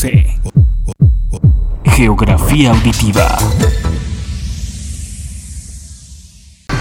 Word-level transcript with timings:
11. 0.00 0.40
Geografía 1.96 2.70
auditiva. 2.70 3.36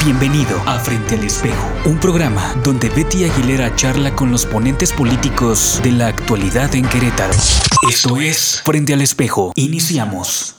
Bienvenido 0.05 0.62
a 0.67 0.78
Frente 0.78 1.16
al 1.16 1.24
Espejo, 1.24 1.68
un 1.86 2.00
programa 2.00 2.54
donde 2.64 2.90
Betty 2.90 3.24
Aguilera 3.24 3.76
charla 3.76 4.16
con 4.16 4.32
los 4.32 4.46
ponentes 4.46 4.94
políticos 4.94 5.80
de 5.82 5.94
la 5.94 6.08
actualidad 6.10 6.76
en 6.76 6.88
Querétaro. 6.88 7.34
Esto 7.90 8.18
es 8.18 8.62
Frente 8.64 8.94
al 8.94 9.01
Espejo. 9.01 9.52
Iniciamos. 9.56 10.56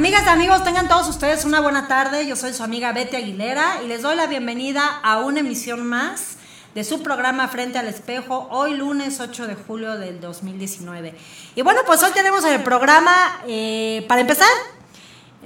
Amigas 0.00 0.24
y 0.24 0.30
amigos, 0.30 0.64
tengan 0.64 0.88
todos 0.88 1.06
ustedes 1.08 1.44
una 1.44 1.60
buena 1.60 1.86
tarde. 1.86 2.26
Yo 2.26 2.34
soy 2.34 2.54
su 2.54 2.62
amiga 2.62 2.94
Betty 2.94 3.16
Aguilera 3.16 3.82
y 3.84 3.86
les 3.86 4.00
doy 4.00 4.16
la 4.16 4.26
bienvenida 4.26 4.98
a 5.02 5.18
una 5.18 5.40
emisión 5.40 5.86
más 5.86 6.38
de 6.74 6.84
su 6.84 7.02
programa 7.02 7.48
Frente 7.48 7.78
al 7.78 7.86
Espejo, 7.86 8.48
hoy 8.50 8.72
lunes 8.72 9.20
8 9.20 9.46
de 9.46 9.56
julio 9.56 9.98
del 9.98 10.18
2019. 10.18 11.14
Y 11.54 11.60
bueno, 11.60 11.82
pues 11.84 12.02
hoy 12.02 12.12
tenemos 12.12 12.46
el 12.46 12.62
programa, 12.62 13.42
eh, 13.46 14.06
para 14.08 14.22
empezar, 14.22 14.48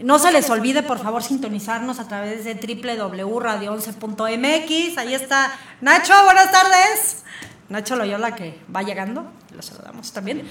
no 0.01 0.21
se 0.21 0.31
les 0.31 0.49
olvide 0.49 0.85
por 0.85 1.01
favor 1.01 1.25
sintonizarnos 1.25 1.99
a 1.99 2.07
través 2.07 2.45
de 2.45 2.55
www.radio11.mx. 2.55 4.99
Ahí 4.99 5.15
está 5.15 5.51
Nacho, 5.81 6.15
buenas 6.23 6.53
tardes. 6.53 7.25
Nacho 7.69 7.97
Loyola 7.97 8.37
que 8.37 8.61
va 8.75 8.85
llegando, 8.85 9.27
lo 9.51 9.63
saludamos 9.63 10.13
también. 10.13 10.49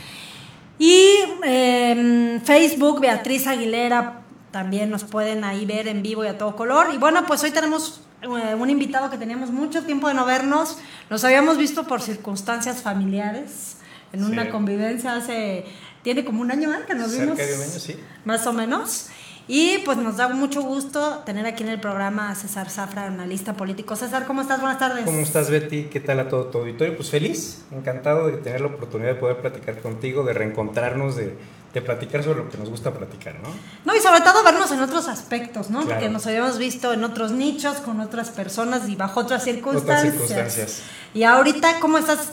Y 0.80 1.20
eh, 1.44 2.42
Facebook, 2.44 3.00
Beatriz 3.00 3.48
Aguilera, 3.48 4.22
también 4.52 4.90
nos 4.90 5.04
pueden 5.04 5.44
ahí 5.44 5.66
ver 5.66 5.88
en 5.88 6.02
vivo 6.02 6.24
y 6.24 6.28
a 6.28 6.38
todo 6.38 6.56
color. 6.56 6.88
Y 6.94 6.98
bueno, 6.98 7.26
pues 7.26 7.44
hoy 7.44 7.52
tenemos 7.52 8.02
eh, 8.22 8.56
un 8.56 8.70
invitado 8.70 9.10
que 9.10 9.18
teníamos 9.18 9.50
mucho 9.52 9.84
tiempo 9.84 10.08
de 10.08 10.14
no 10.14 10.26
vernos. 10.26 10.78
Nos 11.10 11.24
habíamos 11.24 11.58
visto 11.58 11.86
por 11.86 12.02
circunstancias 12.02 12.82
familiares, 12.82 13.78
en 14.14 14.24
una 14.24 14.50
convivencia 14.50 15.16
hace, 15.16 15.66
tiene 16.04 16.24
como 16.24 16.42
un 16.42 16.52
año 16.52 16.70
más 16.70 16.84
que 16.84 16.94
nos 16.94 17.12
vimos. 17.12 17.36
Cerca 17.38 17.52
de 17.52 17.56
un 17.56 17.64
año, 17.64 17.80
sí. 17.80 17.96
Más 18.26 18.46
o 18.46 18.54
menos. 18.54 19.08
Y 19.48 19.80
pues 19.80 19.98
nos 19.98 20.18
da 20.18 20.30
mucho 20.30 20.62
gusto 20.62 21.22
tener 21.26 21.46
aquí 21.46 21.64
en 21.64 21.70
el 21.70 21.80
programa 21.80 22.30
a 22.30 22.36
César 22.36 22.70
Zafra, 22.70 23.08
analista 23.08 23.54
político. 23.54 23.96
César, 23.98 24.26
¿cómo 24.26 24.42
estás? 24.42 24.62
Buenas 24.62 24.80
tardes. 24.80 25.04
¿Cómo 25.04 25.20
estás, 25.20 25.50
Betty? 25.50 25.86
¿Qué 25.86 26.00
tal 26.00 26.22
a 26.22 26.30
todo 26.30 26.46
tu 26.46 26.60
auditorio? 26.60 26.96
Pues 26.96 27.10
feliz, 27.10 27.66
encantado 27.72 28.28
de 28.28 28.38
tener 28.38 28.62
la 28.62 28.68
oportunidad 28.68 29.10
de 29.10 29.16
poder 29.16 29.42
platicar 29.42 29.82
contigo, 29.82 30.24
de 30.24 30.32
reencontrarnos, 30.32 31.18
de, 31.18 31.36
de 31.74 31.82
platicar 31.82 32.24
sobre 32.24 32.40
lo 32.40 32.50
que 32.50 32.58
nos 32.58 32.70
gusta 32.70 32.94
platicar, 32.94 33.36
¿no? 33.42 33.50
No, 33.84 33.94
y 33.94 34.00
sobre 34.00 34.22
todo 34.22 34.46
vernos 34.46 34.72
en 34.72 34.80
otros 34.80 35.10
aspectos, 35.10 35.70
¿no? 35.70 35.80
Claro. 35.82 35.96
Porque 35.96 36.10
nos 36.10 36.26
habíamos 36.26 36.58
visto 36.58 36.94
en 36.94 37.04
otros 37.04 37.34
nichos, 37.34 37.78
con 37.78 38.00
otras 38.00 38.30
personas 38.30 38.88
y 38.88 38.96
bajo 38.96 39.20
otras 39.20 39.44
circunstancias. 39.44 40.14
Otras 40.14 40.54
circunstancias. 40.54 40.84
Y 41.14 41.24
ahorita, 41.24 41.82
¿cómo 41.82 41.98
estás? 41.98 42.32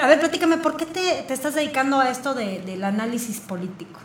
A 0.00 0.06
ver, 0.06 0.20
platícame, 0.20 0.56
¿por 0.56 0.78
qué 0.78 0.86
te, 0.86 1.24
te 1.28 1.34
estás 1.34 1.54
dedicando 1.54 2.00
a 2.00 2.10
esto 2.10 2.32
de, 2.32 2.62
del 2.62 2.82
análisis 2.82 3.40
político? 3.40 4.00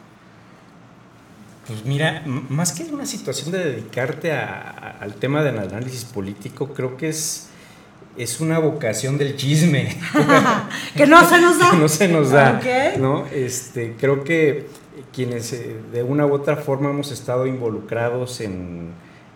Pues 1.68 1.86
mira, 1.86 2.24
más 2.26 2.72
que 2.74 2.84
una 2.92 3.06
situación 3.06 3.52
de 3.52 3.60
dedicarte 3.60 4.32
a- 4.32 4.46
a- 4.60 4.98
al 5.04 5.14
tema 5.16 5.44
del 5.44 5.60
análisis 5.60 6.06
político, 6.06 6.74
creo 6.74 6.98
que 6.98 7.10
es, 7.10 7.48
es 8.18 8.40
una 8.42 8.60
vocación 8.60 9.18
del 9.18 9.36
chisme. 9.38 9.96
que 10.96 11.06
no 11.08 11.24
se 11.30 11.40
nos 11.40 11.60
da. 11.60 11.72
que 11.72 11.78
no 11.78 11.88
se 11.88 12.08
nos 12.08 12.32
da. 12.32 12.60
Ok. 12.60 13.00
¿no? 13.00 13.26
Este, 13.28 13.96
creo 14.00 14.24
que 14.24 14.68
quienes 15.14 15.54
eh, 15.54 15.76
de 15.94 16.04
una 16.04 16.26
u 16.26 16.34
otra 16.34 16.58
forma 16.58 16.90
hemos 16.90 17.12
estado 17.12 17.46
involucrados 17.48 18.42
en, 18.42 18.90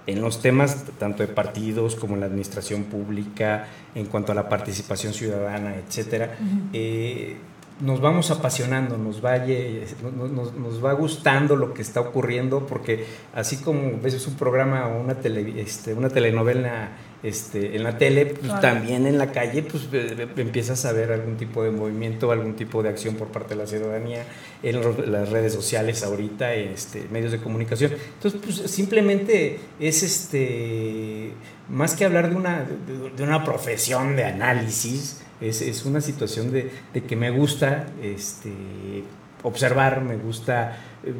en 0.07 0.21
los 0.21 0.41
temas 0.41 0.83
tanto 0.99 1.23
de 1.23 1.27
partidos 1.27 1.95
como 1.95 2.15
en 2.15 2.21
la 2.21 2.25
administración 2.25 2.83
pública, 2.85 3.67
en 3.93 4.05
cuanto 4.07 4.31
a 4.31 4.35
la 4.35 4.49
participación 4.49 5.13
ciudadana, 5.13 5.75
etcétera, 5.75 6.35
eh, 6.73 7.37
nos 7.81 7.99
vamos 7.99 8.31
apasionando, 8.31 8.97
nos 8.97 9.23
va, 9.23 9.37
nos, 9.37 10.53
nos- 10.55 10.83
va 10.83 10.93
gustando 10.93 11.57
lo 11.57 11.73
que 11.73 11.81
está 11.81 11.99
ocurriendo, 11.99 12.65
porque 12.65 13.05
así 13.33 13.57
como 13.57 13.99
ves 14.01 14.25
un 14.27 14.35
programa 14.35 14.87
o 14.87 15.01
una, 15.01 15.15
tele, 15.15 15.61
este, 15.61 15.93
una 15.93 16.07
telenovela 16.09 16.91
este, 17.21 17.75
en 17.75 17.83
la 17.83 17.97
tele, 17.97 18.27
pues 18.27 18.43
Claro. 18.45 18.61
también 18.61 19.05
en 19.07 19.17
la 19.17 19.31
calle 19.31 19.63
pues 19.63 19.89
empiezas 20.37 20.85
a 20.85 20.93
ver 20.93 21.11
algún 21.11 21.35
tipo 21.37 21.63
de 21.63 21.71
movimiento, 21.71 22.31
algún 22.31 22.55
tipo 22.55 22.81
de 22.81 22.89
acción 22.89 23.15
por 23.15 23.27
parte 23.29 23.55
de 23.55 23.61
la 23.61 23.67
ciudadanía 23.67 24.23
en 24.63 25.11
las 25.11 25.29
redes 25.29 25.51
sociales 25.53 26.01
ahorita, 26.03 26.53
este, 26.53 27.07
medios 27.11 27.31
de 27.33 27.39
comunicación. 27.39 27.91
Entonces, 28.13 28.39
pues 28.41 28.71
simplemente 28.71 29.59
es 29.81 30.01
este 30.03 31.33
más 31.67 31.95
que 31.95 32.05
hablar 32.05 32.29
de 32.29 32.35
una, 32.35 32.65
de 33.17 33.23
una 33.23 33.43
profesión 33.43 34.15
de 34.15 34.23
análisis, 34.23 35.21
es, 35.41 35.61
es 35.61 35.85
una 35.85 36.01
situación 36.01 36.51
de, 36.51 36.71
de 36.93 37.03
que 37.03 37.15
me 37.15 37.29
gusta 37.31 37.87
este, 38.01 38.51
observar, 39.43 40.01
me 40.01 40.17
gusta 40.17 40.77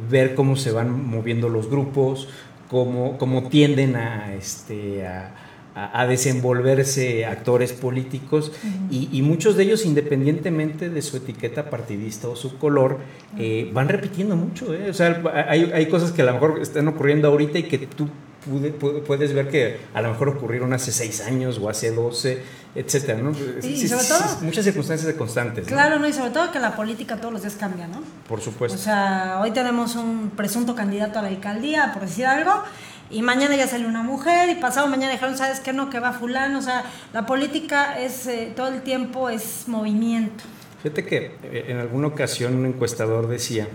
ver 0.09 0.35
cómo 0.35 0.55
se 0.55 0.71
van 0.71 1.07
moviendo 1.07 1.49
los 1.49 1.69
grupos, 1.69 2.27
cómo, 2.69 3.17
cómo 3.17 3.49
tienden 3.49 3.95
a, 3.95 4.33
este, 4.33 5.05
a, 5.07 5.35
a- 5.75 6.07
desenvolverse 6.07 7.25
actores 7.25 7.73
políticos 7.73 8.51
y, 8.89 9.09
y 9.11 9.21
muchos 9.21 9.57
de 9.57 9.63
ellos, 9.63 9.85
independientemente 9.85 10.89
de 10.89 11.01
su 11.01 11.17
etiqueta 11.17 11.69
partidista 11.69 12.27
o 12.29 12.35
su 12.35 12.57
color, 12.57 12.99
eh, 13.37 13.69
van 13.73 13.89
repitiendo 13.89 14.35
mucho. 14.35 14.73
¿eh? 14.73 14.89
O 14.89 14.93
sea, 14.93 15.21
hay, 15.49 15.71
hay 15.73 15.85
cosas 15.87 16.11
que 16.11 16.21
a 16.21 16.25
lo 16.25 16.33
mejor 16.33 16.59
están 16.61 16.87
ocurriendo 16.87 17.27
ahorita 17.27 17.59
y 17.59 17.63
que 17.63 17.77
tú 17.79 18.07
pude- 18.49 18.73
pu- 18.79 19.01
puedes 19.03 19.33
ver 19.33 19.49
que 19.49 19.77
a 19.93 20.01
lo 20.01 20.09
mejor 20.09 20.29
ocurrieron 20.29 20.71
hace 20.73 20.91
seis 20.91 21.21
años 21.21 21.59
o 21.61 21.69
hace 21.69 21.91
12, 21.91 22.39
etcétera, 22.75 23.19
¿no? 23.21 23.33
sobre 23.33 23.53
todo- 23.61 24.37
muchas 24.41 24.65
circunstancias 24.65 25.13
constantes. 25.15 25.65
¿no? 25.65 25.69
Claro, 25.73 25.97
no, 25.97 26.07
y 26.07 26.13
sobre 26.13 26.31
todo 26.31 26.51
que 26.51 26.59
la 26.59 26.75
política 26.75 27.17
todos 27.17 27.33
los 27.33 27.41
días 27.41 27.55
cambia, 27.55 27.87
¿no? 27.87 28.01
Por 28.27 28.41
supuesto. 28.41 28.77
O 28.77 28.81
sea, 28.81 29.39
hoy 29.41 29.51
tenemos 29.51 29.95
un 29.95 30.31
presunto 30.35 30.75
candidato 30.75 31.19
a 31.19 31.21
la 31.21 31.29
alcaldía, 31.29 31.91
por 31.93 32.01
decir 32.03 32.25
algo, 32.25 32.51
y 33.09 33.21
mañana 33.21 33.55
ya 33.55 33.67
salió 33.67 33.87
una 33.87 34.03
mujer, 34.03 34.49
y 34.49 34.55
pasado 34.55 34.87
mañana 34.87 35.13
dijeron, 35.13 35.37
¿sabes 35.37 35.59
qué? 35.61 35.71
No, 35.73 35.89
que 35.89 35.99
va 35.99 36.11
fulano. 36.11 36.59
O 36.59 36.61
sea, 36.61 36.83
la 37.13 37.25
política 37.25 37.99
es, 37.99 38.27
eh, 38.27 38.51
todo 38.55 38.67
el 38.67 38.81
tiempo 38.81 39.29
es 39.29 39.67
movimiento. 39.67 40.43
Fíjate 40.83 41.05
que 41.05 41.35
eh, 41.43 41.65
en 41.69 41.77
alguna 41.77 42.07
ocasión 42.07 42.55
un 42.55 42.65
encuestador 42.65 43.27
decía, 43.27 43.67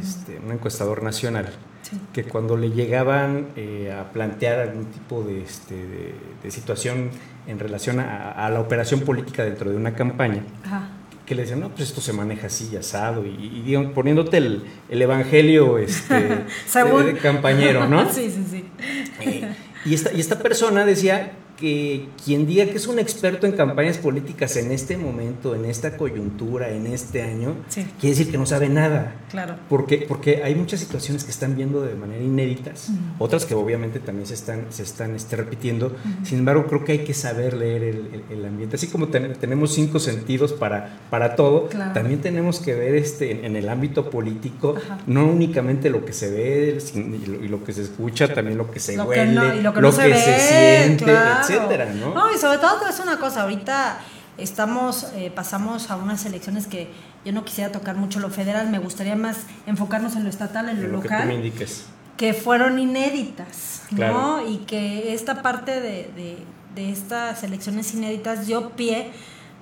este, 0.00 0.38
un 0.44 0.52
encuestador 0.52 1.02
nacional, 1.02 1.50
Sí. 1.82 2.00
que 2.14 2.24
cuando 2.24 2.56
le 2.56 2.70
llegaban 2.70 3.48
eh, 3.56 3.94
a 3.94 4.10
plantear 4.10 4.58
algún 4.58 4.86
tipo 4.86 5.22
de, 5.22 5.42
este, 5.42 5.74
de, 5.74 6.14
de 6.42 6.50
situación 6.50 7.10
en 7.46 7.58
relación 7.58 8.00
a, 8.00 8.32
a 8.32 8.50
la 8.50 8.60
operación 8.60 9.00
política 9.00 9.44
dentro 9.44 9.70
de 9.70 9.76
una 9.76 9.94
campaña, 9.94 10.42
Ajá. 10.64 10.88
que 11.26 11.34
le 11.34 11.42
decían, 11.42 11.60
no, 11.60 11.68
pues 11.70 11.88
esto 11.88 12.00
se 12.00 12.12
maneja 12.12 12.46
así, 12.46 12.76
asado, 12.76 13.24
y, 13.24 13.30
y 13.30 13.62
digamos, 13.62 13.92
poniéndote 13.92 14.36
el, 14.38 14.64
el 14.88 15.02
evangelio 15.02 15.78
este, 15.78 16.14
de, 16.74 17.02
de 17.04 17.18
campañero, 17.18 17.88
¿no? 17.88 18.08
sí, 18.12 18.30
sí, 18.30 18.44
sí. 18.50 18.64
Eh, 19.20 19.48
y, 19.84 19.94
esta, 19.94 20.12
y 20.12 20.20
esta 20.20 20.38
persona 20.38 20.84
decía 20.84 21.32
que 21.64 22.08
quien 22.22 22.46
diga 22.46 22.66
que 22.66 22.76
es 22.76 22.86
un 22.86 22.98
experto 22.98 23.46
en 23.46 23.52
campañas 23.52 23.96
políticas 23.96 24.54
en 24.56 24.70
este 24.70 24.98
momento, 24.98 25.54
en 25.54 25.64
esta 25.64 25.96
coyuntura, 25.96 26.68
en 26.70 26.86
este 26.86 27.22
año, 27.22 27.56
Sí. 27.68 27.86
quiere 27.98 28.14
decir 28.16 28.30
que 28.30 28.36
no 28.36 28.44
sabe 28.44 28.68
nada. 28.68 29.14
Claro. 29.30 29.56
Porque, 29.70 30.04
porque 30.06 30.42
hay 30.44 30.54
muchas 30.54 30.80
situaciones 30.80 31.24
que 31.24 31.30
están 31.30 31.56
viendo 31.56 31.80
de 31.82 31.94
manera 31.94 32.22
inéditas, 32.22 32.88
otras 33.18 33.46
que 33.46 33.54
obviamente 33.54 33.98
también 33.98 34.26
se 34.26 34.34
están, 34.34 34.66
se 34.68 34.82
están 34.82 35.14
este, 35.14 35.36
repitiendo. 35.36 35.96
Sin 36.22 36.40
embargo, 36.40 36.66
creo 36.66 36.84
que 36.84 36.92
hay 36.92 36.98
que 36.98 37.14
saber 37.14 37.54
leer 37.54 37.82
el, 37.82 37.96
el- 38.30 38.38
el 38.38 38.44
ambiente. 38.44 38.76
Así 38.76 38.88
como 38.88 39.08
ten- 39.08 39.32
tenemos 39.40 39.72
cinco 39.72 39.98
sentidos 39.98 40.52
para, 40.52 40.98
para 41.08 41.34
todo, 41.34 41.68
Claro. 41.68 41.92
también 41.94 42.20
tenemos 42.20 42.60
que 42.60 42.74
ver 42.74 42.94
este, 42.94 43.30
en, 43.32 43.44
en 43.46 43.56
el 43.56 43.70
ámbito 43.70 44.10
político, 44.10 44.74
Ajá. 44.76 44.98
no 45.06 45.24
únicamente 45.26 45.88
lo 45.88 46.04
que 46.04 46.12
se 46.12 46.30
ve 46.30 46.78
y 46.94 47.26
lo, 47.30 47.42
y 47.44 47.48
lo 47.48 47.64
que 47.64 47.72
se 47.72 47.82
escucha, 47.82 48.32
también 48.34 48.58
lo 48.58 48.70
que 48.70 48.80
se 48.80 48.96
Lo 48.96 49.04
que 49.08 49.20
huele, 49.20 49.32
no- 49.32 49.54
y 49.54 49.62
lo 49.62 49.72
que 49.72 49.80
no 49.80 49.90
se 49.92 50.08
ve, 50.08 50.14
siente, 50.18 51.04
claro. 51.04 51.46
Etcétera, 51.56 51.86
¿no? 51.94 52.14
No, 52.14 52.32
y 52.34 52.38
sobre 52.38 52.58
todo 52.58 52.72
te 52.72 52.76
voy 52.78 52.84
a 52.86 52.90
decir 52.90 53.04
una 53.06 53.18
cosa, 53.18 53.42
ahorita 53.42 53.98
estamos, 54.38 55.08
eh, 55.14 55.30
pasamos 55.34 55.90
a 55.90 55.96
unas 55.96 56.24
elecciones 56.26 56.66
que 56.66 56.90
yo 57.24 57.32
no 57.32 57.44
quisiera 57.44 57.70
tocar 57.72 57.96
mucho 57.96 58.20
lo 58.20 58.30
federal, 58.30 58.68
me 58.68 58.78
gustaría 58.78 59.16
más 59.16 59.38
enfocarnos 59.66 60.16
en 60.16 60.24
lo 60.24 60.30
estatal, 60.30 60.68
en 60.68 60.78
lo, 60.80 60.86
En 60.86 60.92
lo 60.92 61.00
que 61.00 61.08
tú 61.08 61.14
local. 61.14 61.28
me 61.28 61.34
indiques. 61.34 61.86
que 62.16 62.32
fueron 62.34 62.78
inéditas, 62.78 63.82
¿no? 63.90 64.46
Y 64.46 64.58
que 64.58 65.14
esta 65.14 65.42
parte 65.42 65.80
de, 65.80 66.10
de- 66.16 66.38
de 66.74 66.90
estas 66.90 67.44
elecciones 67.44 67.94
inéditas 67.94 68.46
dio 68.48 68.70
pie 68.70 69.12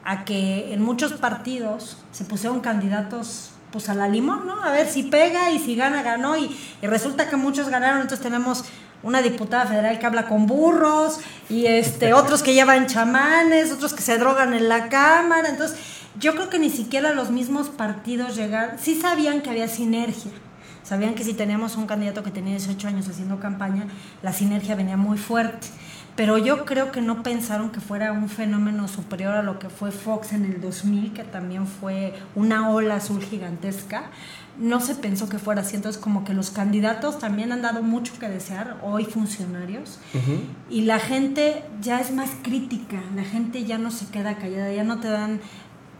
a 0.05 0.25
que 0.25 0.73
en 0.73 0.81
muchos 0.83 1.13
partidos 1.13 1.99
se 2.11 2.25
pusieron 2.25 2.61
candidatos 2.61 3.51
pues 3.71 3.89
a 3.91 3.95
la 3.95 4.09
limón, 4.09 4.47
¿no? 4.47 4.63
A 4.63 4.71
ver 4.71 4.87
si 4.89 5.03
pega 5.05 5.51
y 5.51 5.59
si 5.59 5.77
gana, 5.77 6.03
ganó. 6.03 6.37
Y, 6.37 6.55
y 6.83 6.87
resulta 6.87 7.29
que 7.31 7.37
muchos 7.37 7.69
ganaron, 7.69 8.01
entonces 8.03 8.23
tenemos 8.23 8.65
una 9.03 9.23
diputada 9.23 9.67
federal 9.67 9.99
que 9.99 10.07
habla 10.07 10.29
con 10.29 10.47
burros 10.47 11.21
y 11.49 11.67
este 11.67 12.15
otros 12.15 12.43
que 12.43 12.55
llevan 12.55 12.87
chamanes, 12.87 13.73
otros 13.73 13.95
que 13.95 14.03
se 14.03 14.19
drogan 14.19 14.55
en 14.55 14.69
la 14.69 14.89
cámara. 14.89 15.49
Entonces, 15.49 15.79
yo 16.19 16.35
creo 16.35 16.51
que 16.51 16.59
ni 16.59 16.71
siquiera 16.71 17.13
los 17.13 17.31
mismos 17.31 17.69
partidos 17.69 18.37
llegaron, 18.37 18.79
sí 18.79 19.01
sabían 19.01 19.41
que 19.41 19.51
había 19.51 19.69
sinergia. 19.69 20.33
Sabían 20.83 21.15
que 21.15 21.25
si 21.25 21.33
teníamos 21.33 21.77
un 21.77 21.87
candidato 21.87 22.23
que 22.23 22.31
tenía 22.31 22.53
18 22.53 22.89
años 22.89 23.09
haciendo 23.09 23.39
campaña, 23.39 23.87
la 24.21 24.33
sinergia 24.33 24.75
venía 24.75 24.97
muy 24.97 25.17
fuerte. 25.17 25.69
Pero 26.17 26.37
yo 26.37 26.67
creo 26.67 26.93
que 26.93 27.01
no 27.01 27.23
pensaron 27.23 27.71
que 27.71 27.81
fuera 27.81 28.13
un 28.13 28.29
fenómeno 28.29 28.87
superior 28.89 29.35
a 29.35 29.43
lo 29.43 29.59
que 29.59 29.71
fue 29.71 29.91
Fox 29.91 30.33
en 30.33 30.45
el 30.45 30.61
2000, 30.61 31.15
que 31.15 31.25
también 31.25 31.67
fue 31.67 32.13
una 32.35 32.69
ola 32.69 32.97
azul 32.97 33.23
gigantesca 33.23 34.11
no 34.59 34.81
se 34.81 34.95
pensó 34.95 35.29
que 35.29 35.39
fuera 35.39 35.63
así. 35.63 35.77
Entonces, 35.77 36.01
como 36.01 36.25
que 36.25 36.35
los 36.35 36.51
candidatos 36.51 37.19
también 37.19 37.53
han 37.53 37.63
dado 37.63 37.83
mucho 37.83 38.13
que 38.19 38.29
desear, 38.29 38.79
hoy 38.83 39.05
funcionarios, 39.05 39.99
y 40.71 40.83
la 40.83 40.99
gente 40.99 41.65
ya 41.81 42.01
es 42.01 42.13
más 42.13 42.31
crítica, 42.43 43.01
la 43.15 43.25
gente 43.25 43.65
ya 43.65 43.79
no 43.79 43.91
se 43.91 44.07
queda 44.07 44.37
callada, 44.37 44.73
ya 44.73 44.85
no 44.85 45.01
te 45.01 45.09
dan, 45.09 45.41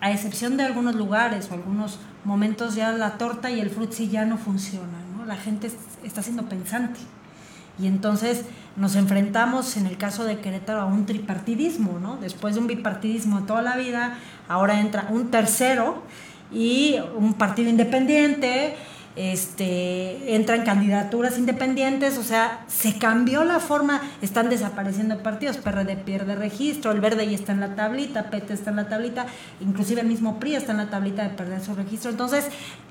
a 0.01 0.11
excepción 0.11 0.57
de 0.57 0.65
algunos 0.65 0.97
lugares 0.97 1.49
o 1.51 1.55
algunos 1.55 2.01
momentos, 2.25 2.75
ya 2.75 2.91
la 2.93 3.19
torta 3.19 3.51
y 3.51 3.61
el 3.61 3.71
frutzi 3.71 4.09
ya 4.09 4.25
no 4.25 4.37
funcionan, 4.37 5.17
¿no? 5.17 5.25
La 5.25 5.37
gente 5.37 5.71
está 6.03 6.23
siendo 6.23 6.49
pensante. 6.49 6.99
Y 7.79 7.87
entonces 7.87 8.45
nos 8.77 8.97
enfrentamos, 8.97 9.77
en 9.77 9.87
el 9.87 9.97
caso 9.97 10.25
de 10.25 10.41
Querétaro, 10.41 10.81
a 10.81 10.87
un 10.87 11.07
tripartidismo, 11.07 11.99
¿no? 12.01 12.17
Después 12.17 12.55
de 12.55 12.61
un 12.61 12.67
bipartidismo 12.67 13.45
toda 13.45 13.63
la 13.63 13.77
vida, 13.77 14.19
ahora 14.49 14.81
entra 14.81 15.07
un 15.11 15.31
tercero 15.31 16.03
y 16.55 16.97
un 17.17 17.35
partido 17.35 17.69
independiente, 17.71 18.77
este, 19.15 20.35
entran 20.35 20.65
candidaturas 20.65 21.39
independientes, 21.39 22.17
o 22.17 22.23
sea, 22.23 22.65
se 22.67 22.99
cambió 22.99 23.45
la 23.45 23.61
forma, 23.61 24.01
están 24.23 24.49
desapareciendo 24.49 25.23
partidos, 25.23 25.59
PRD 25.59 25.97
pierde 25.97 26.35
registro, 26.35 26.93
el 26.93 27.01
verde 27.01 27.27
ya 27.27 27.35
está 27.35 27.53
en 27.53 27.61
la 27.61 27.75
tablita, 27.75 28.31
PT 28.31 28.55
está 28.55 28.71
en 28.71 28.77
la 28.77 28.89
tablita, 28.89 29.27
inclusive 29.61 30.01
el 30.01 30.07
mismo 30.07 30.41
PRI 30.41 30.57
está 30.57 30.73
en 30.73 30.79
la 30.79 30.91
tablita 30.91 31.25
de 31.25 31.31
perder 31.31 31.61
su 31.61 31.75
registro, 31.75 32.11
entonces 32.11 32.47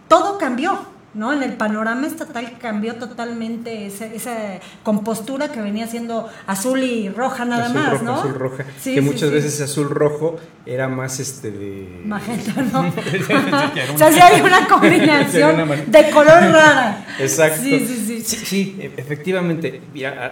todo 0.07 0.37
cambió. 0.37 1.00
¿No? 1.13 1.33
En 1.33 1.43
el 1.43 1.53
panorama 1.53 2.07
estatal 2.07 2.57
cambió 2.59 2.95
totalmente 2.95 3.85
esa, 3.85 4.05
esa 4.05 4.59
compostura 4.83 5.51
que 5.51 5.61
venía 5.61 5.87
siendo 5.87 6.29
azul 6.47 6.83
y 6.83 7.09
roja 7.09 7.45
nada 7.45 7.69
más, 7.69 8.01
¿no? 8.01 8.15
Azul 8.15 8.35
roja. 8.35 8.65
que 8.83 9.01
muchas 9.01 9.31
veces 9.31 9.59
azul 9.61 9.89
rojo 9.89 10.37
era 10.65 10.87
más 10.87 11.19
este 11.19 11.51
de. 11.51 12.01
Magenta, 12.05 12.61
¿no? 12.73 12.81
o 13.93 13.97
sea, 13.97 14.11
sí 14.11 14.19
hay 14.19 14.41
una 14.41 14.67
combinación 14.69 15.69
de 15.87 16.09
color 16.11 16.41
rara. 16.51 17.05
Exacto. 17.19 17.61
Sí, 17.61 17.79
sí, 17.85 18.21
sí. 18.23 18.45
Sí, 18.45 18.91
efectivamente. 18.97 19.81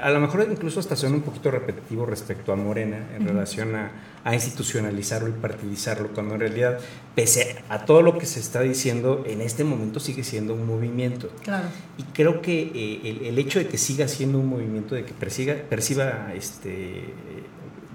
A, 0.02 0.10
lo 0.10 0.20
mejor 0.20 0.48
incluso 0.50 0.80
hasta 0.80 0.96
suena 0.96 1.16
un 1.16 1.22
poquito 1.22 1.52
repetitivo 1.52 2.06
respecto 2.06 2.54
a 2.54 2.56
Morena 2.56 2.98
en 3.16 3.28
relación 3.28 3.76
a, 3.76 3.92
a, 4.24 4.34
institucionalizarlo 4.34 5.30
y 5.30 5.34
partidizarlo, 5.34 6.10
cuando 6.10 6.36
en 6.36 6.42
realidad, 6.42 6.80
pese 7.16 7.58
a 7.70 7.86
todo 7.86 8.02
lo 8.02 8.18
que 8.18 8.26
se 8.26 8.40
está 8.40 8.62
diciendo, 8.62 9.24
en 9.28 9.42
este 9.42 9.64
momento 9.64 10.00
sigue 10.00 10.24
siendo 10.24 10.54
un 10.54 10.66
movimiento. 10.66 11.30
Claro. 11.44 11.68
Y 11.98 12.04
creo 12.04 12.42
que 12.42 12.72
eh, 12.74 13.28
el, 13.28 13.38
hecho 13.38 13.60
de 13.60 13.68
que 13.68 13.78
siga 13.78 14.08
siendo 14.08 14.40
un 14.40 14.48
movimiento, 14.48 14.96
de 14.96 15.06
que 15.06 15.14
persiga, 15.14 15.56
perciba 15.70 16.34
este 16.36 17.14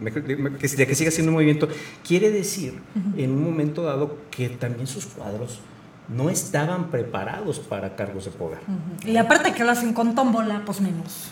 de 0.01 0.87
que 0.87 0.95
siga 0.95 1.11
siendo 1.11 1.31
un 1.31 1.35
movimiento, 1.35 1.69
quiere 2.07 2.31
decir 2.31 2.75
en 3.17 3.31
un 3.31 3.45
momento 3.45 3.85
dado 3.85 4.19
que 4.31 4.49
también 4.49 4.89
sus 4.89 5.07
cuadros 5.07 5.61
no 6.09 6.31
estaban 6.31 6.91
preparados 6.91 7.59
para 7.59 7.97
cargos 7.97 8.27
de 8.27 8.31
poder. 8.31 8.59
Y 9.05 9.17
aparte 9.17 9.53
que 9.53 9.65
lo 9.65 9.71
hacen 9.71 9.95
con 9.95 10.15
tómbola, 10.15 10.63
pues 10.67 10.81
menos. 10.81 11.31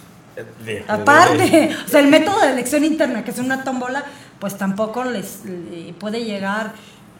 aparte, 0.88 1.70
o 1.84 1.88
sea, 1.88 2.00
el 2.00 2.08
método 2.08 2.40
de 2.40 2.52
elección 2.52 2.84
interna, 2.84 3.24
que 3.24 3.32
es 3.32 3.38
una 3.38 3.64
tómbola, 3.64 4.04
pues 4.42 4.58
tampoco 4.58 5.04
les 5.04 5.42
puede 6.00 6.24
llegar 6.24 6.72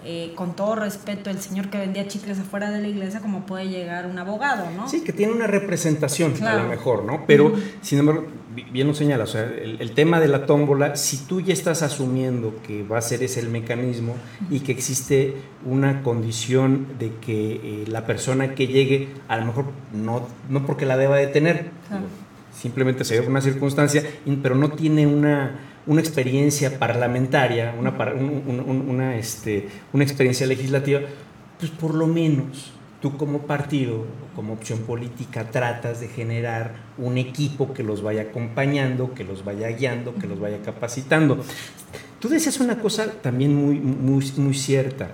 eh, 0.04 0.32
con 0.34 0.56
todo 0.56 0.74
respeto, 0.74 1.30
el 1.30 1.38
señor 1.38 1.70
que 1.70 1.78
vendía 1.78 2.08
chicles 2.08 2.40
afuera 2.40 2.72
de 2.72 2.82
la 2.82 2.88
iglesia, 2.88 3.20
como 3.20 3.46
puede 3.46 3.68
llegar 3.68 4.06
un 4.06 4.18
abogado, 4.18 4.68
¿no? 4.76 4.88
Sí, 4.88 5.02
que 5.04 5.12
tiene 5.12 5.32
una 5.32 5.46
representación, 5.46 6.34
a 6.44 6.56
lo 6.56 6.68
mejor, 6.68 7.04
¿no? 7.04 7.22
Pero, 7.28 7.54
sin 7.80 8.00
embargo, 8.00 8.26
bien 8.72 8.88
lo 8.88 8.94
señala, 8.94 9.22
o 9.22 9.28
sea, 9.28 9.44
el, 9.44 9.92
tema 9.92 10.18
de 10.18 10.26
la 10.26 10.46
tómbola, 10.46 10.96
si 10.96 11.18
tú 11.18 11.40
ya 11.40 11.52
estás 11.52 11.82
asumiendo 11.82 12.56
que 12.66 12.82
va 12.82 12.98
a 12.98 13.02
ser 13.02 13.22
ese 13.22 13.38
el 13.38 13.50
mecanismo 13.50 14.16
y 14.50 14.58
que 14.58 14.72
existe 14.72 15.36
una 15.64 16.02
condición 16.02 16.88
de 16.98 17.12
que 17.20 17.52
eh, 17.52 17.84
la 17.86 18.04
persona 18.04 18.56
que 18.56 18.66
llegue, 18.66 19.10
a 19.28 19.36
lo 19.36 19.46
mejor 19.46 19.66
no, 19.92 20.26
no 20.48 20.66
porque 20.66 20.86
la 20.86 20.96
deba 20.96 21.18
de 21.18 21.28
tener, 21.28 21.70
simplemente 22.52 23.04
se 23.04 23.20
ve 23.20 23.28
una 23.28 23.40
circunstancia, 23.40 24.02
pero 24.42 24.56
no 24.56 24.72
tiene 24.72 25.06
una 25.06 25.71
una 25.86 26.00
experiencia 26.00 26.78
parlamentaria, 26.78 27.74
una, 27.78 27.90
una, 27.90 29.16
este, 29.16 29.68
una 29.92 30.04
experiencia 30.04 30.46
legislativa, 30.46 31.00
pues 31.58 31.70
por 31.72 31.94
lo 31.94 32.06
menos 32.06 32.72
tú 33.00 33.16
como 33.16 33.40
partido, 33.40 34.06
como 34.36 34.52
opción 34.52 34.80
política, 34.80 35.50
tratas 35.50 36.00
de 36.00 36.08
generar 36.08 36.74
un 36.96 37.18
equipo 37.18 37.74
que 37.74 37.82
los 37.82 38.00
vaya 38.00 38.22
acompañando, 38.22 39.12
que 39.12 39.24
los 39.24 39.44
vaya 39.44 39.68
guiando, 39.68 40.14
que 40.14 40.28
los 40.28 40.38
vaya 40.38 40.62
capacitando. 40.62 41.42
Tú 42.20 42.28
decías 42.28 42.60
una 42.60 42.78
cosa 42.78 43.10
también 43.20 43.54
muy, 43.54 43.80
muy, 43.80 44.32
muy 44.36 44.54
cierta. 44.54 45.10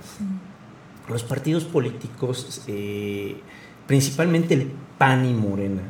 Los 1.09 1.25
partidos 1.25 1.64
políticos, 1.64 2.62
eh, 2.67 3.37
principalmente 3.87 4.53
el 4.53 4.71
PAN 4.99 5.25
y 5.25 5.32
Morena, 5.32 5.81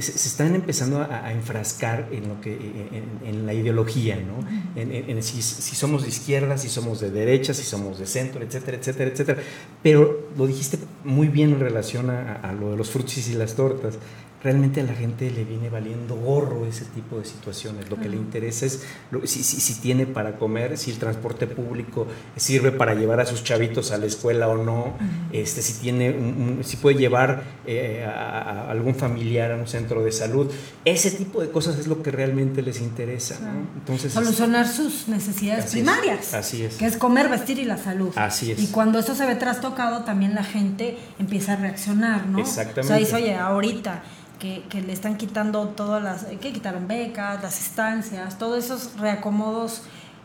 se, 0.00 0.12
están 0.12 0.54
empezando 0.54 1.00
a, 1.00 1.32
enfrascar 1.32 2.08
en 2.12 2.28
lo 2.28 2.40
que 2.40 2.54
en, 3.24 3.46
la 3.46 3.54
ideología, 3.54 4.16
¿no? 4.16 4.46
En, 4.76 5.22
si, 5.22 5.42
somos 5.42 6.02
de 6.02 6.08
izquierda, 6.08 6.58
si 6.58 6.68
somos 6.68 7.00
de 7.00 7.10
derecha, 7.10 7.54
si 7.54 7.64
somos 7.64 7.98
de 7.98 8.06
centro, 8.06 8.42
etcétera, 8.42 8.76
etcétera, 8.76 9.10
etcétera. 9.10 9.42
Pero 9.82 10.28
lo 10.36 10.46
dijiste 10.46 10.78
muy 11.04 11.28
bien 11.28 11.52
en 11.52 11.60
relación 11.60 12.10
a, 12.10 12.34
a 12.34 12.52
lo 12.52 12.70
de 12.70 12.76
los 12.76 12.90
frutis 12.90 13.28
y 13.28 13.34
las 13.34 13.54
tortas 13.54 13.98
realmente 14.44 14.82
a 14.82 14.84
la 14.84 14.92
gente 14.92 15.30
le 15.30 15.42
viene 15.44 15.70
valiendo 15.70 16.16
gorro 16.16 16.66
ese 16.66 16.84
tipo 16.84 17.18
de 17.18 17.24
situaciones. 17.24 17.88
Lo 17.88 17.98
que 17.98 18.10
le 18.10 18.16
interesa 18.16 18.66
es 18.66 18.84
si, 19.24 19.42
si, 19.42 19.80
tiene 19.80 20.04
para 20.06 20.36
comer, 20.36 20.76
si 20.76 20.90
el 20.90 20.98
transporte 20.98 21.46
público 21.46 22.06
sirve 22.36 22.70
para 22.70 22.94
llevar 22.94 23.20
a 23.20 23.26
sus 23.26 23.42
chavitos 23.42 23.90
a 23.90 23.96
la 23.96 24.04
escuela 24.04 24.48
o 24.48 24.62
no, 24.62 24.98
este, 25.32 25.62
si, 25.62 25.80
tiene 25.80 26.62
si 26.62 26.76
puede 26.76 26.98
llevar 26.98 27.42
eh, 27.66 28.04
a, 28.06 28.70
algún 28.70 28.94
familiar 28.94 29.50
a 29.50 29.56
un 29.56 29.66
centro 29.66 30.04
de 30.04 30.12
salud. 30.12 30.52
Ese 30.84 31.10
tipo 31.10 31.40
de 31.40 31.50
cosas 31.50 31.78
es 31.78 31.86
lo 31.86 32.02
que 32.02 32.10
realmente 32.10 32.60
les 32.60 32.82
interesa. 32.82 33.38
Entonces, 33.74 34.12
Solucionar 34.12 34.68
sus 34.68 35.08
necesidades 35.08 35.70
primarias. 35.70 36.34
así 36.34 36.64
es. 36.64 36.76
Que 36.76 36.84
es 36.84 36.98
comer, 36.98 37.30
vestir 37.30 37.58
y 37.60 37.64
la 37.64 37.78
salud. 37.78 38.12
Así 38.14 38.52
es. 38.52 38.62
Y 38.62 38.66
cuando 38.66 38.98
eso 38.98 39.14
se 39.14 39.24
ve 39.24 39.36
trastocado, 39.36 40.04
también 40.04 40.34
la 40.34 40.44
gente 40.44 40.98
empieza 41.18 41.54
a 41.54 41.56
reaccionar, 41.56 42.26
¿no? 42.26 42.40
Exactamente. 42.40 42.80
O 42.80 42.84
sea, 42.84 42.96
dice, 42.96 43.16
oye, 43.16 43.34
ahorita 43.36 44.02
que, 44.68 44.82
le 44.82 44.92
están 44.92 45.16
quitando 45.16 45.68
todas 45.68 46.02
las, 46.02 46.24
que 46.24 46.52
quitaron 46.52 46.86
becas, 46.86 47.42
las 47.42 47.60
estancias, 47.60 48.38
todos 48.38 48.64
esos 48.64 48.98
reacomodos 48.98 49.82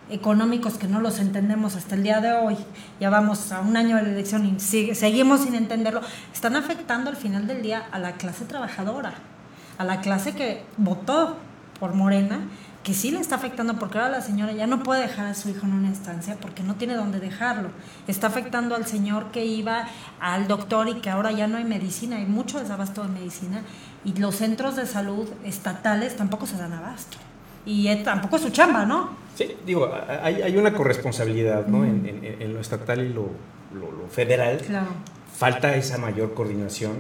económicos 0.10 0.74
que 0.74 0.88
no 0.88 1.00
los 1.00 1.20
entendemos 1.20 1.76
hasta 1.76 1.96
el 1.96 2.04
día 2.04 2.20
de 2.20 2.34
hoy, 2.34 2.58
ya 3.00 3.10
vamos 3.10 3.52
a 3.52 3.62
un 3.62 3.78
año 3.78 3.96
de 3.96 4.04
la 4.04 4.10
elección 4.10 4.46
y 4.46 4.60
seguimos 4.60 5.42
sin 5.42 5.56
entenderlo, 5.56 6.02
están 6.34 6.56
afectando 6.56 7.10
al 7.10 7.16
final 7.16 7.48
del 7.48 7.62
día 7.62 7.88
a 7.92 8.00
la 8.00 8.14
clase 8.14 8.46
trabajadora, 8.46 9.14
a 9.78 9.86
la 9.86 10.02
clase 10.02 10.34
que 10.34 10.66
votó 10.78 11.38
por 11.80 11.94
Morena, 11.94 12.42
que 12.84 12.94
sí 12.94 13.12
le 13.12 13.20
está 13.20 13.36
afectando 13.36 13.78
porque 13.78 14.00
ahora 14.00 14.10
la 14.10 14.22
señora 14.22 14.52
ya 14.54 14.66
no 14.66 14.84
puede 14.84 15.02
dejar 15.02 15.28
a 15.28 15.36
su 15.36 15.50
hijo 15.50 15.66
en 15.66 15.74
una 15.74 15.92
estancia 15.92 16.38
porque 16.42 16.64
no 16.64 16.76
tiene 16.76 16.96
dónde 16.96 17.20
dejarlo. 17.20 17.70
Está 18.08 18.28
afectando 18.28 18.74
al 18.74 18.86
señor 18.86 19.32
que 19.32 19.46
iba 19.46 19.86
al 20.20 20.48
doctor 20.48 20.88
y 20.88 20.96
que 20.96 21.10
ahora 21.10 21.32
ya 21.32 21.48
no 21.48 21.58
hay 21.58 21.66
medicina, 21.66 22.16
hay 22.16 22.26
mucho 22.26 22.58
desabasto 22.58 23.04
de 23.04 23.10
medicina 23.10 23.64
y 24.06 24.14
los 24.14 24.36
centros 24.36 24.76
de 24.76 24.86
salud 24.86 25.28
estatales 25.44 26.16
tampoco 26.16 26.46
se 26.46 26.58
dan 26.58 26.74
abasto. 26.74 27.18
Y 27.66 27.94
tampoco 28.04 28.38
es 28.38 28.42
su 28.42 28.50
chamba, 28.50 28.86
¿no? 28.86 29.10
Sí, 29.36 29.56
digo, 29.66 29.90
hay, 30.24 30.42
hay 30.42 30.58
una 30.58 30.74
corresponsabilidad 30.74 31.68
¿no? 31.68 31.86
en, 31.86 32.20
en, 32.40 32.54
lo 32.54 32.60
estatal 32.60 33.02
y 33.06 33.14
lo, 33.14 33.30
lo, 33.74 34.08
federal. 34.10 34.58
Claro. 34.66 34.88
Falta 35.36 35.76
esa 35.76 35.98
mayor 35.98 36.34
coordinación, 36.34 36.98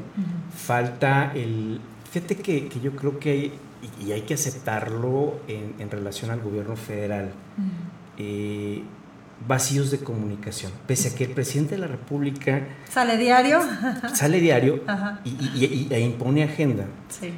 falta 0.56 1.32
el... 1.34 1.82
Fíjate 2.12 2.38
que, 2.38 2.68
que, 2.68 2.80
yo 2.80 2.96
creo 2.96 3.20
que 3.20 3.32
hay, 3.32 3.54
y 4.00 4.12
hay 4.12 4.22
que 4.22 4.36
aceptarlo 4.36 5.40
en, 5.48 5.76
en 5.80 5.92
relación 5.92 6.32
al 6.32 6.40
gobierno 6.40 6.76
federal, 6.76 7.32
eh, 8.18 8.84
vacíos 9.48 9.92
de 9.92 10.00
comunicación. 10.00 10.72
Pese 10.88 11.10
a 11.10 11.16
que 11.16 11.24
el 11.24 11.32
presidente 11.32 11.76
de 11.76 11.82
la 11.82 11.88
República... 11.88 12.68
Sale 12.90 13.18
diario. 13.18 13.62
Sale 14.14 14.40
diario 14.40 14.84
y, 15.24 15.88
e 15.90 16.00
impone 16.00 16.44
agenda. 16.44 16.86
Sí. 17.10 17.32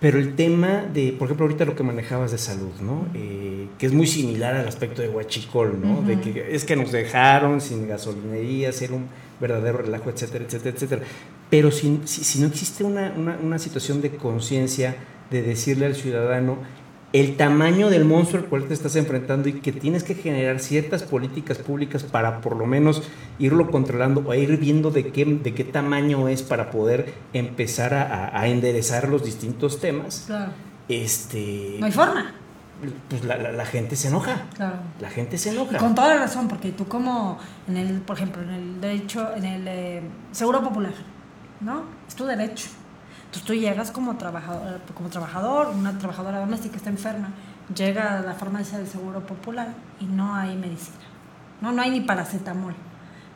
Pero 0.00 0.18
el 0.18 0.36
tema 0.36 0.84
de, 0.92 1.12
por 1.12 1.26
ejemplo, 1.26 1.46
ahorita 1.46 1.64
lo 1.64 1.74
que 1.74 1.82
manejabas 1.82 2.30
de 2.30 2.38
salud, 2.38 2.72
¿no? 2.80 3.06
Eh, 3.14 3.68
que 3.78 3.86
es 3.86 3.92
muy 3.92 4.06
similar 4.06 4.54
al 4.54 4.68
aspecto 4.68 5.02
de 5.02 5.08
Huachicol, 5.08 5.80
¿no? 5.80 6.02
De 6.02 6.20
que 6.20 6.54
es 6.54 6.64
que 6.64 6.76
nos 6.76 6.92
dejaron 6.92 7.60
sin 7.60 7.88
gasolinería, 7.88 8.70
ser 8.72 8.92
un 8.92 9.06
verdadero 9.40 9.78
relajo, 9.78 10.10
etcétera, 10.10 10.44
etcétera, 10.44 10.76
etcétera. 10.76 11.02
Pero 11.50 11.72
si, 11.72 12.00
si, 12.04 12.38
no 12.40 12.46
existe 12.46 12.84
una, 12.84 13.12
una, 13.16 13.38
una 13.42 13.58
situación 13.58 14.00
de 14.00 14.10
conciencia, 14.10 14.94
de 15.30 15.42
decirle 15.42 15.86
al 15.86 15.96
ciudadano, 15.96 16.58
el 17.14 17.36
tamaño 17.38 17.88
del 17.88 18.04
monstruo 18.04 18.42
al 18.42 18.48
cual 18.50 18.64
te 18.64 18.74
estás 18.74 18.94
enfrentando 18.96 19.48
y 19.48 19.54
que 19.60 19.72
tienes 19.72 20.04
que 20.04 20.14
generar 20.14 20.60
ciertas 20.60 21.02
políticas 21.02 21.56
públicas 21.58 22.02
para 22.02 22.40
por 22.42 22.54
lo 22.56 22.66
menos 22.66 23.02
irlo 23.38 23.70
controlando 23.70 24.22
o 24.26 24.34
ir 24.34 24.58
viendo 24.58 24.90
de 24.90 25.08
qué, 25.08 25.24
de 25.24 25.54
qué 25.54 25.64
tamaño 25.64 26.28
es 26.28 26.42
para 26.42 26.70
poder 26.70 27.14
empezar 27.32 27.94
a, 27.94 28.38
a 28.38 28.46
enderezar 28.48 29.08
los 29.08 29.24
distintos 29.24 29.80
temas. 29.80 30.24
Claro. 30.26 30.52
Este, 30.88 31.76
No 31.80 31.86
hay 31.86 31.92
forma. 31.92 32.32
pues 33.08 33.24
la, 33.24 33.36
la- 33.38 33.52
la 33.52 33.64
gente 33.66 33.96
se 33.96 34.08
enoja. 34.08 34.42
Claro. 34.54 34.76
La 35.00 35.08
gente 35.10 35.38
se 35.38 35.50
enoja. 35.50 35.78
Con 35.78 35.94
toda 35.94 36.08
la 36.14 36.20
razón, 36.20 36.46
porque 36.48 36.72
tú 36.72 36.86
como, 36.88 37.38
en 37.68 37.76
el, 37.78 38.00
por 38.02 38.16
ejemplo, 38.16 38.42
en 38.42 38.50
el 38.50 38.80
derecho, 38.80 39.34
en 39.34 39.44
el 39.44 39.62
eh, 39.66 40.02
seguro 40.32 40.62
popular, 40.62 40.92
¿no? 41.60 41.84
Es 42.06 42.14
tu 42.14 42.24
derecho. 42.26 42.68
Entonces 43.28 43.46
tú 43.46 43.52
llegas 43.52 43.90
como 43.90 44.16
trabajador, 44.16 44.80
como 44.94 45.10
trabajador, 45.10 45.68
una 45.68 45.98
trabajadora 45.98 46.40
doméstica 46.40 46.78
está 46.78 46.88
enferma, 46.88 47.28
llega 47.74 48.18
a 48.18 48.22
la 48.22 48.32
farmacia 48.32 48.78
del 48.78 48.86
seguro 48.86 49.20
popular 49.20 49.74
y 50.00 50.06
no 50.06 50.34
hay 50.34 50.56
medicina. 50.56 50.96
No, 51.60 51.70
no 51.70 51.82
hay 51.82 51.90
ni 51.90 52.00
paracetamol. 52.00 52.74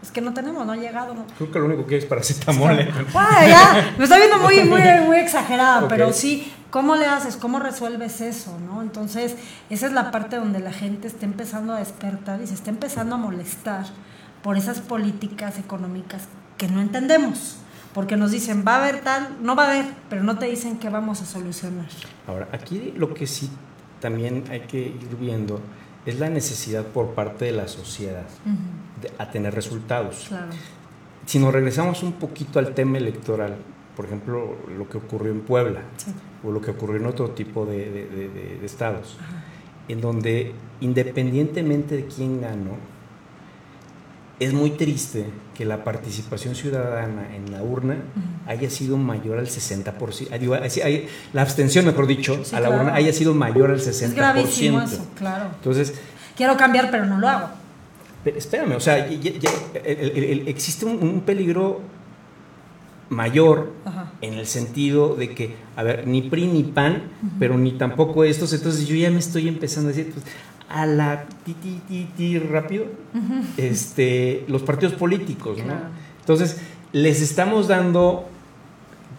Es 0.03 0.11
que 0.11 0.23
no 0.23 0.33
tenemos, 0.33 0.65
no 0.65 0.73
ha 0.73 0.77
llegado. 0.77 1.13
No. 1.13 1.27
Creo 1.37 1.53
que 1.53 1.59
lo 1.59 1.67
único 1.67 1.87
que 1.87 1.99
es 1.99 2.07
paracetamol. 2.07 2.79
¿eh? 2.81 2.91
Ya, 3.47 3.95
me 3.99 4.05
está 4.05 4.17
viendo 4.17 4.39
muy, 4.39 4.65
muy, 4.65 4.81
muy 5.07 5.19
exagerada, 5.19 5.87
pero 5.89 6.11
sí, 6.15 6.51
¿cómo 6.71 6.97
le 6.97 7.05
haces? 7.05 7.37
¿Cómo 7.37 7.59
resuelves 7.59 8.23
eso? 8.23 8.59
¿no? 8.59 8.81
Entonces, 8.81 9.37
esa 9.69 9.87
es 9.87 9.93
la 9.93 10.11
parte 10.11 10.37
donde 10.37 10.61
la 10.61 10.73
gente 10.73 11.07
está 11.07 11.27
empezando 11.27 11.75
a 11.75 11.81
despertar 11.81 12.41
y 12.41 12.47
se 12.47 12.55
está 12.55 12.71
empezando 12.71 13.17
a 13.17 13.19
molestar 13.19 13.85
por 14.43 14.57
esas 14.57 14.81
políticas 14.81 15.59
económicas 15.59 16.23
que 16.57 16.69
no 16.69 16.81
entendemos. 16.81 17.59
Porque 17.95 18.17
nos 18.17 18.31
dicen, 18.31 18.65
va 18.67 18.77
a 18.77 18.79
haber 18.85 19.01
tal, 19.03 19.37
no 19.43 19.55
va 19.55 19.65
a 19.67 19.71
haber, 19.73 19.85
pero 20.09 20.23
no 20.23 20.39
te 20.39 20.47
dicen 20.47 20.79
qué 20.79 20.89
vamos 20.89 21.21
a 21.21 21.27
solucionar. 21.27 21.87
Ahora, 22.27 22.49
aquí 22.53 22.93
lo 22.97 23.13
que 23.13 23.27
sí 23.27 23.51
también 24.01 24.45
hay 24.51 24.61
que 24.61 24.79
ir 24.79 25.17
viendo 25.21 25.61
es 26.07 26.19
la 26.19 26.29
necesidad 26.31 26.85
por 26.87 27.09
parte 27.15 27.45
de 27.45 27.53
la 27.53 27.69
sociedad 27.69 28.25
de- 29.01 29.11
a 29.19 29.31
tener 29.31 29.55
resultados. 29.55 30.25
Claro. 30.29 30.47
Si 31.27 31.39
nos 31.39 31.53
regresamos 31.53 32.03
un 32.03 32.13
poquito 32.15 32.59
al 32.59 32.75
tema 32.75 32.99
electoral, 32.99 33.57
por 33.97 34.07
ejemplo, 34.07 34.57
lo 34.77 34.89
que 34.89 34.97
ocurrió 34.99 35.31
en 35.31 35.43
Puebla 35.43 35.83
Sí. 35.99 36.13
o 36.43 36.51
lo 36.51 36.61
que 36.61 36.71
ocurrió 36.73 36.97
en 36.97 37.07
otro 37.07 37.31
tipo 37.31 37.67
de, 37.67 37.77
de- 37.91 38.29
de- 38.29 38.65
estados, 38.67 39.17
en 39.89 40.01
donde 40.01 40.53
independientemente 40.81 41.97
de 41.97 42.07
quién 42.07 42.41
ganó, 42.41 42.77
es 44.41 44.53
muy 44.53 44.71
triste 44.71 45.27
que 45.55 45.65
la 45.65 45.85
participación 45.85 46.55
ciudadana 46.55 47.35
en 47.37 47.53
la 47.53 47.63
urna 47.63 47.97
haya 48.47 48.69
sido 48.71 48.97
mayor 48.97 49.39
al 49.39 49.47
60%, 49.47 50.29
ah, 50.33 50.39
digo, 50.39 50.57
la 51.33 51.43
abstención, 51.43 51.85
mejor 51.87 52.07
dicho, 52.07 52.43
Sí, 52.45 52.57
a 52.57 52.61
la 52.61 52.69
claro. 52.69 52.83
urna 52.85 52.95
haya 52.95 53.13
sido 53.13 53.35
mayor 53.35 53.71
al 53.71 53.79
60%. 53.81 53.89
Es 54.09 54.15
gravísimo 54.15 54.81
eso, 54.81 55.07
claro. 55.17 55.47
Entonces, 55.57 55.95
Quiero 56.37 56.57
cambiar, 56.57 56.91
pero 56.91 57.05
no 57.07 57.19
lo 57.19 57.29
hago. 57.29 57.49
pero 58.25 58.39
espérame, 58.39 58.73
o 58.77 58.81
sea, 58.81 59.09
ya- 59.11 59.17
ya- 59.33 59.39
ya- 59.39 59.81
el- 59.85 60.11
el- 60.17 60.25
el- 60.25 60.49
existe 60.49 60.87
un, 60.87 61.03
un 61.03 61.21
peligro 61.21 61.81
mayor 63.11 63.73
Ajá. 63.85 64.13
en 64.23 64.35
el 64.35 64.47
sentido 64.47 65.15
de 65.17 65.35
que, 65.35 65.55
a 65.77 65.83
ver, 65.83 66.07
ni 66.07 66.23
PRI 66.23 66.47
ni 66.47 66.63
PAN, 66.63 67.03
pero 67.39 67.59
ni 67.59 67.73
tampoco 67.73 68.25
estos, 68.25 68.53
entonces 68.55 68.87
yo 68.87 68.97
ya 68.97 69.11
me 69.11 69.19
estoy 69.19 69.49
empezando 69.49 69.91
a 69.91 69.93
decir, 69.93 70.13
pues, 70.15 70.25
a 70.73 70.87
la 70.87 71.25
ti, 71.45 71.55
ti, 71.55 71.81
ti, 71.87 72.09
ti, 72.17 72.39
rápido, 72.39 72.87
este, 73.57 74.45
los 74.49 74.63
partidos 74.63 74.95
políticos, 74.95 75.59
¿no? 75.59 75.65
Claro. 75.65 75.81
Entonces, 76.21 76.61
les 76.93 77.21
estamos 77.21 77.69
dando 77.69 78.27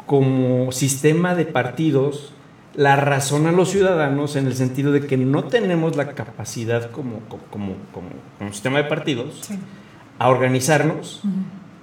como 0.05 0.71
sistema 0.71 1.35
de 1.35 1.45
partidos 1.45 2.33
la 2.75 2.95
razón 2.95 3.45
a 3.45 3.51
los 3.51 3.69
ciudadanos 3.69 4.35
en 4.35 4.47
el 4.47 4.55
sentido 4.55 4.91
de 4.91 5.05
que 5.05 5.15
no 5.15 5.43
tenemos 5.43 5.95
la 5.95 6.13
capacidad 6.13 6.89
como, 6.91 7.19
como, 7.29 7.43
como, 7.51 7.73
como- 8.39 8.51
sistema 8.51 8.79
de 8.79 8.85
partidos 8.85 9.39
Sí. 9.41 9.59
a 10.19 10.29
organizarnos 10.29 11.21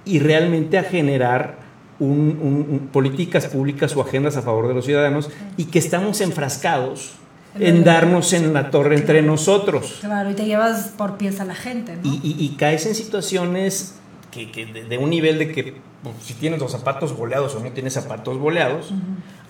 y 0.03 0.19
realmente 0.19 0.77
a 0.77 0.83
generar 0.83 1.59
un- 1.99 2.37
un- 2.41 2.67
un- 2.69 2.89
políticas 2.91 3.45
públicas 3.47 3.95
o 3.95 4.01
agendas 4.01 4.35
a 4.35 4.41
favor 4.41 4.67
de 4.67 4.73
los 4.73 4.85
ciudadanos 4.85 5.29
y 5.55 5.65
que 5.65 5.79
estamos 5.79 6.19
enfrascados 6.19 7.13
en 7.59 7.83
darnos 7.83 8.33
en 8.33 8.53
la 8.53 8.71
torre 8.71 8.95
entre 8.95 9.21
nosotros. 9.21 9.97
Claro, 10.01 10.29
y 10.31 10.33
te 10.33 10.45
llevas 10.45 10.93
por 10.97 11.17
pies 11.17 11.39
a 11.39 11.45
la 11.45 11.55
gente, 11.55 11.95
¿no? 11.95 12.01
Y, 12.03 12.19
y- 12.23 12.35
y 12.45 12.49
caes 12.57 12.85
en 12.85 12.95
situaciones 12.95 13.95
que, 14.31 14.51
que 14.51 14.65
de, 14.65 14.85
de 14.85 14.97
un 14.97 15.09
nivel 15.09 15.37
de 15.39 15.51
que 15.51 15.75
pues, 16.03 16.15
si 16.23 16.33
tienes 16.33 16.59
los 16.59 16.71
zapatos 16.71 17.15
boleados 17.15 17.53
o 17.55 17.59
no 17.59 17.69
tienes 17.71 17.93
zapatos 17.93 18.37
boleados, 18.39 18.91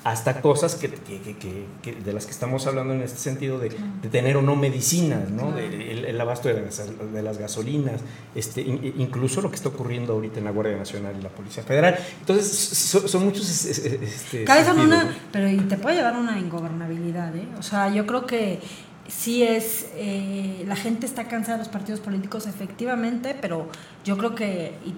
hasta 0.03 0.41
cosas 0.41 0.73
que, 0.75 0.89
que- 0.89 1.19
que- 1.21 1.37
que- 1.37 1.65
que- 1.83 1.93
de 1.95 2.11
las 2.13 2.25
que 2.25 2.31
estamos 2.31 2.65
hablando 2.65 2.93
en 2.93 3.01
este 3.03 3.19
sentido 3.19 3.59
de, 3.59 3.69
de 4.01 4.09
tener 4.09 4.35
o 4.37 4.41
no 4.41 4.55
medicinas, 4.55 5.29
¿no? 5.29 5.51
De- 5.51 5.91
el, 5.91 6.05
el 6.05 6.19
abasto 6.21 6.49
de 6.49 6.59
las, 6.61 6.81
de 7.13 7.21
las 7.21 7.37
gasolinas, 7.37 8.01
este, 8.33 8.61
in- 8.61 8.95
incluso 8.97 9.41
lo 9.41 9.49
que 9.51 9.57
está 9.57 9.69
ocurriendo 9.69 10.13
ahorita 10.13 10.39
en 10.39 10.45
la 10.45 10.51
Guardia 10.51 10.75
Nacional 10.75 11.13
y 11.19 11.21
la 11.21 11.29
Policía 11.29 11.61
Federal. 11.63 11.99
Entonces, 12.19 12.47
so- 12.51 13.07
son, 13.07 13.25
muchos... 13.25 13.47
es- 13.49 13.65
es- 13.65 13.77
Este, 14.01 14.45
en 14.45 14.65
sentidos, 14.77 15.03
una, 15.03 15.17
pero 15.31 15.47
y 15.49 15.57
te 15.57 15.77
puede 15.77 15.97
llevar 15.97 16.15
una 16.17 16.39
ingobernabilidad, 16.39 17.35
¿eh? 17.35 17.47
O 17.59 17.63
sea, 17.63 17.93
yo 17.93 18.07
creo 18.07 18.25
que 18.25 18.59
sí 19.07 19.43
es, 19.43 19.87
eh, 19.95 20.63
la 20.67 20.75
gente 20.75 21.05
está 21.05 21.27
cansada 21.27 21.57
de 21.57 21.63
los 21.65 21.69
partidos 21.69 21.99
políticos 21.99 22.47
efectivamente, 22.47 23.35
pero 23.39 23.67
yo 24.03 24.17
creo 24.17 24.33
que, 24.33 24.73
y- 24.85 24.95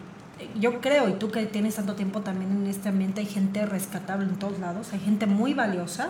yo 0.60 0.82
creo, 0.82 1.10
y 1.10 1.14
tú 1.14 1.32
que 1.32 1.46
tienes 1.46 1.76
tanto 1.76 1.96
tiempo 1.96 2.22
también 2.22 2.52
en 2.52 2.68
este 2.68 2.90
ambiente, 2.90 3.22
hay 3.22 3.28
gente 3.28 3.66
rescatable 3.66 4.26
en 4.26 4.36
todos 4.38 4.60
lados, 4.60 4.94
hay 4.94 5.00
gente 5.00 5.26
muy 5.26 5.54
valiosa 5.54 6.10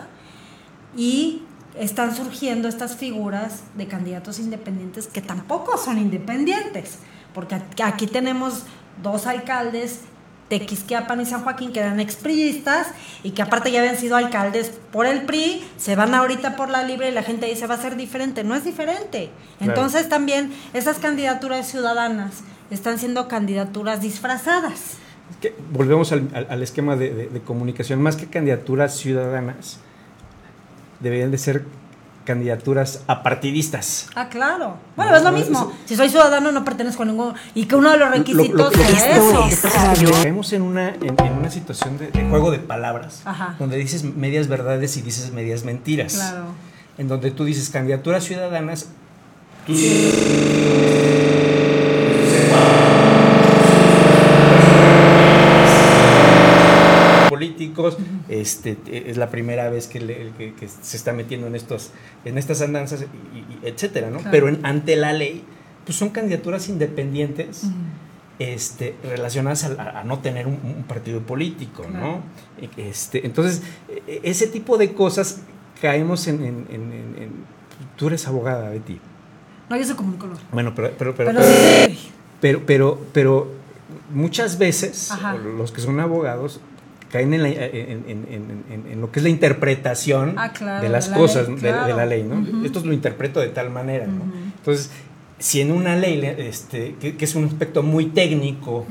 y 0.96 1.42
están 1.78 2.14
surgiendo 2.14 2.68
estas 2.68 2.96
figuras 2.96 3.62
de 3.76 3.86
candidatos 3.88 4.38
independientes 4.38 5.06
que 5.08 5.20
tampoco 5.20 5.76
son 5.76 5.98
independientes, 5.98 6.98
porque 7.34 7.56
aquí- 7.82 8.06
tenemos 8.06 8.62
dos 9.02 9.26
alcaldes 9.26 10.00
de 10.50 10.56
y 11.22 11.26
San 11.26 11.42
Joaquín 11.42 11.72
que 11.72 11.80
eran 11.80 11.98
expriistas 11.98 12.88
y 13.24 13.30
que 13.30 13.42
aparte 13.42 13.72
ya 13.72 13.80
habían 13.80 13.96
sido 13.96 14.14
alcaldes 14.14 14.70
por 14.92 15.06
el 15.06 15.22
PRI, 15.22 15.64
se 15.78 15.96
van 15.96 16.14
ahorita 16.14 16.54
por 16.54 16.68
la 16.70 16.84
libre 16.84 17.08
y 17.08 17.12
la 17.12 17.22
gente 17.24 17.46
dice 17.46 17.66
va 17.66 17.74
a 17.74 17.82
ser 17.82 17.96
diferente, 17.96 18.44
no 18.44 18.54
es 18.54 18.62
diferente. 18.62 19.30
Claro. 19.58 19.72
Entonces 19.72 20.08
también 20.08 20.52
esas 20.74 20.98
candidaturas 20.98 21.66
ciudadanas 21.66 22.44
están 22.70 22.98
siendo 22.98 23.28
candidaturas 23.28 24.00
disfrazadas. 24.00 24.96
Que 25.40 25.54
volvemos 25.72 26.12
al, 26.12 26.28
al- 26.34 26.46
al 26.50 26.62
esquema 26.62 26.96
de, 26.96 27.14
de- 27.14 27.28
de 27.28 27.40
comunicación, 27.40 28.00
más 28.02 28.16
que 28.16 28.26
candidaturas 28.26 28.96
ciudadanas, 28.96 29.78
deberían 31.00 31.30
de 31.30 31.38
ser 31.38 31.64
candidaturas 32.24 33.02
apartidistas. 33.06 34.08
Ah, 34.14 34.28
claro. 34.30 34.78
Bueno, 34.96 35.14
es 35.14 35.22
lo 35.22 35.30
mismo. 35.32 35.72
Si 35.84 35.94
soy 35.94 36.08
ciudadano 36.08 36.52
no 36.52 36.64
pertenezco 36.64 37.02
a 37.02 37.06
ningún... 37.06 37.34
Y 37.54 37.66
que 37.66 37.76
uno 37.76 37.90
de 37.90 37.98
los 37.98 38.08
Lo- 38.08 38.16
requisitos 38.16 38.50
lo- 38.58 38.70
lo 38.70 38.70
sea 38.70 39.10
esto 39.16 39.46
eso. 39.46 40.02
es- 40.02 40.10
Caemos 40.22 40.52
en 40.54 40.62
una, 40.62 40.88
en, 40.94 41.14
en 41.22 41.32
una 41.34 41.50
situación 41.50 41.98
de, 41.98 42.06
de 42.10 42.24
juego 42.30 42.50
de 42.50 42.60
palabras, 42.60 43.20
Ajá. 43.26 43.56
donde 43.58 43.76
dices 43.76 44.04
medias 44.04 44.48
verdades 44.48 44.96
y 44.96 45.02
dices 45.02 45.32
medias 45.32 45.64
mentiras. 45.64 46.14
Claro. 46.14 46.46
En 46.96 47.08
donde 47.08 47.30
tú 47.30 47.44
dices 47.44 47.68
candidaturas 47.68 48.24
ciudadanas, 48.24 48.88
tú- 49.66 49.72
políticos, 49.74 51.13
este, 58.28 58.76
es 59.10 59.16
la 59.16 59.30
primera 59.30 59.68
vez 59.70 59.86
que, 59.86 60.00
le- 60.00 60.30
que- 60.38 60.54
que 60.54 60.68
se 60.68 60.96
está 60.96 61.12
metiendo 61.12 61.46
en 61.46 61.54
estos, 61.54 61.90
en 62.24 62.38
estas 62.38 62.60
andanzas, 62.62 63.02
y, 63.02 63.38
y- 63.38 63.58
etcétera, 63.68 64.08
¿no? 64.10 64.18
Claro. 64.18 64.30
Pero 64.30 64.48
en- 64.48 64.64
ante 64.64 64.96
la 64.96 65.12
ley, 65.12 65.44
pues 65.84 65.96
son 65.98 66.10
candidaturas 66.10 66.68
independientes 66.68 67.64
este, 68.38 68.96
relacionadas 69.04 69.64
a, 69.64 70.00
a- 70.00 70.04
no 70.04 70.18
tener 70.18 70.46
un, 70.46 70.58
un 70.64 70.84
partido 70.88 71.20
político, 71.20 71.84
¿no? 71.92 72.22
Este, 72.76 73.24
entonces, 73.26 73.62
e- 74.06 74.20
ese 74.24 74.46
tipo 74.48 74.76
de 74.78 74.92
cosas 74.92 75.40
caemos 75.80 76.26
en, 76.26 76.42
en- 76.44 76.66
en- 76.70 77.54
Tú 77.96 78.06
eres 78.08 78.26
abogada, 78.26 78.70
Betty. 78.70 78.98
No, 79.68 79.76
yo 79.76 79.84
soy 79.84 79.94
comunicólogo. 79.94 80.40
Bueno, 80.52 80.72
pero... 80.74 80.92
Pero, 80.98 81.14
pero, 81.14 81.30
Pero 81.30 81.40
pero, 81.40 81.88
sí. 81.88 82.10
pero, 82.40 82.62
pero, 82.66 83.00
pero 83.12 83.50
muchas 84.12 84.58
veces 84.58 85.10
Ajá. 85.12 85.34
los 85.34 85.70
que 85.70 85.80
son 85.80 86.00
abogados 86.00 86.60
caen 87.14 87.32
en, 87.32 87.42
la- 87.44 87.48
en- 87.48 89.00
lo 89.00 89.12
que 89.12 89.20
es 89.20 89.22
la 89.22 89.28
interpretación 89.28 90.34
Ah, 90.36 90.52
claro, 90.52 90.82
de 90.82 90.88
las 90.88 91.04
de 91.06 91.10
la 91.12 91.16
cosas 91.16 91.48
ley, 91.48 91.56
de, 91.58 91.72
de 91.72 91.94
la 91.94 92.06
ley, 92.06 92.22
¿no? 92.24 92.64
Esto 92.66 92.80
lo 92.84 92.92
interpreto 92.92 93.38
de 93.38 93.48
tal 93.50 93.70
manera, 93.70 94.06
¿no? 94.06 94.24
Entonces, 94.58 94.90
si 95.38 95.60
en 95.60 95.70
una 95.70 95.94
ley, 95.94 96.20
este, 96.38 96.96
que, 97.00 97.16
que 97.16 97.24
es 97.24 97.34
un 97.36 97.44
aspecto 97.44 97.82
muy 97.84 98.06
técnico, 98.06 98.84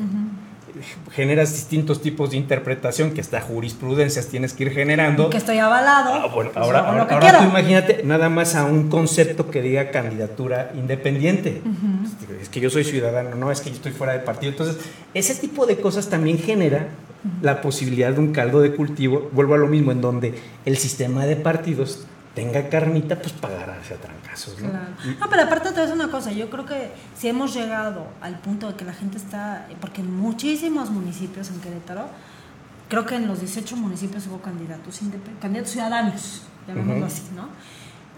generas 1.12 1.52
distintos 1.54 2.02
tipos 2.02 2.32
de 2.32 2.38
interpretación 2.38 3.12
que 3.12 3.22
hasta 3.22 3.40
jurisprudencias 3.42 4.28
tienes 4.28 4.54
que 4.54 4.64
ir 4.64 4.72
generando. 4.72 5.30
Que 5.30 5.38
estoy 5.38 5.58
avalado. 5.60 6.14
Ah, 6.14 6.28
bueno, 6.34 6.52
pues 6.54 6.66
ahora, 6.66 6.80
ahora, 6.80 7.08
que 7.08 7.14
ahora 7.14 7.40
tú 7.40 7.44
imagínate 7.46 8.02
nada 8.04 8.30
más 8.30 8.56
a 8.56 8.66
un 8.66 8.90
concepto 8.90 9.52
que 9.52 9.62
diga 9.62 9.92
candidatura 9.92 10.72
independiente. 10.76 11.62
Es 12.42 12.50
que 12.50 12.60
yo 12.62 12.70
soy 12.70 12.84
ciudadano, 12.86 13.36
no 13.36 13.52
es 13.52 13.62
que 13.62 13.70
yo 13.70 13.76
estoy 13.76 13.92
fuera 13.92 14.14
de 14.14 14.20
partido. 14.20 14.52
Entonces, 14.52 14.78
ese 15.14 15.36
tipo 15.36 15.66
de 15.66 15.78
cosas 15.78 16.10
también 16.10 16.38
genera 16.40 16.88
la 17.42 17.62
posibilidad 17.62 18.12
de 18.12 18.20
un 18.20 18.34
caldo 18.34 18.60
de 18.60 18.76
cultivo, 18.76 19.30
vuelvo 19.32 19.54
a 19.54 19.58
lo 19.58 19.68
mismo, 19.68 19.92
en 19.92 20.02
donde 20.02 20.36
el 20.66 20.78
sistema 20.78 21.26
de 21.26 21.36
partidos 21.36 22.06
tenga 22.34 22.68
carnita, 22.70 23.20
pues 23.20 23.32
pagará 23.32 23.78
hacia 23.80 23.98
trancazos, 23.98 24.60
¿no? 24.60 24.70
Claro. 24.70 24.88
No, 25.20 25.30
pero 25.30 25.44
aparte 25.44 25.72
te 25.72 25.82
voy 25.82 25.92
una 25.92 26.10
cosa, 26.10 26.32
yo 26.32 26.50
creo 26.50 26.66
que 26.66 26.92
si 27.16 27.28
hemos 27.28 27.54
llegado 27.54 28.08
al 28.22 28.40
punto 28.40 28.70
de 28.70 28.76
que 28.76 28.86
la 28.86 28.94
gente 28.94 29.18
está, 29.18 29.68
porque 29.80 30.02
en 30.02 30.14
muchísimos 30.16 30.90
municipios 30.90 31.50
en 31.50 31.60
Querétaro, 31.60 32.08
creo 32.90 33.06
que 33.06 33.16
en 33.16 33.28
los 33.28 33.40
18 33.40 33.76
municipios 33.78 34.26
hubo 34.28 34.42
candidatos, 34.42 35.00
candidatos 35.42 35.72
ciudadanos, 35.72 36.42
llamémoslo 36.68 37.06
así, 37.06 37.24
¿no? 37.36 37.50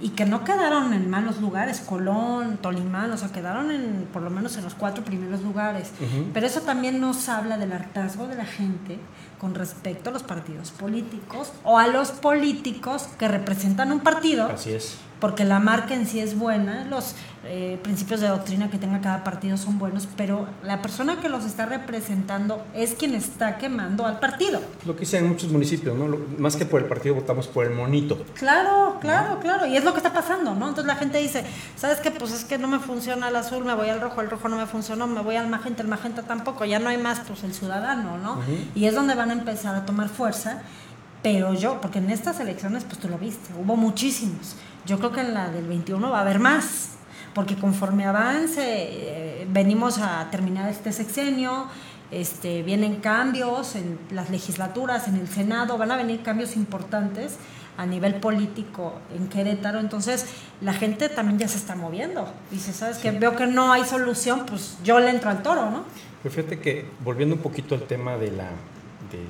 Y 0.02 0.10
que 0.10 0.26
no 0.26 0.44
quedaron 0.44 0.94
en 0.94 1.10
malos 1.10 1.40
lugares, 1.40 1.80
Colón, 1.80 2.58
Tolimán, 2.58 3.12
o 3.12 3.18
sea, 3.18 3.30
quedaron 3.32 3.72
en, 3.72 4.08
por 4.12 4.22
lo 4.22 4.30
menos 4.30 4.58
en 4.58 4.64
los 4.66 4.74
cuatro 4.76 5.06
primeros 5.06 5.42
lugares. 5.42 5.92
Pero 6.34 6.46
eso 6.46 6.62
también 6.62 7.00
nos 7.00 7.30
habla 7.30 7.58
del 7.58 7.72
hartazgo 7.72 8.28
de 8.28 8.36
la 8.36 8.46
gente 8.46 9.00
con 9.40 9.56
respecto 9.56 10.10
a 10.10 10.14
los 10.14 10.24
partidos 10.24 10.72
políticos 10.72 11.54
o 11.64 11.78
a 11.78 11.88
los 11.88 12.12
políticos 12.12 13.08
que 13.18 13.28
representan 13.28 13.92
un 13.92 14.00
partido 14.02 14.48
Así 14.50 14.74
es. 14.74 14.98
porque 15.20 15.44
la 15.46 15.60
marca 15.60 15.94
en 15.94 16.08
sí 16.08 16.20
es 16.20 16.38
buena, 16.38 16.86
los 16.86 17.16
eh, 17.48 17.80
principios 17.84 18.22
de 18.22 18.28
doctrina 18.28 18.70
que 18.70 18.78
tenga 18.78 19.00
cada 19.02 19.24
partido 19.24 19.56
son 19.58 19.78
buenos, 19.78 20.08
pero 20.18 20.48
la 20.64 20.82
persona 20.82 21.22
que 21.22 21.30
los 21.30 21.46
está 21.46 21.66
representando 21.66 22.64
es 22.74 22.94
quien 22.96 23.14
está 23.16 23.58
quemando 23.58 24.06
al 24.06 24.20
partido. 24.20 24.60
Lo 24.86 24.96
que 24.96 25.02
dicen 25.02 25.24
en 25.26 25.30
muchos 25.32 25.52
municipios, 25.52 25.96
¿no? 25.96 26.08
Lo- 26.08 26.20
más 26.40 26.56
que 26.56 26.66
por 26.66 26.82
el 26.82 26.88
partido, 26.88 27.16
votamos 27.16 27.48
por 27.48 27.66
el 27.66 27.72
monito. 27.74 28.24
Claro, 28.34 28.98
claro, 29.00 29.40
claro, 29.40 29.66
y 29.68 29.78
es 29.78 29.84
lo 29.84 29.92
que 29.94 29.98
está 30.00 30.12
pasando, 30.12 30.56
¿no? 30.56 30.68
Entonces 30.70 30.86
la 30.86 30.96
gente 30.96 31.20
dice, 31.20 31.44
¿sabes 31.76 32.00
qué? 32.00 32.12
Pues 32.12 32.32
es 32.32 32.46
que 32.46 32.58
no 32.58 32.68
me 32.68 32.80
funciona 32.80 33.30
el 33.30 33.36
azul, 33.36 33.64
me 33.64 33.74
voy 33.76 33.90
al 33.90 34.02
rojo, 34.02 34.22
el 34.22 34.30
rojo 34.30 34.50
no 34.50 34.58
me 34.58 34.66
funcionó, 34.66 35.06
me 35.08 35.22
voy 35.22 35.36
al 35.36 35.48
magenta, 35.48 35.82
el 35.84 35.88
magenta 35.88 36.24
tampoco, 36.24 36.66
ya 36.66 36.80
no 36.80 36.90
hay 36.90 36.98
más, 36.98 37.20
pues 37.28 37.44
el 37.44 37.54
ciudadano, 37.54 38.18
¿no? 38.18 38.34
Ujú. 38.40 38.58
Y 38.76 38.86
es 38.86 38.96
donde 38.96 39.14
van 39.16 39.30
a 39.30 39.34
empezar 39.34 39.76
a 39.76 39.86
tomar 39.86 40.10
fuerza, 40.10 40.62
pero 41.22 41.54
yo, 41.54 41.80
porque 41.82 42.00
en 42.00 42.10
estas 42.10 42.40
elecciones, 42.40 42.84
pues 42.84 43.00
tú 43.00 43.08
lo 43.08 43.18
viste, 43.18 43.52
hubo 43.60 43.76
muchísimos. 43.76 44.56
Yo 44.86 44.98
creo 45.00 45.12
que 45.12 45.22
en 45.22 45.34
la 45.34 45.50
del 45.50 45.66
21 45.68 46.10
va 46.12 46.20
a 46.20 46.22
haber 46.22 46.40
más, 46.40 46.90
porque 47.36 47.56
conforme 47.58 48.06
avance, 48.06 48.64
eh, 48.64 49.48
venimos 49.52 50.00
a 50.00 50.32
terminar 50.32 50.70
este 50.70 50.92
sexenio, 50.94 51.68
este, 52.10 52.64
vienen 52.64 52.96
cambios 53.02 53.76
en 53.76 54.00
las 54.12 54.30
legislaturas, 54.30 55.10
en 55.10 55.18
el 55.18 55.28
Senado, 55.28 55.78
van 55.78 55.92
a 55.92 55.98
venir 55.98 56.24
cambios 56.24 56.56
importantes 56.56 57.36
a 57.78 57.86
nivel 57.86 58.16
político 58.16 58.94
en 59.14 59.28
Querétaro, 59.28 59.82
entonces 59.82 60.26
la 60.62 60.72
gente 60.74 61.10
también 61.10 61.38
ya 61.38 61.50
se 61.50 61.58
está 61.58 61.76
moviendo. 61.76 62.32
Dice, 62.50 62.72
¿sabes 62.72 63.00
qué? 63.00 63.12
Veo 63.12 63.36
que 63.36 63.48
no 63.48 63.74
hay 63.74 63.84
solución, 63.84 64.46
pues 64.46 64.78
yo 64.82 64.98
le 65.02 65.10
entro 65.10 65.30
al 65.30 65.44
toro, 65.44 65.70
¿no? 65.70 65.84
Pero 66.24 66.34
fíjate 66.34 66.60
que, 66.60 66.86
volviendo 67.04 67.36
un 67.36 67.42
poquito 67.42 67.76
al 67.76 67.82
tema 67.82 68.16
de 68.16 68.32
la, 68.32 68.48
del, 69.12 69.28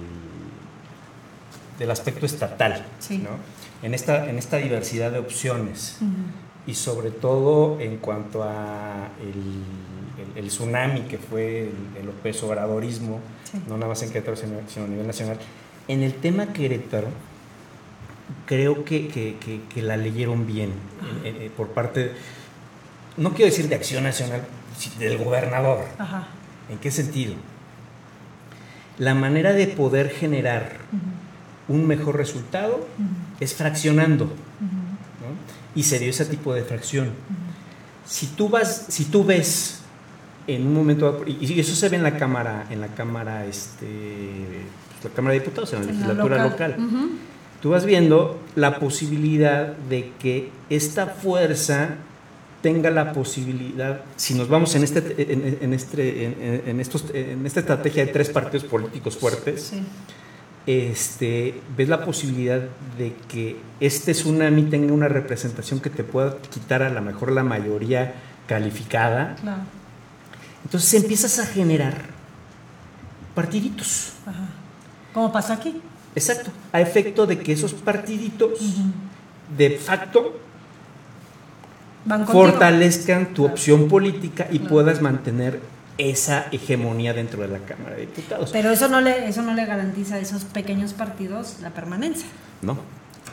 del 1.80 1.92
aspecto 1.92 2.28
estatal, 2.28 2.86
Sí. 3.00 3.18
¿no? 3.18 3.32
en, 3.82 3.96
esta, 3.96 4.30
en 4.30 4.38
esta 4.38 4.58
diversidad 4.58 5.12
de 5.12 5.18
opciones 5.18 5.98
y 6.68 6.74
sobre 6.74 7.12
todo 7.12 7.80
en 7.80 7.98
cuanto 7.98 8.44
a 8.44 9.10
el, 9.22 9.28
el- 10.38 10.44
el 10.44 10.48
tsunami 10.50 11.02
que 11.02 11.18
fue 11.18 11.64
el, 11.64 11.74
el 12.00 12.06
López 12.08 12.42
Obradorismo, 12.44 13.20
Sí. 13.52 13.60
no 13.68 13.76
nada 13.78 13.90
más 13.90 14.02
en 14.04 14.10
Querétaro, 14.10 14.36
sino, 14.36 14.58
sino 14.68 14.86
a 14.86 14.88
nivel 14.88 15.06
nacional. 15.08 15.38
En 15.88 16.02
el 16.02 16.14
tema 16.16 16.48
Querétaro, 16.48 17.08
creo 18.48 18.84
que, 18.84 19.08
que- 19.08 19.38
que- 19.40 19.62
que 19.74 19.82
la 19.82 19.98
leyeron 19.98 20.48
bien 20.48 20.70
eh, 21.24 21.36
eh, 21.42 21.52
por 21.56 21.68
parte, 21.70 22.12
no 23.18 23.32
quiero 23.34 23.46
decir 23.52 23.70
de 23.70 23.76
Acción 23.76 24.04
Nacional, 24.04 24.42
del 25.00 25.18
gobernador. 25.24 25.86
Ajá. 26.00 26.28
¿En 26.70 26.80
qué 26.80 26.90
sentido? 26.92 27.36
La 28.98 29.14
manera 29.14 29.54
de 29.54 29.68
poder 29.68 30.10
generar 30.10 30.78
un 31.68 31.86
mejor 31.88 32.18
resultado 32.18 32.88
es 33.40 33.54
fraccionando. 33.54 34.32
Y 35.76 35.84
se 35.84 36.00
dio 36.00 36.10
ese 36.10 36.26
tipo 36.26 36.54
de 36.54 36.64
fracción. 36.64 37.12
Si 38.06 38.28
tú 38.28 38.50
vas, 38.50 38.86
si 38.90 39.06
tú 39.06 39.24
ves 39.24 39.80
en 40.48 40.68
un 40.68 40.74
momento 40.74 41.24
y 41.26 41.60
eso 41.60 41.76
se 41.76 41.90
ve 41.90 41.98
en 41.98 42.04
la 42.04 42.18
cámara, 42.18 42.68
en 42.70 42.82
la 42.82 42.88
cámara, 42.90 43.46
este, 43.46 43.88
pues, 45.02 45.04
la 45.04 45.10
cámara 45.16 45.34
de 45.34 45.40
diputados, 45.40 45.74
en 45.74 45.80
la 45.80 45.86
En 45.86 45.92
legislatura 45.92 46.44
local. 46.44 46.78
Tú 47.62 47.72
vas 47.72 47.86
viendo 47.86 48.40
la 48.56 48.80
posibilidad 48.80 49.76
de 49.90 50.12
que 50.20 50.52
esta 50.70 51.08
fuerza 51.08 51.96
tenga 52.62 52.90
la 52.90 53.14
posibilidad, 53.14 54.02
si 54.16 54.34
nos 54.34 54.48
vamos 54.50 54.76
en, 54.76 54.84
este, 54.84 55.32
en, 55.32 55.58
en 55.62 55.74
este, 55.74 56.26
en, 56.26 56.64
en 56.68 56.80
estos, 56.80 57.06
en 57.14 57.46
esta 57.46 57.60
estrategia 57.60 58.06
de 58.06 58.12
tres 58.12 58.30
partidos 58.30 58.64
políticos 58.64 59.18
fuertes, 59.18 59.72
Sí. 59.72 59.84
Este, 60.68 61.62
ves 61.78 61.90
la 61.90 62.04
posibilidad 62.04 62.62
de 62.98 63.14
que 63.28 63.58
este 63.80 64.14
tsunami 64.14 64.64
tenga 64.64 64.94
una 64.94 65.08
representación 65.08 65.80
que 65.80 65.90
te 65.90 66.04
pueda 66.04 66.38
quitar 66.38 66.82
a 66.82 66.90
lo 66.90 67.02
mejor 67.02 67.32
la 67.32 67.44
mayoría 67.44 68.16
calificada. 68.48 69.36
Claro. 69.42 69.62
Entonces 70.64 70.94
empiezas 70.96 71.38
a 71.40 71.46
generar 71.46 71.94
partiditos. 73.36 74.14
Ajá. 74.26 74.48
¿Cómo 75.14 75.32
pasó 75.32 75.54
aquí? 75.54 75.82
Exacto. 76.16 76.50
A 76.72 76.82
efecto 76.82 77.26
de 77.28 77.40
que 77.40 77.54
esos 77.54 77.74
partiditos 77.74 78.60
de 79.58 79.72
facto 79.72 80.40
fortalezcan 82.28 83.34
tu 83.34 83.46
opción 83.46 83.88
política 83.88 84.48
y 84.52 84.60
Claro. 84.60 84.70
puedas 84.74 85.02
mantener 85.02 85.60
esa 85.98 86.48
hegemonía 86.52 87.14
dentro 87.14 87.42
de 87.42 87.48
la 87.48 87.60
Cámara 87.60 87.96
de 87.96 88.02
Diputados. 88.02 88.50
Pero 88.52 88.72
eso 88.72 88.88
no 88.88 89.02
le 89.02 89.28
eso 89.30 89.42
no 89.42 89.54
le 89.54 89.66
garantiza 89.66 90.16
a 90.16 90.20
esos 90.20 90.44
pequeños 90.44 90.94
partidos 90.94 91.58
la 91.62 91.70
permanencia. 91.72 92.28
No, 92.62 92.78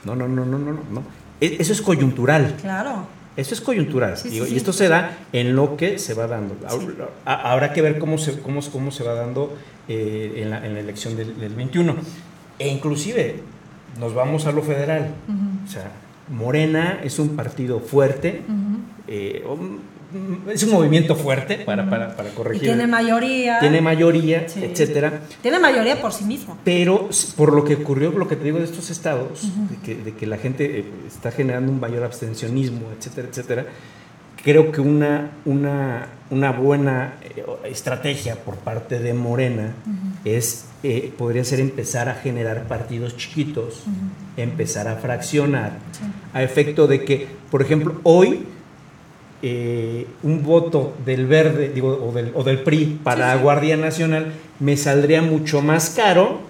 no, 0.04 0.14
no, 0.16 0.28
no, 0.28 0.44
no, 0.44 0.58
no, 0.58 0.72
no. 0.72 1.02
E- 1.40 1.56
Eso 1.58 1.72
es 1.72 1.82
coyuntural. 1.82 2.56
Claro. 2.60 3.06
Eso 3.36 3.54
es 3.54 3.60
coyuntural. 3.60 4.16
Sí, 4.16 4.24
sí, 4.24 4.34
digo, 4.34 4.46
sí. 4.46 4.54
Y 4.54 4.56
esto 4.58 4.72
se 4.72 4.88
da 4.88 5.16
en 5.32 5.56
lo 5.56 5.76
que 5.76 5.98
se 5.98 6.14
va 6.14 6.26
dando. 6.26 6.54
Habrá 7.24 7.72
que 7.72 7.80
ver 7.82 7.98
cómo 7.98 8.18
se, 8.18 8.38
cómo, 8.40 8.60
cómo 8.70 8.90
se 8.90 9.02
va 9.04 9.14
dando 9.14 9.56
eh, 9.88 10.34
en, 10.36 10.50
la, 10.50 10.64
en 10.66 10.74
la 10.74 10.80
elección 10.80 11.16
del, 11.16 11.38
del 11.40 11.54
21. 11.54 11.96
E 12.58 12.68
inclusive 12.68 13.36
nos 13.98 14.14
vamos 14.14 14.46
a 14.46 14.52
lo 14.52 14.62
federal. 14.62 15.14
O 15.64 15.68
sea, 15.68 15.90
Morena 16.28 17.00
es 17.02 17.18
un 17.18 17.34
partido 17.34 17.80
fuerte, 17.80 18.42
eh, 19.08 19.42
es 20.52 20.62
un 20.62 20.70
movimiento 20.72 21.14
fuerte 21.16 21.58
para, 21.58 21.88
para, 21.88 22.16
para 22.16 22.28
Y 22.28 22.32
corregir. 22.32 22.62
tiene 22.62 22.86
mayoría. 22.86 23.58
Tiene 23.60 23.80
mayoría, 23.80 24.48
Sí. 24.48 24.60
etcétera. 24.64 25.22
Tiene 25.42 25.58
mayoría 25.58 26.00
por 26.00 26.12
sí 26.12 26.24
mismo. 26.24 26.58
Pero 26.64 27.08
por 27.36 27.52
lo 27.54 27.64
que 27.64 27.74
ocurrió, 27.76 28.10
lo 28.12 28.28
que 28.28 28.36
te 28.36 28.44
digo 28.44 28.58
de 28.58 28.64
estos 28.64 28.90
estados, 28.90 29.48
de, 29.70 29.76
que, 29.78 29.94
de 30.02 30.12
que 30.14 30.26
la 30.26 30.36
gente 30.38 30.80
eh, 30.80 30.84
está 31.06 31.30
generando 31.30 31.70
un 31.72 31.80
mayor 31.80 32.04
abstencionismo, 32.04 32.82
etcétera, 32.98 33.28
etcétera, 33.28 33.66
creo 34.44 34.72
que 34.72 34.80
una, 34.80 35.30
una, 35.44 36.08
una 36.30 36.50
buena 36.52 37.14
eh, 37.22 37.44
estrategia 37.64 38.36
por 38.36 38.56
parte 38.56 38.98
de 38.98 39.14
Morena 39.14 39.72
es, 40.24 40.64
eh, 40.82 41.12
podría 41.16 41.44
ser 41.44 41.60
empezar 41.60 42.08
a 42.08 42.14
generar 42.14 42.64
partidos 42.66 43.16
chiquitos, 43.16 43.84
empezar 44.36 44.88
a 44.88 44.96
fraccionar, 44.96 45.72
a 46.34 46.42
efecto 46.42 46.86
de 46.88 47.04
que, 47.04 47.28
por 47.50 47.62
ejemplo, 47.62 48.00
hoy 48.02 48.44
eh, 49.42 50.06
un 50.22 50.42
voto 50.44 50.94
del 51.04 51.26
verde 51.26 51.70
digo, 51.74 51.88
o, 52.08 52.12
del, 52.12 52.30
o 52.34 52.44
del 52.44 52.60
PRI 52.60 53.00
para 53.02 53.34
Guardia 53.36 53.76
Nacional 53.76 54.32
me 54.60 54.76
saldría 54.76 55.20
mucho 55.22 55.60
más 55.62 55.90
caro, 55.90 56.40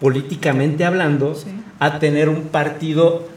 políticamente 0.00 0.84
hablando, 0.84 1.34
Sí. 1.34 1.46
a 1.78 1.98
tener 1.98 2.28
un 2.28 2.42
partido 2.44 3.28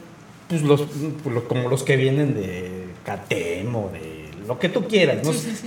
pues 0.48 0.62
los, 0.62 0.82
pues, 1.22 1.42
como 1.46 1.68
los 1.68 1.82
que 1.82 1.96
vienen 1.98 2.34
de 2.34 2.86
CATEM 3.04 3.74
o 3.76 3.90
de 3.92 4.28
lo 4.46 4.58
que 4.58 4.70
tú 4.70 4.84
quieras. 4.88 5.18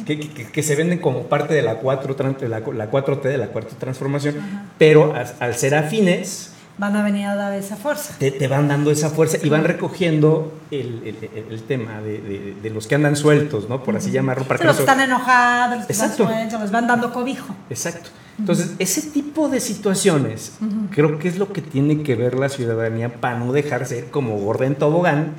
Que, 0.08 0.20
que- 0.20 0.48
que 0.48 0.64
se 0.64 0.76
venden 0.76 0.98
como 0.98 1.24
parte 1.28 1.54
de 1.54 1.62
la, 1.62 1.76
4, 1.76 2.16
tran- 2.16 2.38
de 2.38 2.50
la, 2.50 2.62
la 2.62 2.90
4T, 2.90 3.22
de 3.22 3.38
la 3.38 3.48
cuarta 3.50 3.76
transformación, 3.78 4.36
pero 4.80 5.14
al 5.40 5.56
ser 5.56 5.76
afines, 5.76 6.54
Van 6.80 6.96
a 6.96 7.04
venir 7.04 7.28
a 7.28 7.36
dar 7.36 7.54
esa 7.54 7.76
fuerza. 7.76 8.16
te, 8.18 8.32
te 8.32 8.48
van 8.48 8.68
dando 8.68 8.90
esa 8.90 9.12
fuerza 9.12 9.38
y 9.44 9.50
van 9.50 9.66
recogiendo 9.66 10.52
el, 10.72 11.02
el- 11.06 11.30
el- 11.36 11.52
el 11.52 11.64
tema 11.64 12.02
de, 12.02 12.18
de- 12.20 12.56
de 12.62 12.70
los 12.70 12.88
que 12.88 12.96
andan 12.96 13.16
sueltos, 13.16 13.68
¿no? 13.70 13.84
Por 13.84 13.96
así 13.98 14.10
llamarlo. 14.12 14.46
Para 14.46 14.58
Sí, 14.58 14.62
que 14.62 14.68
los 14.68 14.76
que 14.78 14.82
están 14.84 15.00
enojados, 15.02 15.78
los 15.78 15.86
que 15.88 15.94
están 15.94 16.16
sueltos, 16.16 16.62
les 16.62 16.72
van 16.72 16.88
dando 16.88 17.12
cobijo. 17.14 17.54
Exacto. 17.70 18.10
Entonces, 18.40 18.72
ese 18.80 19.02
tipo 19.12 19.50
de 19.50 19.60
situaciones 19.60 20.54
creo 20.90 21.20
que 21.20 21.28
es 21.28 21.38
lo 21.38 21.52
que 21.54 21.62
tiene 21.62 22.02
que 22.02 22.16
ver 22.16 22.40
la 22.40 22.50
ciudadanía 22.50 23.10
para 23.22 23.38
no 23.38 23.52
dejarse 23.54 24.00
ir 24.00 24.06
como 24.06 24.38
gorda 24.40 24.66
en 24.66 24.76
tobogán, 24.76 25.36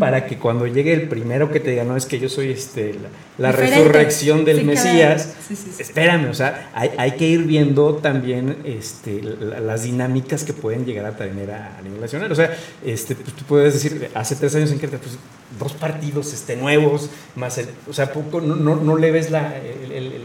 para 0.00 0.26
que 0.26 0.38
cuando 0.38 0.66
llegue 0.66 0.92
el 0.92 1.08
primero 1.08 1.52
que 1.52 1.60
te 1.60 1.70
diga, 1.70 1.84
no, 1.84 1.96
es 1.96 2.06
que 2.06 2.18
yo 2.18 2.28
soy 2.28 2.50
este, 2.50 2.96
la, 3.38 3.52
resurrección 3.52 4.44
del 4.44 4.58
Sí, 4.60 4.64
Mesías. 4.64 5.34
Sí, 5.46 5.54
sí, 5.54 5.70
espérame, 5.78 6.30
o 6.30 6.34
sea, 6.34 6.70
hay, 6.74 6.90
hay 6.98 7.12
que 7.12 7.26
ir 7.28 7.44
viendo 7.44 7.94
también 7.96 8.56
este, 8.64 9.22
la- 9.22 9.60
las 9.60 9.82
dinámicas 9.84 10.42
que 10.44 10.52
pueden 10.52 10.84
llegar 10.84 11.04
a 11.06 11.16
tener 11.16 11.50
a, 11.50 11.76
a 11.78 11.82
nivel 11.82 12.00
nacional. 12.00 12.32
O 12.32 12.34
sea, 12.34 12.50
este, 12.84 13.14
pues, 13.14 13.34
tú 13.36 13.44
puedes 13.44 13.74
decir, 13.74 14.10
hace 14.14 14.34
tres 14.36 14.54
años 14.56 14.61
en 14.70 14.78
que 14.78 14.88
pues, 14.88 15.18
dos 15.58 15.72
partidos 15.72 16.32
este, 16.32 16.56
nuevos, 16.56 17.10
más 17.36 17.58
el, 17.58 17.68
o 17.88 17.92
sea, 17.92 18.12
poco, 18.12 18.40
no, 18.40 18.54
no, 18.56 18.76
no 18.76 18.96
le 18.96 19.10
ves 19.10 19.30
la, 19.30 19.56
el, 19.56 20.22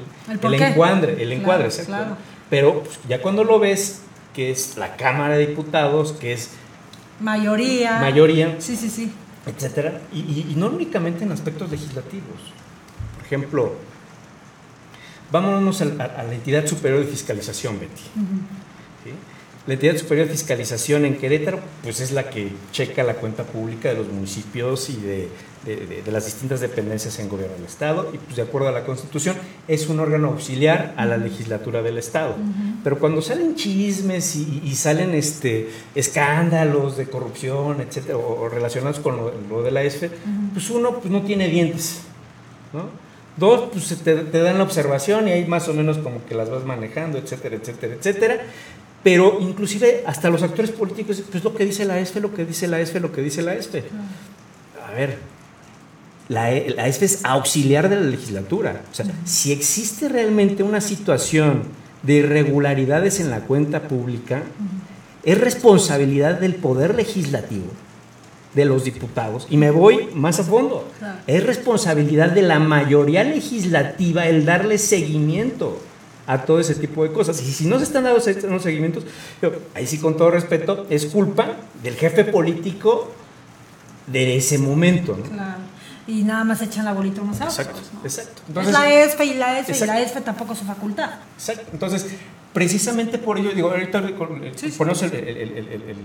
encuadre, 0.53 1.21
el 1.21 1.31
encuadre, 1.33 1.69
claro. 1.85 2.15
Pero 2.49 2.83
pues, 2.83 2.99
ya 3.09 3.21
cuando 3.21 3.43
lo 3.43 3.59
ves, 3.59 4.01
que 4.33 4.51
es 4.51 4.77
la 4.77 4.95
Cámara 4.95 5.37
de 5.37 5.47
Diputados, 5.47 6.13
que 6.13 6.31
es 6.33 6.51
Mayoría. 7.19 7.99
mayoría, 7.99 8.55
Sí, 8.59 8.75
sí, 8.75 8.89
sí. 8.89 9.11
etcétera, 9.45 10.01
y, 10.13 10.19
y- 10.19 10.47
y 10.51 10.55
no 10.55 10.67
únicamente 10.67 11.23
en 11.23 11.31
aspectos 11.31 11.69
legislativos. 11.71 12.39
Por 13.17 13.25
ejemplo, 13.25 13.73
vámonos 15.31 15.81
a, 15.81 15.85
a 15.85 16.23
la 16.23 16.33
entidad 16.33 16.65
superior 16.67 17.01
de 17.01 17.07
fiscalización, 17.07 17.79
Betty. 17.79 18.03
La 19.67 19.73
entidad 19.73 19.97
superior 19.97 20.27
de 20.27 20.31
fiscalización 20.33 21.03
en 21.05 21.17
Querétaro, 21.17 21.59
pues 21.83 21.99
es 21.99 22.11
la 22.13 22.29
que 22.29 22.53
checa 22.71 23.03
la 23.03 23.15
cuenta 23.15 23.43
pública 23.43 23.89
de 23.89 23.95
los 23.95 24.07
municipios 24.07 24.89
y 24.89 24.95
de, 24.95 25.27
de- 25.65 25.85
de- 25.85 26.01
de 26.03 26.11
las 26.13 26.23
distintas 26.25 26.61
dependencias 26.61 27.19
en 27.19 27.27
gobierno 27.27 27.55
del 27.57 27.65
Estado, 27.65 28.09
y 28.13 28.17
pues 28.17 28.37
de 28.37 28.43
acuerdo 28.43 28.69
a 28.69 28.71
la 28.71 28.85
Constitución 28.85 29.35
es 29.67 29.87
un 29.89 29.99
órgano 29.99 30.29
auxiliar 30.29 30.93
a 30.95 31.05
la 31.05 31.17
legislatura 31.17 31.81
del 31.81 31.97
Estado. 31.97 32.35
Pero 32.81 32.97
cuando 32.97 33.21
salen 33.21 33.55
chismes 33.55 34.37
y, 34.37 34.61
y 34.63 34.75
salen 34.75 35.13
este, 35.13 35.69
escándalos 35.95 36.95
de 36.95 37.07
corrupción, 37.07 37.81
etcétera, 37.81 38.17
o, 38.17 38.43
o 38.43 38.49
relacionados 38.49 38.99
con 38.99 39.17
lo, 39.17 39.33
lo 39.49 39.61
de 39.63 39.71
la 39.71 39.83
ESFE, 39.83 40.09
pues 40.53 40.69
uno 40.69 40.99
pues, 40.99 41.11
no 41.11 41.23
tiene 41.23 41.49
dientes. 41.49 41.99
¿no? 42.71 42.83
Dos, 43.35 43.69
pues 43.71 43.87
te, 44.03 44.15
te 44.15 44.39
dan 44.39 44.57
la 44.57 44.63
observación 44.63 45.27
y 45.27 45.31
ahí 45.31 45.45
más 45.45 45.67
o 45.67 45.73
menos 45.73 45.97
como 45.97 46.25
que 46.25 46.33
las 46.35 46.49
vas 46.49 46.63
manejando, 46.63 47.17
etcétera, 47.17 47.57
etcétera, 47.57 47.93
etcétera. 47.95 48.41
Pero 49.07 49.37
inclusive 49.39 50.03
hasta 50.05 50.29
los 50.29 50.43
actores 50.43 50.69
políticos, 50.71 51.23
pues 51.31 51.41
lo 51.41 51.55
que 51.55 51.63
dice 51.63 51.85
la 51.85 51.97
ESFE, 51.97 52.19
lo 52.19 52.33
que 52.33 52.43
dice 52.43 52.67
la 52.67 52.81
ESFE, 52.81 52.99
lo 52.99 53.13
que 53.13 53.21
dice 53.21 53.41
la 53.41 53.55
ESFE. 53.55 53.85
A 54.85 54.91
ver, 54.91 55.17
la, 56.27 56.51
E- 56.51 56.71
la 56.71 56.87
ESFE 56.89 57.05
es 57.05 57.23
auxiliar 57.23 57.87
de 57.87 57.95
la 57.95 58.01
legislatura. 58.01 58.81
O 58.91 58.93
sea, 58.93 59.05
si 59.23 59.53
existe 59.53 60.09
realmente 60.09 60.61
una 60.61 60.81
situación 60.81 61.63
de 62.03 62.15
irregularidades 62.15 63.21
en 63.21 63.29
la 63.29 63.39
cuenta 63.39 63.87
pública, 63.87 64.41
es 65.23 65.39
responsabilidad 65.39 66.41
del 66.41 66.55
Poder 66.55 66.93
Legislativo, 66.93 67.67
de 68.55 68.65
los 68.65 68.83
diputados, 68.83 69.47
y 69.49 69.55
me 69.55 69.71
voy 69.71 70.09
más 70.15 70.41
a 70.41 70.43
fondo, 70.43 70.85
es 71.27 71.45
responsabilidad 71.45 72.31
de 72.31 72.41
la 72.41 72.59
mayoría 72.59 73.23
legislativa 73.23 74.27
el 74.27 74.43
darle 74.43 74.77
seguimiento 74.77 75.79
a 76.27 76.43
todo 76.43 76.59
ese 76.59 76.75
tipo 76.75 77.03
de 77.03 77.11
cosas. 77.11 77.41
Y 77.41 77.51
si 77.53 77.65
no 77.65 77.77
se 77.77 77.85
están 77.85 78.03
dando 78.03 78.19
los 78.49 78.61
seguimientos, 78.61 79.05
ahí 79.73 79.87
sí 79.87 79.97
con 79.97 80.15
todo 80.17 80.29
respeto, 80.29 80.85
es 80.89 81.05
culpa 81.07 81.55
del 81.81 81.95
jefe 81.95 82.25
político 82.25 83.11
de 84.07 84.37
ese 84.37 84.57
momento. 84.57 85.15
¿no? 85.17 85.23
Claro. 85.23 85.59
Y 86.05 86.23
nada 86.23 86.43
más 86.43 86.61
echan 86.61 86.85
la 86.85 86.93
bolita 86.93 87.21
unos 87.21 87.41
a. 87.41 87.45
Exacto, 87.45 87.79
¿no? 87.93 88.01
exacto. 88.03 88.41
es 88.43 88.47
Entonces- 88.49 88.73
la 88.73 88.93
ESFE 88.93 89.25
y 89.25 89.33
la 89.33 89.59
ESFE 89.59 89.83
y 89.83 89.87
la 89.87 90.01
ESFE 90.01 90.21
tampoco 90.21 90.53
es 90.53 90.59
su 90.59 90.65
facultad. 90.65 91.09
Exacto. 91.37 91.65
Entonces, 91.73 92.05
precisamente 92.53 93.17
por 93.17 93.37
ello, 93.37 93.51
digo, 93.53 93.69
ahorita 93.71 93.99
eh, 93.99 94.15
ponemos 94.77 95.01
el, 95.03 95.13
el- 95.13 95.27
el- 95.37 95.57
el- 95.57 95.71
el- 95.71 95.97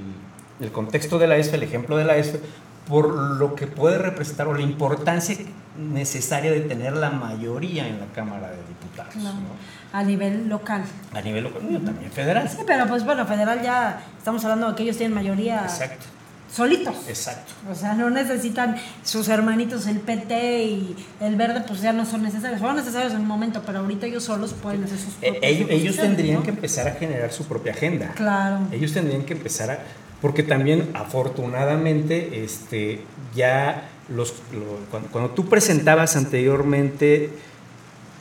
el 0.60 0.72
contexto 0.72 1.18
de 1.18 1.26
la 1.28 1.36
ESFE, 1.36 1.56
el 1.56 1.62
ejemplo 1.64 1.96
de 1.96 2.04
la 2.04 2.16
ESFE, 2.16 2.40
por 2.88 3.08
lo 3.14 3.54
que 3.54 3.66
puede 3.66 3.98
representar 3.98 4.48
o 4.48 4.54
la 4.54 4.62
importancia 4.62 5.36
necesaria 5.78 6.50
de 6.52 6.60
tener 6.60 6.94
la 6.96 7.10
mayoría 7.10 7.86
en 7.88 7.98
la 8.00 8.06
Cámara 8.14 8.50
de 8.50 8.56
Diputados, 8.68 9.14
Claro. 9.14 9.36
¿no? 9.36 9.72
A 9.98 10.02
nivel 10.02 10.48
local. 10.48 10.82
a 11.14 11.20
nivel 11.20 11.44
local, 11.44 11.60
también 11.84 12.10
federal. 12.10 12.48
Sí, 12.48 12.58
pero 12.66 12.86
pues 12.86 13.04
bueno, 13.04 13.26
federal 13.26 13.62
ya 13.62 14.00
estamos 14.18 14.42
hablando 14.44 14.70
de 14.70 14.74
que 14.74 14.82
ellos 14.84 14.96
tienen 14.96 15.14
mayoría 15.14 15.62
Exacto, 15.64 16.06
solitos. 16.50 16.94
exacto. 17.08 17.52
O 17.70 17.74
sea, 17.74 17.94
no 17.94 18.08
necesitan 18.10 18.76
sus 19.04 19.28
hermanitos 19.28 19.86
el 19.86 20.00
PT 20.00 20.64
y 20.64 20.96
el 21.20 21.36
verde, 21.36 21.62
pues 21.66 21.80
ya 21.82 21.92
no 21.92 22.04
son 22.06 22.22
necesarios. 22.22 22.58
Fueron 22.60 22.76
necesarios 22.76 23.12
en 23.12 23.20
un 23.20 23.26
momento, 23.28 23.62
pero 23.66 23.80
ahorita 23.80 24.06
ellos 24.06 24.24
solos 24.24 24.54
pueden 24.54 24.84
hacer 24.84 24.98
sus 24.98 25.14
Eh, 25.22 25.38
ellos, 25.42 25.68
ellos 25.70 25.96
tendrían 25.96 26.38
¿no? 26.38 26.42
que 26.42 26.50
empezar 26.50 26.88
a 26.88 26.92
generar 26.92 27.30
su 27.32 27.44
propia 27.46 27.72
agenda. 27.72 28.12
Claro. 28.14 28.60
Ellos 28.72 28.92
tendrían 28.92 29.24
que 29.24 29.34
empezar 29.34 29.70
a... 29.70 29.78
Porque 30.22 30.42
también, 30.44 30.88
afortunadamente, 30.94 32.42
este, 32.44 33.00
ya 33.34 33.88
los, 34.08 34.34
lo- 34.52 34.78
cuando, 34.90 35.08
cuando 35.10 35.30
tú 35.30 35.48
presentabas 35.48 36.16
anteriormente 36.16 37.30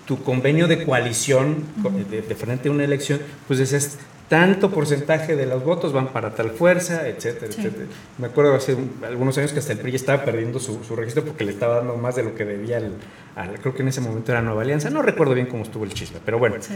tu 0.06 0.22
convenio 0.24 0.68
de 0.68 0.84
coalición 0.84 1.64
co- 1.82 1.92
de, 1.92 2.22
de 2.22 2.36
frente 2.36 2.70
a 2.70 2.72
una 2.72 2.84
elección, 2.84 3.22
pues 3.48 3.60
decías, 3.60 3.98
tanto 4.28 4.72
porcentaje 4.72 5.36
de 5.36 5.46
los 5.46 5.64
votos 5.64 5.92
van 5.94 6.08
para 6.08 6.34
tal 6.34 6.52
fuerza, 6.52 7.08
etcétera, 7.08 7.52
Sí. 7.52 7.60
etcétera. 7.62 7.86
Me 8.18 8.28
acuerdo 8.28 8.56
hace 8.56 8.74
un- 8.76 8.92
algunos 9.06 9.38
años 9.38 9.52
que 9.54 9.60
hasta 9.60 9.74
el 9.74 9.80
PRI 9.80 9.96
estaba 9.96 10.24
perdiendo 10.26 10.60
su, 10.60 10.84
su 10.84 10.96
registro 10.96 11.24
porque 11.26 11.44
le 11.46 11.52
estaba 11.52 11.76
dando 11.78 11.96
más 11.98 12.16
de 12.16 12.24
lo 12.24 12.34
que 12.34 12.46
debía 12.46 12.78
al, 12.78 12.94
al- 13.36 13.60
creo 13.60 13.76
que 13.76 13.82
en 13.84 13.90
ese 13.90 14.02
momento 14.02 14.32
era 14.32 14.42
Nueva 14.42 14.62
Alianza, 14.64 14.90
no 14.90 15.02
recuerdo 15.02 15.34
bien 15.36 15.48
cómo 15.48 15.64
estuvo 15.64 15.84
el 15.84 15.94
chisme, 15.94 16.20
pero 16.26 16.40
bueno. 16.40 16.56
Sí. 16.62 16.74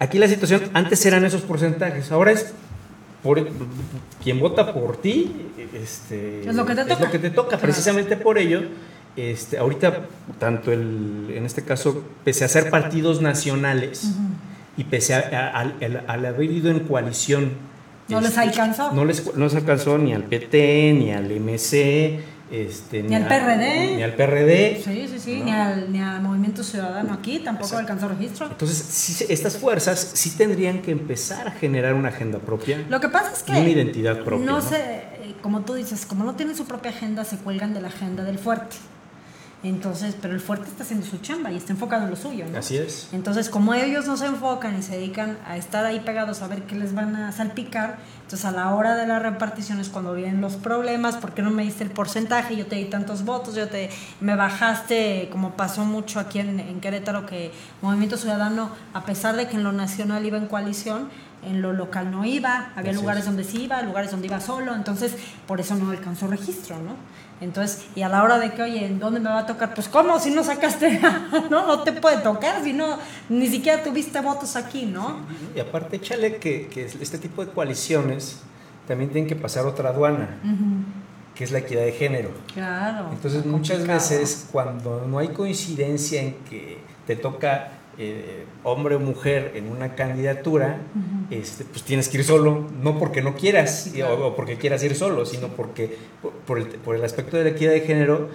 Aquí 0.00 0.18
la 0.18 0.28
situación, 0.28 0.62
antes 0.74 1.04
eran 1.06 1.24
esos 1.24 1.42
porcentajes, 1.42 2.10
ahora 2.12 2.32
es 2.32 2.52
por, 3.26 3.48
quien 4.22 4.38
vota 4.38 4.72
por 4.72 4.96
ti, 4.98 5.32
este, 5.74 6.48
Es 6.48 6.54
lo 6.54 6.64
que 6.64 6.74
te 6.74 6.84
toca. 6.84 7.10
que 7.10 7.18
te 7.18 7.30
toca. 7.30 7.48
Claro. 7.48 7.62
Precisamente 7.62 8.16
por 8.16 8.38
ello, 8.38 8.62
este, 9.16 9.58
ahorita, 9.58 10.06
tanto 10.38 10.72
el, 10.72 11.32
en 11.34 11.44
este 11.44 11.62
caso, 11.62 12.04
pese 12.24 12.44
a 12.44 12.48
ser 12.48 12.70
partidos 12.70 13.20
nacionales 13.20 14.12
y 14.76 14.84
pese 14.84 15.14
a, 15.14 15.58
al, 15.58 16.26
haber 16.26 16.50
ido 16.50 16.70
en 16.70 16.80
coalición, 16.80 17.52
No 18.08 18.20
les 18.20 18.38
alcanzó. 18.38 18.92
No 18.92 19.04
les, 19.04 19.34
no 19.34 19.44
les 19.44 19.54
alcanzó 19.54 19.98
ni 19.98 20.12
al 20.12 20.24
PT, 20.24 20.92
ni 20.96 21.12
al 21.12 21.28
MC, 21.40 22.20
este, 22.50 23.02
Ni 23.02 23.14
al 23.14 23.24
a- 23.24 23.28
PRD. 23.28 23.96
Ni 23.96 24.02
al 24.02 24.14
PRD. 24.14 24.82
Sí, 24.84 25.08
sí, 25.10 25.18
sí. 25.18 25.38
No. 25.40 25.44
Ni, 25.46 25.50
al, 25.52 25.92
ni 25.92 26.00
al 26.00 26.20
Movimiento 26.22 26.62
Ciudadano 26.62 27.12
aquí 27.12 27.40
tampoco 27.40 27.66
Exacto. 27.66 27.92
alcanzó 27.92 28.08
registro. 28.08 28.46
Entonces, 28.46 28.76
sí, 28.78 29.26
estas 29.28 29.56
fuerzas 29.56 30.12
sí 30.14 30.30
tendrían 30.36 30.80
que 30.82 30.92
empezar 30.92 31.48
a 31.48 31.50
generar 31.52 31.94
una 31.94 32.08
agenda 32.10 32.38
propia. 32.38 32.84
Lo 32.88 33.00
que 33.00 33.08
pasa 33.08 33.32
es 33.32 33.42
que. 33.42 33.52
Y 33.52 33.56
una 33.60 33.68
identidad 33.68 34.22
propia, 34.24 34.46
No 34.46 34.52
¿no? 34.52 34.60
sé, 34.62 34.76
eh, 34.76 35.34
como 35.42 35.62
tú 35.62 35.74
dices, 35.74 36.06
como 36.06 36.24
no 36.24 36.34
tienen 36.36 36.54
su 36.56 36.66
propia 36.66 36.90
agenda, 36.92 37.24
se 37.24 37.36
cuelgan 37.38 37.74
de 37.74 37.80
la 37.80 37.88
agenda 37.88 38.22
del 38.24 38.38
fuerte. 38.38 38.76
Entonces, 39.62 40.14
pero 40.20 40.34
el 40.34 40.40
fuerte 40.40 40.68
está 40.68 40.84
haciendo 40.84 41.04
su 41.06 41.18
chamba 41.18 41.50
y 41.50 41.56
está 41.56 41.72
enfocado 41.72 42.04
en 42.04 42.10
lo 42.10 42.16
suyo, 42.16 42.44
¿no? 42.52 42.58
Así 42.58 42.76
es. 42.76 43.08
Entonces, 43.12 43.48
como 43.48 43.74
ellos 43.74 44.06
no 44.06 44.16
se 44.16 44.26
enfocan 44.26 44.78
y 44.78 44.82
se 44.82 44.92
dedican 44.96 45.38
a 45.46 45.56
estar 45.56 45.84
ahí 45.84 46.00
pegados 46.00 46.42
a 46.42 46.46
ver 46.46 46.62
qué 46.64 46.76
les 46.76 46.94
van 46.94 47.16
a 47.16 47.32
salpicar, 47.32 47.96
entonces 48.26 48.44
a 48.44 48.50
la 48.50 48.74
hora 48.74 48.96
de 48.96 49.06
la 49.06 49.20
repartición 49.20 49.78
es 49.78 49.88
cuando 49.88 50.12
vienen 50.12 50.40
los 50.40 50.56
problemas, 50.56 51.16
¿por 51.16 51.32
qué 51.32 51.42
no 51.42 51.52
me 51.52 51.62
diste 51.62 51.84
el 51.84 51.90
porcentaje? 51.90 52.56
Yo 52.56 52.66
te 52.66 52.74
di 52.74 52.86
tantos 52.86 53.24
votos, 53.24 53.54
yo 53.54 53.68
te 53.68 53.88
me 54.20 54.34
bajaste, 54.34 55.28
como 55.30 55.52
pasó 55.52 55.84
mucho 55.84 56.18
aquí 56.18 56.40
en, 56.40 56.58
en 56.58 56.80
Querétaro, 56.80 57.24
que 57.24 57.52
Movimiento 57.82 58.16
Ciudadano, 58.16 58.70
a 58.94 59.04
pesar 59.04 59.36
de 59.36 59.46
que 59.46 59.54
en 59.54 59.62
lo 59.62 59.70
nacional 59.70 60.26
iba 60.26 60.38
en 60.38 60.48
coalición, 60.48 61.08
en 61.46 61.62
lo 61.62 61.72
local 61.72 62.10
no 62.10 62.24
iba, 62.24 62.70
había 62.76 62.90
Así 62.90 63.00
lugares 63.00 63.20
es. 63.20 63.26
donde 63.26 63.44
sí 63.44 63.62
iba, 63.64 63.80
lugares 63.82 64.10
donde 64.10 64.26
iba 64.26 64.40
solo, 64.40 64.74
entonces 64.74 65.14
por 65.46 65.60
eso 65.60 65.74
no 65.76 65.90
alcanzó 65.90 66.26
registro, 66.26 66.76
¿no? 66.76 66.94
Entonces, 67.40 67.84
y 67.94 68.00
a 68.02 68.08
la 68.08 68.22
hora 68.22 68.38
de 68.38 68.52
que, 68.52 68.62
oye, 68.62 68.86
¿en 68.86 68.98
dónde 68.98 69.20
me 69.20 69.28
va 69.28 69.40
a 69.40 69.46
tocar? 69.46 69.74
Pues, 69.74 69.88
¿cómo? 69.88 70.18
Si 70.18 70.30
no 70.30 70.42
sacaste, 70.42 71.00
no, 71.50 71.66
no 71.66 71.82
te 71.82 71.92
puede 71.92 72.18
tocar, 72.18 72.62
si 72.64 72.72
no, 72.72 72.98
ni 73.28 73.46
siquiera 73.46 73.82
tuviste 73.82 74.20
votos 74.20 74.56
aquí, 74.56 74.86
¿no? 74.86 75.18
Y 75.54 75.60
aparte, 75.60 75.96
échale 75.96 76.36
que, 76.36 76.68
que 76.68 76.86
este 76.86 77.18
tipo 77.18 77.44
de 77.44 77.52
coaliciones 77.52 78.40
también 78.88 79.10
tienen 79.10 79.28
que 79.28 79.36
pasar 79.36 79.66
otra 79.66 79.90
aduana, 79.90 80.38
que 81.34 81.44
es 81.44 81.52
la 81.52 81.58
equidad 81.58 81.82
de 81.82 81.92
género. 81.92 82.30
Claro. 82.54 83.10
Entonces, 83.12 83.44
muchas 83.44 83.78
complicado. 83.78 84.00
veces 84.00 84.48
cuando 84.50 85.04
no 85.06 85.18
hay 85.18 85.28
coincidencia 85.28 86.22
en 86.22 86.36
que 86.48 86.78
te 87.06 87.16
toca 87.16 87.72
eh, 87.98 88.44
hombre 88.62 88.94
o 88.96 89.00
mujer 89.00 89.52
en 89.54 89.68
una 89.70 89.94
candidatura, 89.94 90.78
este, 91.30 91.64
pues 91.64 91.82
tienes 91.82 92.08
que 92.08 92.18
ir 92.18 92.24
solo, 92.24 92.66
no 92.82 92.98
porque 92.98 93.22
no 93.22 93.34
quieras 93.34 93.94
y- 93.94 94.02
o, 94.02 94.26
o 94.28 94.36
porque 94.36 94.58
quieras 94.58 94.82
ir 94.84 94.94
solo, 94.94 95.24
sino 95.24 95.48
porque 95.48 95.96
por, 96.22 96.32
por 96.32 96.58
el, 96.58 96.66
por 96.68 96.94
el 96.96 97.04
aspecto 97.04 97.36
de 97.36 97.44
la 97.44 97.50
equidad 97.50 97.72
de 97.72 97.80
género, 97.80 98.28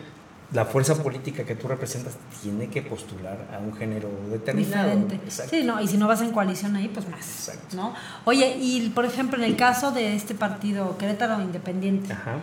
la 0.52 0.66
fuerza 0.66 1.02
política 1.02 1.46
que 1.46 1.56
tú 1.56 1.68
representas 1.70 2.18
tiene 2.42 2.68
que 2.68 2.82
postular 2.82 3.48
a 3.54 3.60
un 3.60 3.74
género 3.74 4.10
determinado. 4.30 5.08
Sí, 5.30 5.64
no, 5.64 5.80
y 5.80 5.88
si 5.88 5.98
no 5.98 6.08
vas 6.10 6.22
en 6.22 6.32
coalición 6.32 6.76
ahí, 6.76 6.90
pues 6.90 7.08
más. 7.08 7.20
Exacto. 7.50 7.78
¿no? 7.78 7.94
Oye, 8.26 8.58
y 8.60 8.90
por 8.90 9.06
ejemplo, 9.06 9.38
en 9.38 9.46
el 9.46 9.56
caso 9.56 9.92
de 9.92 10.14
este 10.16 10.36
partido, 10.36 10.98
Querétaro 10.98 11.42
Independiente, 11.42 12.12
Ajá. 12.12 12.40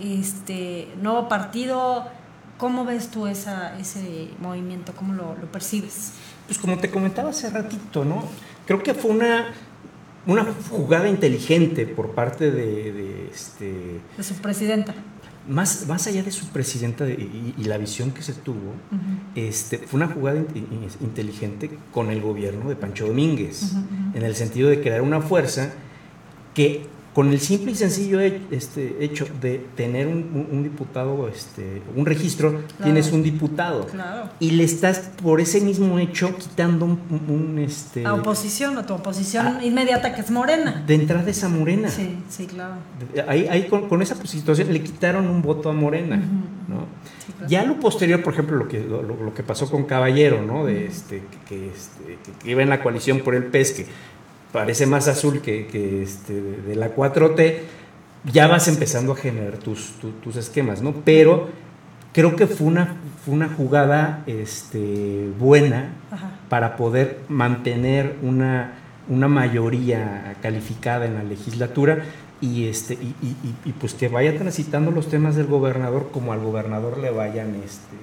este 0.00 0.88
nuevo 1.00 1.28
partido, 1.28 2.04
¿cómo 2.58 2.84
ves 2.84 3.08
tú 3.10 3.26
esa, 3.26 3.78
ese 3.78 4.30
movimiento? 4.40 4.92
¿Cómo 4.96 5.14
lo, 5.14 5.34
lo 5.36 5.46
percibes? 5.52 6.12
Pues 6.46 6.58
como 6.58 6.78
te 6.78 6.90
comentaba 6.90 7.30
hace 7.30 7.50
ratito, 7.50 8.04
¿no? 8.04 8.24
Creo 8.66 8.82
que 8.82 8.94
fue 8.94 9.10
una, 9.10 9.46
una 10.26 10.46
jugada 10.70 11.08
inteligente 11.08 11.86
por 11.86 12.10
parte 12.12 12.50
de, 12.50 12.92
de, 12.92 13.30
este, 13.32 14.00
De 14.16 14.22
su 14.22 14.34
presidenta. 14.34 14.94
más, 15.48 15.86
más 15.88 16.06
allá 16.06 16.22
de 16.22 16.30
su 16.30 16.46
presidenta 16.48 17.04
de- 17.04 17.14
y, 17.14 17.54
y 17.58 17.64
la 17.64 17.78
visión 17.78 18.10
que 18.12 18.22
se 18.22 18.32
tuvo, 18.32 18.74
este, 19.34 19.78
fue 19.78 19.98
una 19.98 20.08
jugada 20.08 20.38
in- 20.38 20.46
in- 20.54 20.88
inteligente 21.00 21.70
con 21.92 22.10
el 22.10 22.20
gobierno 22.20 22.68
de 22.68 22.76
Pancho 22.76 23.06
Domínguez, 23.06 23.72
en 24.14 24.22
el 24.22 24.34
sentido 24.36 24.68
de 24.68 24.80
crear 24.80 25.02
una 25.02 25.20
fuerza 25.20 25.72
que 26.54 26.86
con 27.16 27.32
el 27.32 27.40
simple 27.40 27.72
y 27.72 27.74
sencillo 27.74 28.20
este, 28.20 28.98
hecho 29.00 29.26
de 29.40 29.64
tener 29.74 30.06
un, 30.06 30.62
diputado, 30.62 31.28
este, 31.28 31.80
un 31.96 32.04
registro, 32.04 32.60
tienes 32.82 33.10
un 33.10 33.22
diputado. 33.22 33.86
Y 34.38 34.50
le 34.50 34.64
estás, 34.64 35.12
por 35.22 35.40
ese 35.40 35.62
mismo 35.62 35.98
hecho, 35.98 36.36
quitando 36.36 36.84
un... 36.84 37.58
este, 37.58 38.04
a 38.04 38.12
oposición, 38.12 38.76
a 38.76 38.84
tu 38.84 38.92
oposición 38.92 39.64
inmediata 39.64 40.14
que 40.14 40.20
es 40.20 40.30
Morena. 40.30 40.84
De 40.86 40.94
entrada 40.94 41.30
esa 41.30 41.48
Morena. 41.48 41.88
Sí, 41.88 42.18
sí, 42.28 42.44
claro. 42.44 42.74
Ahí, 43.26 43.48
ahí 43.48 43.66
con, 43.66 44.02
esa 44.02 44.14
situación 44.26 44.70
le 44.70 44.82
quitaron 44.82 45.26
un 45.26 45.40
voto 45.40 45.70
a 45.70 45.72
Morena. 45.72 46.20
Ya 47.48 47.64
lo 47.64 47.80
posterior, 47.80 48.22
por 48.22 48.34
ejemplo, 48.34 48.56
lo 48.56 48.68
que, 48.68 48.80
lo, 48.80 49.32
que 49.32 49.42
pasó 49.42 49.70
con 49.70 49.84
Caballero, 49.84 50.42
¿no? 50.42 50.66
De 50.66 50.84
este, 50.84 51.22
que, 51.48 51.68
este, 51.68 52.18
que, 52.42 52.50
iba 52.50 52.62
en 52.62 52.68
la 52.68 52.82
coalición 52.82 53.20
por 53.20 53.34
el 53.34 53.44
PES, 53.44 53.72
que 53.72 53.86
parece 54.52 54.86
más 54.86 55.08
azul 55.08 55.40
que, 55.40 56.02
este, 56.02 56.40
de 56.40 56.74
la 56.74 56.94
4T, 56.94 57.58
ya 58.32 58.46
vas 58.46 58.68
empezando 58.68 59.12
a 59.12 59.16
generar 59.16 59.58
tus, 59.58 59.94
tus, 60.22 60.36
esquemas, 60.36 60.82
¿no? 60.82 60.92
Pero 61.04 61.48
creo 62.12 62.34
que 62.34 62.46
fue 62.46 62.66
una, 62.66 62.96
fue 63.24 63.34
una 63.34 63.48
jugada 63.48 64.24
este, 64.26 65.28
buena 65.38 65.90
para 66.48 66.76
poder 66.76 67.20
mantener 67.28 68.16
una, 68.22 68.72
una 69.08 69.28
mayoría 69.28 70.36
calificada 70.42 71.06
en 71.06 71.14
la 71.14 71.22
legislatura 71.22 72.04
y 72.40 72.66
este 72.66 72.94
y, 72.94 73.14
y, 73.64 73.72
pues 73.72 73.94
que 73.94 74.08
vaya 74.08 74.36
transitando 74.36 74.90
los 74.90 75.08
temas 75.08 75.36
del 75.36 75.46
gobernador 75.46 76.10
como 76.12 76.34
al 76.34 76.40
gobernador 76.40 76.98
le 76.98 77.10
vayan 77.10 77.54
este 77.64 77.96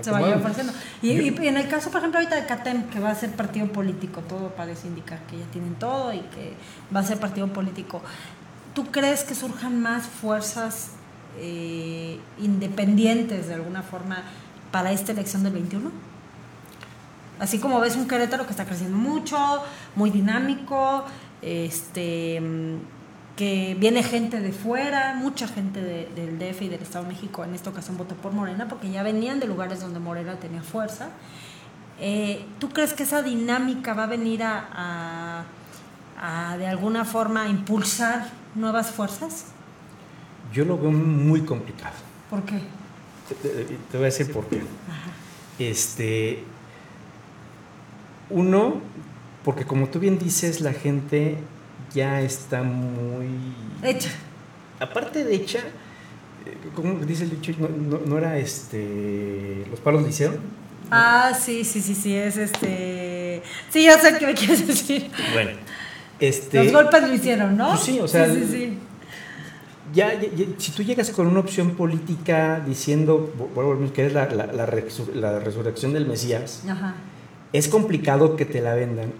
se 0.00 0.10
vaya 0.10 0.36
ofreciendo. 0.36 0.72
Y, 1.02 1.28
en 1.28 1.56
el 1.56 1.68
caso, 1.68 1.90
por 1.90 1.98
ejemplo, 1.98 2.18
ahorita 2.18 2.36
de 2.36 2.46
CATEM, 2.46 2.84
que 2.90 3.00
va 3.00 3.10
a 3.10 3.14
ser 3.14 3.30
partido 3.30 3.66
político, 3.68 4.20
todo 4.22 4.50
parece 4.50 4.88
indicar 4.88 5.18
que 5.26 5.38
ya 5.38 5.44
tienen 5.46 5.74
todo 5.74 6.12
y 6.12 6.20
que 6.20 6.54
va 6.94 7.00
a 7.00 7.02
ser 7.02 7.18
partido 7.18 7.48
político, 7.48 8.02
¿tú 8.74 8.86
crees 8.86 9.24
que 9.24 9.34
surjan 9.34 9.80
más 9.80 10.06
fuerzas 10.06 10.92
eh, 11.38 12.18
independientes 12.38 13.48
de 13.48 13.54
alguna 13.54 13.82
forma 13.82 14.22
para 14.70 14.92
esta 14.92 15.12
elección 15.12 15.42
del 15.42 15.54
21? 15.54 15.90
Así 17.38 17.58
como 17.58 17.80
ves 17.80 17.96
un 17.96 18.06
Querétaro 18.06 18.44
que 18.44 18.50
está 18.50 18.66
creciendo 18.66 18.98
mucho, 18.98 19.38
muy 19.96 20.10
dinámico, 20.10 21.04
este 21.40 22.40
que 23.40 23.74
viene 23.80 24.02
gente 24.02 24.38
de 24.38 24.52
fuera, 24.52 25.14
mucha 25.14 25.48
gente 25.48 25.80
del 25.80 26.38
DF 26.38 26.60
y 26.60 26.68
del 26.68 26.82
Estado 26.82 27.06
de 27.06 27.14
México 27.14 27.42
en 27.42 27.54
esta 27.54 27.70
ocasión 27.70 27.96
votó 27.96 28.14
por 28.14 28.32
Morena 28.32 28.68
porque 28.68 28.90
ya 28.90 29.02
venían 29.02 29.40
de 29.40 29.46
lugares 29.46 29.80
donde 29.80 29.98
Morena 29.98 30.34
tenía 30.34 30.62
fuerza. 30.62 31.08
Eh, 31.98 32.44
¿Tú 32.58 32.68
crees 32.68 32.92
que 32.92 33.04
esa 33.04 33.22
dinámica 33.22 33.94
va 33.94 34.02
a 34.02 34.08
venir 34.08 34.42
a, 34.42 35.46
de 36.58 36.66
alguna 36.66 37.06
forma 37.06 37.48
impulsar 37.48 38.28
nuevas 38.54 38.90
fuerzas? 38.90 39.46
Yo 40.52 40.66
lo 40.66 40.76
veo 40.76 40.92
muy 40.92 41.40
complicado. 41.40 41.96
¿Por 42.28 42.42
qué? 42.42 42.60
Te, 43.40 43.96
voy 43.96 44.02
a 44.02 44.04
decir 44.04 44.30
por 44.30 44.44
qué. 44.48 44.60
Este, 45.58 46.44
uno, 48.28 48.82
porque 49.46 49.64
como 49.64 49.88
tú 49.88 49.98
bien 49.98 50.18
dices, 50.18 50.60
la 50.60 50.74
gente 50.74 51.38
ya 51.94 52.20
está 52.20 52.62
muy... 52.62 53.28
Hecha. 53.82 54.10
Aparte 54.78 55.24
de 55.24 55.34
hecha, 55.34 55.58
eh, 56.46 56.56
como 56.74 56.94
dice 57.04 57.24
el 57.24 57.30
dicho, 57.30 57.52
no, 58.06 58.18
era 58.18 58.38
este... 58.38 59.64
Los 59.70 59.80
palos 59.80 60.02
le 60.02 60.08
hicieron. 60.08 60.38
Ah, 60.90 61.32
sí, 61.38 61.64
sí, 61.64 61.80
sí, 61.80 61.94
sí, 61.94 62.14
es 62.14 62.36
este... 62.36 63.42
Sí, 63.70 63.84
ya 63.84 63.98
sé 63.98 64.16
qué 64.18 64.26
me 64.26 64.34
quieres 64.34 64.66
decir. 64.66 65.10
Bueno, 65.32 65.50
este... 66.18 66.64
Los 66.64 66.72
golpes 66.72 67.02
lo 67.02 67.14
hicieron, 67.14 67.56
¿no? 67.56 67.70
Pues 67.70 67.80
sí, 67.80 68.00
o 68.00 68.08
sea... 68.08 68.32
Sí, 68.32 68.46
sí, 68.50 68.78
Ya, 69.94 70.12
si 70.58 70.72
tú 70.72 70.82
llegas 70.82 71.10
con 71.10 71.26
una 71.26 71.40
opción 71.40 71.72
política 71.72 72.60
diciendo 72.66 73.32
que 73.94 74.06
es 74.06 74.12
la, 74.12 74.26
la, 74.26 74.46
la, 74.46 74.66
resurrección 75.40 75.92
del 75.92 76.06
Mesías, 76.06 76.64
es 77.52 77.68
complicado 77.68 78.36
que 78.36 78.44
te 78.44 78.60
la 78.60 78.74
vendan 78.74 79.12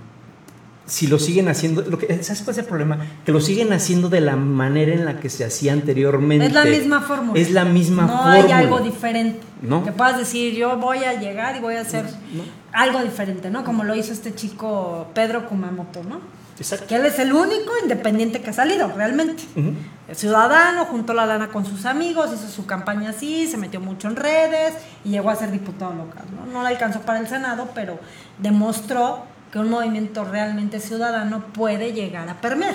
si 0.90 1.06
lo 1.06 1.20
siguen 1.20 1.48
haciendo, 1.48 1.82
lo 1.82 1.98
que, 1.98 2.06
¿sabes 2.24 2.42
cuál 2.42 2.50
es 2.50 2.58
el 2.58 2.64
problema? 2.64 2.98
Que 3.24 3.30
lo 3.30 3.40
siguen 3.40 3.72
haciendo 3.72 4.08
de 4.08 4.20
la 4.20 4.34
manera 4.34 4.92
en 4.92 5.04
la 5.04 5.20
que 5.20 5.30
se 5.30 5.44
hacía 5.44 5.72
anteriormente. 5.72 6.46
Es 6.46 6.52
la 6.52 6.64
misma 6.64 7.00
fórmula. 7.00 7.40
Es 7.40 7.52
la 7.52 7.64
misma 7.64 8.02
no 8.02 8.08
fórmula. 8.08 8.38
No 8.38 8.44
hay 8.44 8.52
algo 8.52 8.80
diferente. 8.80 9.40
¿No? 9.62 9.84
Que 9.84 9.92
puedas 9.92 10.18
decir, 10.18 10.52
yo 10.54 10.76
voy 10.78 11.04
a 11.04 11.20
llegar 11.20 11.54
y 11.56 11.60
voy 11.60 11.76
a 11.76 11.82
hacer 11.82 12.06
algo 12.72 13.00
diferente, 13.04 13.50
¿no? 13.50 13.62
Como 13.62 13.84
lo 13.84 13.94
hizo 13.94 14.12
este 14.12 14.34
chico 14.34 15.06
Pedro 15.14 15.48
Kumamoto, 15.48 16.02
¿no? 16.02 16.20
Exacto. 16.58 16.86
Que 16.88 16.96
él 16.96 17.06
es 17.06 17.20
el 17.20 17.32
único 17.32 17.72
independiente 17.80 18.40
que 18.40 18.50
ha 18.50 18.52
salido, 18.52 18.92
realmente. 18.96 19.44
El 20.08 20.16
ciudadano, 20.16 20.86
juntó 20.86 21.14
la 21.14 21.24
lana 21.24 21.50
con 21.50 21.64
sus 21.64 21.86
amigos, 21.86 22.30
hizo 22.34 22.48
su 22.48 22.66
campaña 22.66 23.10
así, 23.10 23.46
se 23.46 23.58
metió 23.58 23.80
mucho 23.80 24.08
en 24.08 24.16
redes 24.16 24.74
y 25.04 25.10
llegó 25.10 25.30
a 25.30 25.36
ser 25.36 25.52
diputado 25.52 25.94
local, 25.94 26.24
¿no? 26.34 26.52
No 26.52 26.62
le 26.64 26.68
alcanzó 26.70 27.02
para 27.02 27.20
el 27.20 27.28
Senado, 27.28 27.68
pero 27.76 28.00
demostró 28.38 29.24
que 29.50 29.58
un 29.58 29.70
movimiento 29.70 30.24
realmente 30.24 30.80
ciudadano 30.80 31.44
puede 31.52 31.92
llegar 31.92 32.28
a 32.28 32.40
permear. 32.40 32.74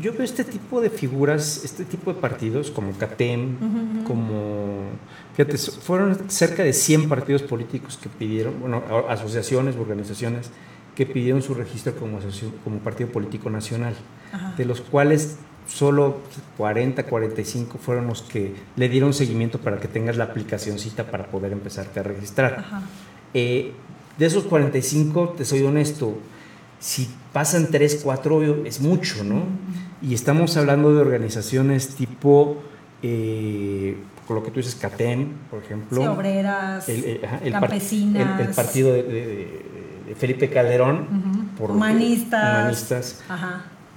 Yo, 0.00 0.12
veo 0.12 0.22
este 0.22 0.44
tipo 0.44 0.80
de 0.80 0.90
figuras, 0.90 1.62
este 1.64 1.84
tipo 1.84 2.12
de 2.12 2.20
partidos 2.20 2.70
como 2.70 2.92
CATEM, 2.92 4.04
como, 4.04 4.82
fíjate, 5.34 5.58
fueron 5.58 6.30
cerca 6.30 6.62
de 6.62 6.72
100 6.72 7.08
partidos 7.08 7.42
políticos 7.42 7.98
que 8.00 8.08
pidieron, 8.08 8.60
bueno, 8.60 8.84
asociaciones, 9.08 9.74
organizaciones, 9.74 10.50
que 10.94 11.04
pidieron 11.04 11.42
su 11.42 11.54
registro 11.54 11.96
como, 11.96 12.20
como 12.62 12.78
partido 12.78 13.10
político 13.10 13.50
nacional, 13.50 13.94
de 14.56 14.64
los 14.64 14.80
cuales 14.80 15.38
solo 15.66 16.20
40, 16.58 17.04
45 17.04 17.78
fueron 17.78 18.06
los 18.06 18.22
que 18.22 18.54
le 18.76 18.88
dieron 18.88 19.12
seguimiento 19.12 19.58
para 19.58 19.80
que 19.80 19.88
tengas 19.88 20.16
la 20.16 20.24
aplicacióncita 20.24 21.10
para 21.10 21.26
poder 21.26 21.50
empezarte 21.50 21.98
a 21.98 22.02
registrar. 22.04 22.64
Eh, 23.34 23.72
de 24.18 24.26
esos 24.26 24.44
45, 24.44 25.34
te 25.36 25.44
soy 25.44 25.62
honesto, 25.62 26.18
si 26.82 27.08
pasan 27.32 27.68
3, 27.70 28.00
4 28.02 28.66
es 28.66 28.80
mucho, 28.80 29.24
¿no? 29.24 29.42
Y 30.02 30.14
estamos 30.14 30.56
hablando 30.56 30.92
de 30.94 31.00
organizaciones 31.00 31.94
tipo, 31.94 32.60
eh, 33.02 33.96
con 34.26 34.36
lo 34.36 34.42
que 34.42 34.50
tú 34.50 34.56
dices, 34.56 34.74
CATEM, 34.74 35.28
por 35.48 35.62
ejemplo. 35.62 36.02
Sí, 36.02 36.08
obreras, 36.08 36.86
campesinas. 37.50 38.40
el, 38.40 38.48
partido 38.48 38.92
de, 38.92 40.14
Felipe 40.18 40.50
Calderón. 40.50 41.52
por, 41.56 41.70
humanistas. 41.70 42.60
humanistas. 42.60 43.22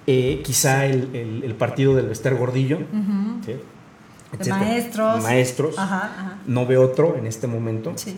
Eh, 0.07 0.41
quizá 0.45 0.85
el, 0.85 1.55
partido 1.57 1.95
del 1.95 2.07
Bester 2.07 2.35
Gordillo. 2.35 2.79
De 3.47 4.49
maestros. 4.49 5.23
Maestros. 5.23 5.75
No 6.45 6.67
veo 6.67 6.83
otro 6.83 7.15
en 7.17 7.25
este 7.25 7.47
momento. 7.47 7.93
Sí 7.95 8.15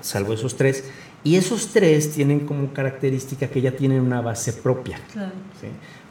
salvo 0.00 0.32
esos 0.32 0.56
tres. 0.56 0.84
Y 1.22 1.36
esos 1.36 1.68
tres 1.68 2.12
tienen 2.12 2.40
como 2.40 2.72
característica 2.72 3.48
que 3.48 3.60
ya 3.60 3.72
tienen 3.72 4.00
una 4.00 4.20
base 4.20 4.52
propia. 4.52 4.98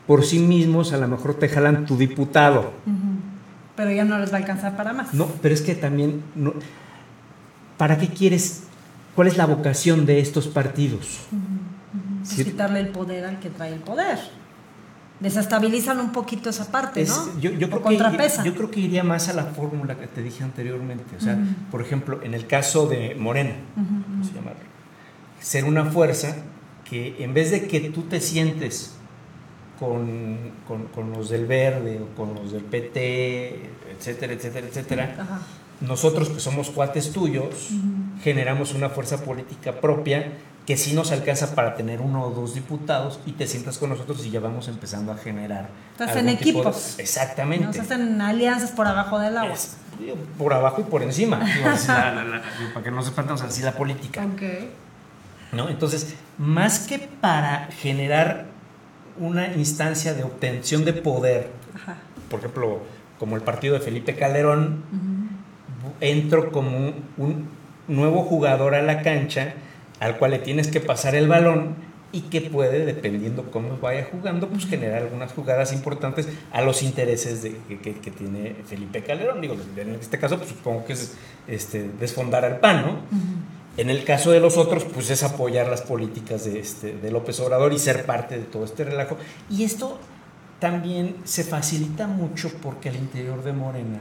Por 0.05 0.25
sí 0.25 0.39
mismos 0.39 0.93
a 0.93 0.97
lo 0.97 1.07
mejor 1.07 1.35
te 1.35 1.49
jalan 1.49 1.85
tu 1.85 1.97
diputado. 1.97 2.73
Pero 3.75 3.91
ya 3.91 4.03
no 4.03 4.19
les 4.19 4.31
va 4.31 4.35
a 4.35 4.39
alcanzar 4.39 4.75
para 4.75 4.93
más. 4.93 5.13
No, 5.13 5.27
pero 5.41 5.53
es 5.53 5.61
que 5.61 5.73
también, 5.73 6.21
no, 6.35 6.53
¿para 7.77 7.97
qué 7.97 8.07
quieres? 8.07 8.63
¿Cuál 9.15 9.27
es 9.27 9.37
la 9.37 9.45
vocación 9.45 10.05
de 10.05 10.19
estos 10.19 10.47
partidos? 10.47 11.19
quitarle 12.35 12.81
el 12.81 12.89
poder 12.89 13.25
al 13.25 13.39
que 13.39 13.49
trae 13.49 13.73
el 13.73 13.79
poder 13.79 14.19
desestabilizan 15.19 15.99
un 15.99 16.11
poquito 16.11 16.49
esa 16.49 16.71
parte, 16.71 17.05
¿no? 17.05 17.39
Yo, 17.39 17.51
creo 17.69 17.83
que, 17.83 17.97
yo 18.45 18.55
creo 18.55 18.71
que 18.71 18.79
iría 18.79 19.03
más 19.03 19.27
a 19.29 19.33
la 19.33 19.43
fórmula 19.43 19.97
que 19.97 20.07
te 20.07 20.21
dije 20.23 20.43
anteriormente. 20.43 21.15
O 21.17 21.19
sea, 21.19 21.37
por 21.71 21.81
ejemplo, 21.81 22.21
en 22.23 22.33
el 22.33 22.47
caso 22.47 22.87
de 22.87 23.15
Morena, 23.15 23.55
ser 25.41 25.65
una 25.65 25.85
fuerza 25.85 26.35
que 26.89 27.23
en 27.23 27.33
vez 27.33 27.51
de 27.51 27.67
que 27.67 27.79
tú 27.89 28.03
te 28.03 28.19
sientes 28.21 28.95
con, 29.79 30.37
con, 30.67 31.11
los 31.11 31.29
del 31.29 31.45
verde 31.45 32.01
o 32.01 32.15
con 32.15 32.33
los 32.35 32.51
del 32.51 32.63
PT, 32.63 33.69
etcétera, 33.97 34.33
etcétera, 34.33 34.67
etcétera, 34.67 35.41
nosotros 35.81 36.29
que 36.29 36.39
somos 36.39 36.69
cuates 36.69 37.11
tuyos, 37.11 37.69
generamos 38.21 38.73
una 38.73 38.89
fuerza 38.89 39.23
política 39.23 39.79
propia 39.79 40.33
que 40.65 40.77
sí 40.77 40.93
nos 40.93 41.11
alcanza 41.11 41.55
para 41.55 41.75
tener 41.75 41.99
uno 41.99 42.23
o 42.23 42.29
dos 42.29 42.53
diputados 42.53 43.19
y 43.25 43.31
te 43.31 43.47
sientas 43.47 43.77
con 43.77 43.89
nosotros 43.89 44.23
y 44.25 44.29
ya 44.29 44.39
vamos 44.39 44.67
empezando 44.67 45.11
a 45.11 45.17
generar. 45.17 45.69
Estás 45.93 46.15
en 46.15 46.29
equipos. 46.29 46.99
exactamente. 46.99 47.65
No 47.65 47.71
estás 47.71 47.91
en 47.91 48.21
alianzas 48.21 48.71
por 48.71 48.87
abajo 48.87 49.17
del 49.19 49.37
agua. 49.37 49.55
por 50.37 50.53
abajo 50.53 50.81
y 50.81 50.83
por 50.83 51.01
encima. 51.01 51.39
para 51.87 52.83
que 52.83 52.91
no 52.91 53.01
se 53.01 53.09
espantemos 53.09 53.41
así 53.41 53.63
la 53.63 53.71
política. 53.71 54.23
Okay. 54.35 54.71
¿No? 55.51 55.69
Entonces, 55.69 56.13
más 56.37 56.79
que 56.79 56.99
para 56.99 57.67
generar 57.81 58.45
una 59.19 59.47
instancia 59.53 60.13
de 60.13 60.23
obtención 60.23 60.85
de 60.85 60.93
poder, 60.93 61.49
por 62.29 62.39
ejemplo, 62.39 62.81
como 63.17 63.35
el 63.35 63.41
partido 63.41 63.73
de 63.73 63.79
Felipe 63.79 64.15
Calderón, 64.15 64.83
entro 65.99 66.51
como 66.51 66.93
un 67.17 67.49
nuevo 67.87 68.23
jugador 68.23 68.75
a 68.75 68.83
la 68.83 69.01
cancha 69.01 69.55
al 69.99 70.17
cual 70.17 70.31
le 70.31 70.39
tienes 70.39 70.67
que 70.67 70.79
pasar 70.79 71.15
el 71.15 71.27
balón 71.27 71.75
y 72.11 72.21
que 72.21 72.41
puede, 72.41 72.85
dependiendo 72.85 73.51
cómo 73.51 73.77
vaya 73.77 74.07
jugando, 74.11 74.47
pues 74.47 74.65
generar 74.65 75.03
algunas 75.03 75.31
jugadas 75.33 75.73
importantes 75.73 76.27
a 76.51 76.61
los 76.61 76.81
intereses 76.81 77.43
de, 77.43 77.55
que, 77.81 78.11
tiene 78.11 78.55
Felipe 78.65 79.03
Calderón. 79.03 79.41
Digo, 79.41 79.55
en 79.77 79.95
este 79.95 80.17
caso, 80.17 80.37
pues, 80.37 80.49
supongo 80.49 80.85
que 80.85 80.93
es 80.93 81.15
este, 81.47 81.89
desfondar 81.99 82.45
al 82.45 82.59
PAN, 82.59 82.81
¿no? 82.81 82.99
En 83.77 83.89
el 83.89 84.03
caso 84.03 84.31
de 84.31 84.39
los 84.39 84.57
otros, 84.57 84.83
pues 84.85 85.09
es 85.09 85.23
apoyar 85.23 85.67
las 85.67 85.83
políticas 85.83 86.45
de, 86.45 86.59
este, 86.59 86.93
de 86.93 87.11
López 87.11 87.39
Obrador 87.39 87.71
y 87.73 87.79
ser 87.79 88.05
parte 88.05 88.37
de 88.37 88.43
todo 88.43 88.65
este 88.65 88.83
relajo. 88.83 89.17
Y 89.49 89.63
esto 89.63 89.99
también 90.59 91.15
se 91.23 91.43
facilita 91.43 92.07
mucho 92.07 92.51
porque 92.61 92.89
al 92.89 92.95
interior 92.95 93.43
de 93.43 93.53
Morena 93.53 93.99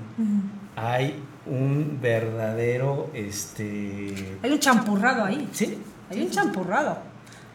hay 0.77 1.23
un 1.47 1.99
verdadero... 2.01 3.11
Este... 3.15 4.39
Hay 4.43 4.51
un 4.51 4.59
champurrado 4.59 5.25
ahí. 5.25 5.49
Sí. 5.53 5.79
Hay 6.11 6.23
un 6.23 6.31
champurrado. 6.31 6.99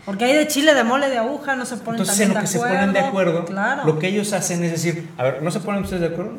Porque 0.05 0.25
hay 0.25 0.35
de 0.35 0.47
chile, 0.47 0.73
de 0.73 0.83
mole, 0.83 1.09
de 1.09 1.17
aguja, 1.17 1.55
no 1.55 1.65
se 1.65 1.77
ponen 1.77 2.01
Entonces, 2.01 2.27
en 2.27 2.33
lo 2.33 2.39
que 2.41 2.47
se 2.47 2.59
ponen 2.59 2.91
de 2.91 2.99
acuerdo, 2.99 3.45
lo 3.85 3.99
que 3.99 4.07
ellos 4.07 4.33
hacen 4.33 4.63
es 4.63 4.71
decir, 4.71 5.09
a 5.17 5.23
ver, 5.23 5.43
¿no 5.43 5.49
se 5.49 5.61
ponen 5.61 5.83
ustedes 5.83 6.01
de 6.01 6.07
acuerdo? 6.07 6.33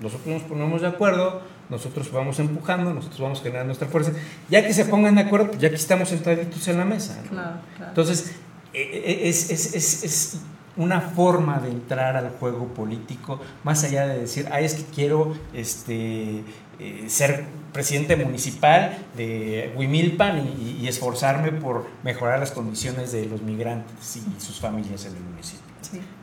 Nosotros 0.00 0.26
nos 0.26 0.42
ponemos 0.42 0.80
de 0.80 0.88
acuerdo, 0.88 1.42
nosotros 1.68 2.10
vamos 2.10 2.38
empujando, 2.38 2.94
nosotros 2.94 3.20
vamos 3.20 3.42
generando 3.42 3.66
nuestra 3.66 3.88
fuerza. 3.88 4.12
Ya 4.48 4.66
que 4.66 4.72
se 4.72 4.86
pongan 4.86 5.16
de 5.16 5.22
acuerdo, 5.22 5.52
ya 5.58 5.68
que 5.68 5.76
estamos 5.76 6.08
sentaditos 6.08 6.66
en 6.68 6.78
la 6.78 6.84
mesa. 6.84 7.22
Claro, 7.28 7.58
Entonces, 7.88 8.34
e, 8.72 8.80
e, 8.80 9.28
es, 9.28 9.50
es, 9.50 9.74
es, 9.74 10.04
es, 10.04 10.40
una 10.76 11.00
forma 11.00 11.58
de 11.60 11.70
entrar 11.70 12.16
al 12.16 12.30
juego 12.30 12.68
político, 12.68 13.40
más 13.62 13.84
allá 13.84 14.06
de 14.06 14.20
decir, 14.20 14.48
ay, 14.50 14.64
es 14.64 14.74
que 14.74 14.84
quiero 14.84 15.34
este, 15.52 16.42
eh, 16.80 17.04
ser 17.06 17.44
presidente 17.72 18.16
municipal 18.16 18.98
de 19.16 19.72
Huimilpan 19.76 20.46
y, 20.58 20.86
esforzarme 20.88 21.50
por 21.50 21.86
mejorar 22.02 22.38
las 22.38 22.52
condiciones 22.52 23.10
de 23.10 23.26
los 23.26 23.42
migrantes 23.42 24.16
y 24.16 24.40
sus 24.40 24.60
familias 24.60 25.06
en 25.06 25.16
el 25.16 25.22
municipio. 25.22 25.64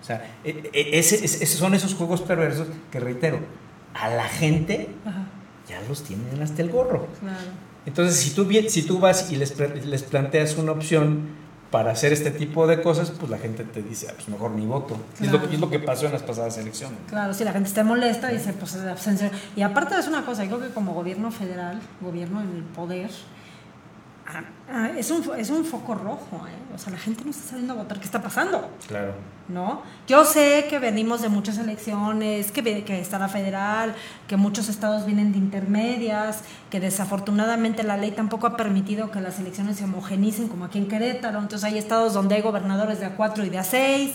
O 0.01 0.05
sea, 0.05 0.23
e, 0.43 0.69
e, 0.73 0.99
ese, 0.99 1.27
son 1.45 1.73
esos 1.73 1.93
juegos 1.93 2.21
perversos 2.21 2.67
que 2.91 2.99
reitero, 2.99 3.39
a 3.93 4.09
la 4.09 4.25
gente 4.25 4.89
ya 5.67 5.81
los 5.87 6.03
tienen 6.03 6.41
hasta 6.41 6.61
el 6.61 6.69
gorro. 6.69 7.07
Entonces, 7.85 8.17
si 8.17 8.31
tú, 8.31 8.47
si 8.67 8.83
tú 8.83 8.99
vas 8.99 9.31
y 9.31 9.35
les, 9.35 9.57
les 9.57 10.03
planteas 10.03 10.57
una 10.57 10.71
opción 10.71 11.40
para 11.71 11.91
hacer 11.91 12.11
este 12.11 12.31
tipo 12.31 12.67
de 12.67 12.81
cosas, 12.81 13.11
pues 13.11 13.31
la 13.31 13.37
gente 13.37 13.63
te 13.63 13.81
dice, 13.81 14.07
ah, 14.09 14.13
pues 14.13 14.27
mejor 14.27 14.51
ni 14.51 14.65
voto. 14.65 14.97
Es, 15.21 15.31
lo, 15.31 15.37
es, 15.37 15.59
lo, 15.59 15.69
que 15.69 15.79
pasó 15.79 16.05
en 16.05 16.11
las 16.11 16.21
pasadas 16.21 16.57
elecciones. 16.57 16.99
Claro, 17.07 17.33
si 17.33 17.45
la 17.45 17.53
gente 17.53 17.69
está 17.69 17.83
molesta, 17.85 18.27
dice, 18.27 18.51
pues 18.51 18.75
absencia. 18.75 19.31
Y 19.55 19.61
aparte 19.61 19.97
es 19.97 20.07
una 20.07 20.25
cosa, 20.25 20.43
yo 20.43 20.57
creo 20.57 20.67
que 20.67 20.73
como 20.73 20.93
gobierno 20.93 21.31
federal, 21.31 21.79
gobierno 22.01 22.41
en 22.41 22.57
el 22.57 22.63
poder, 22.63 23.09
Ah, 24.33 24.43
ah, 24.69 24.89
es, 24.97 25.11
un, 25.11 25.29
es 25.37 25.49
un 25.49 25.65
foco 25.65 25.93
rojo, 25.93 26.37
¿eh? 26.47 26.73
o 26.73 26.77
sea, 26.77 26.93
la 26.93 26.99
gente 26.99 27.25
no 27.25 27.31
está 27.31 27.49
saliendo 27.49 27.73
a 27.73 27.77
votar. 27.77 27.99
¿Qué 27.99 28.05
está 28.05 28.21
pasando? 28.21 28.69
Claro. 28.87 29.13
¿No? 29.49 29.81
Yo 30.07 30.23
sé 30.23 30.67
que 30.69 30.79
venimos 30.79 31.21
de 31.21 31.27
muchas 31.27 31.57
elecciones, 31.57 32.51
que, 32.51 32.83
que 32.85 33.01
está 33.01 33.19
la 33.19 33.27
federal, 33.27 33.93
que 34.29 34.37
muchos 34.37 34.69
estados 34.69 35.05
vienen 35.05 35.33
de 35.33 35.37
intermedias, 35.37 36.43
que 36.69 36.79
desafortunadamente 36.79 37.83
la 37.83 37.97
ley 37.97 38.11
tampoco 38.11 38.47
ha 38.47 38.55
permitido 38.55 39.11
que 39.11 39.19
las 39.19 39.37
elecciones 39.39 39.77
se 39.77 39.83
homogenicen 39.83 40.47
como 40.47 40.63
aquí 40.63 40.77
en 40.77 40.87
Querétaro. 40.87 41.39
Entonces 41.39 41.65
hay 41.65 41.77
estados 41.77 42.13
donde 42.13 42.35
hay 42.35 42.41
gobernadores 42.41 43.01
de 43.01 43.07
A4 43.07 43.45
y 43.45 43.49
de 43.49 43.59
A6. 43.59 44.13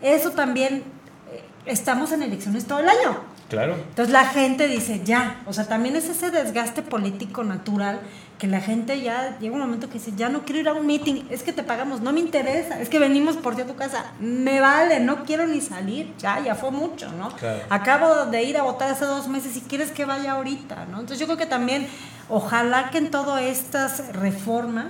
Eso 0.00 0.30
también, 0.30 0.84
eh, 1.32 1.42
estamos 1.64 2.12
en 2.12 2.22
elecciones 2.22 2.66
todo 2.66 2.78
el 2.78 2.88
año. 2.88 3.35
Claro. 3.48 3.74
Entonces 3.74 4.12
la 4.12 4.26
gente 4.26 4.66
dice, 4.66 5.02
ya, 5.04 5.40
o 5.46 5.52
sea, 5.52 5.68
también 5.68 5.94
es 5.94 6.08
ese 6.08 6.30
desgaste 6.30 6.82
político 6.82 7.44
natural 7.44 8.00
que 8.38 8.46
la 8.46 8.60
gente 8.60 9.00
ya 9.00 9.38
llega 9.38 9.54
un 9.54 9.60
momento 9.60 9.88
que 9.88 9.94
dice, 9.94 10.12
ya 10.16 10.28
no 10.28 10.44
quiero 10.44 10.60
ir 10.60 10.68
a 10.68 10.74
un 10.74 10.86
meeting, 10.86 11.22
es 11.30 11.42
que 11.42 11.52
te 11.52 11.62
pagamos, 11.62 12.00
no 12.00 12.12
me 12.12 12.20
interesa, 12.20 12.80
es 12.80 12.88
que 12.88 12.98
venimos 12.98 13.36
por 13.36 13.54
ti 13.54 13.62
a 13.62 13.66
tu 13.66 13.76
casa, 13.76 14.12
me 14.20 14.60
vale, 14.60 15.00
no 15.00 15.24
quiero 15.24 15.46
ni 15.46 15.60
salir, 15.60 16.12
ya, 16.18 16.40
ya 16.40 16.54
fue 16.54 16.70
mucho, 16.70 17.10
¿no? 17.12 17.30
Acabo 17.70 18.26
de 18.26 18.42
ir 18.42 18.58
a 18.58 18.62
votar 18.62 18.90
hace 18.90 19.04
dos 19.04 19.28
meses 19.28 19.56
y 19.56 19.60
quieres 19.60 19.90
que 19.90 20.04
vaya 20.04 20.32
ahorita, 20.32 20.86
¿no? 20.90 21.00
Entonces 21.00 21.18
yo 21.18 21.26
creo 21.26 21.38
que 21.38 21.46
también, 21.46 21.86
ojalá 22.28 22.90
que 22.90 22.98
en 22.98 23.10
todas 23.10 23.42
estas 23.42 24.12
reformas 24.12 24.86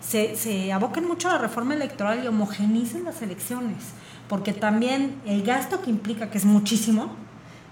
se, 0.00 0.34
se 0.34 0.72
aboquen 0.72 1.06
mucho 1.06 1.28
a 1.28 1.34
la 1.34 1.38
reforma 1.38 1.74
electoral 1.74 2.24
y 2.24 2.26
homogenicen 2.26 3.04
las 3.04 3.22
elecciones, 3.22 3.76
porque 4.28 4.52
también 4.52 5.20
el 5.24 5.44
gasto 5.44 5.82
que 5.82 5.90
implica, 5.90 6.30
que 6.30 6.38
es 6.38 6.44
muchísimo, 6.44 7.14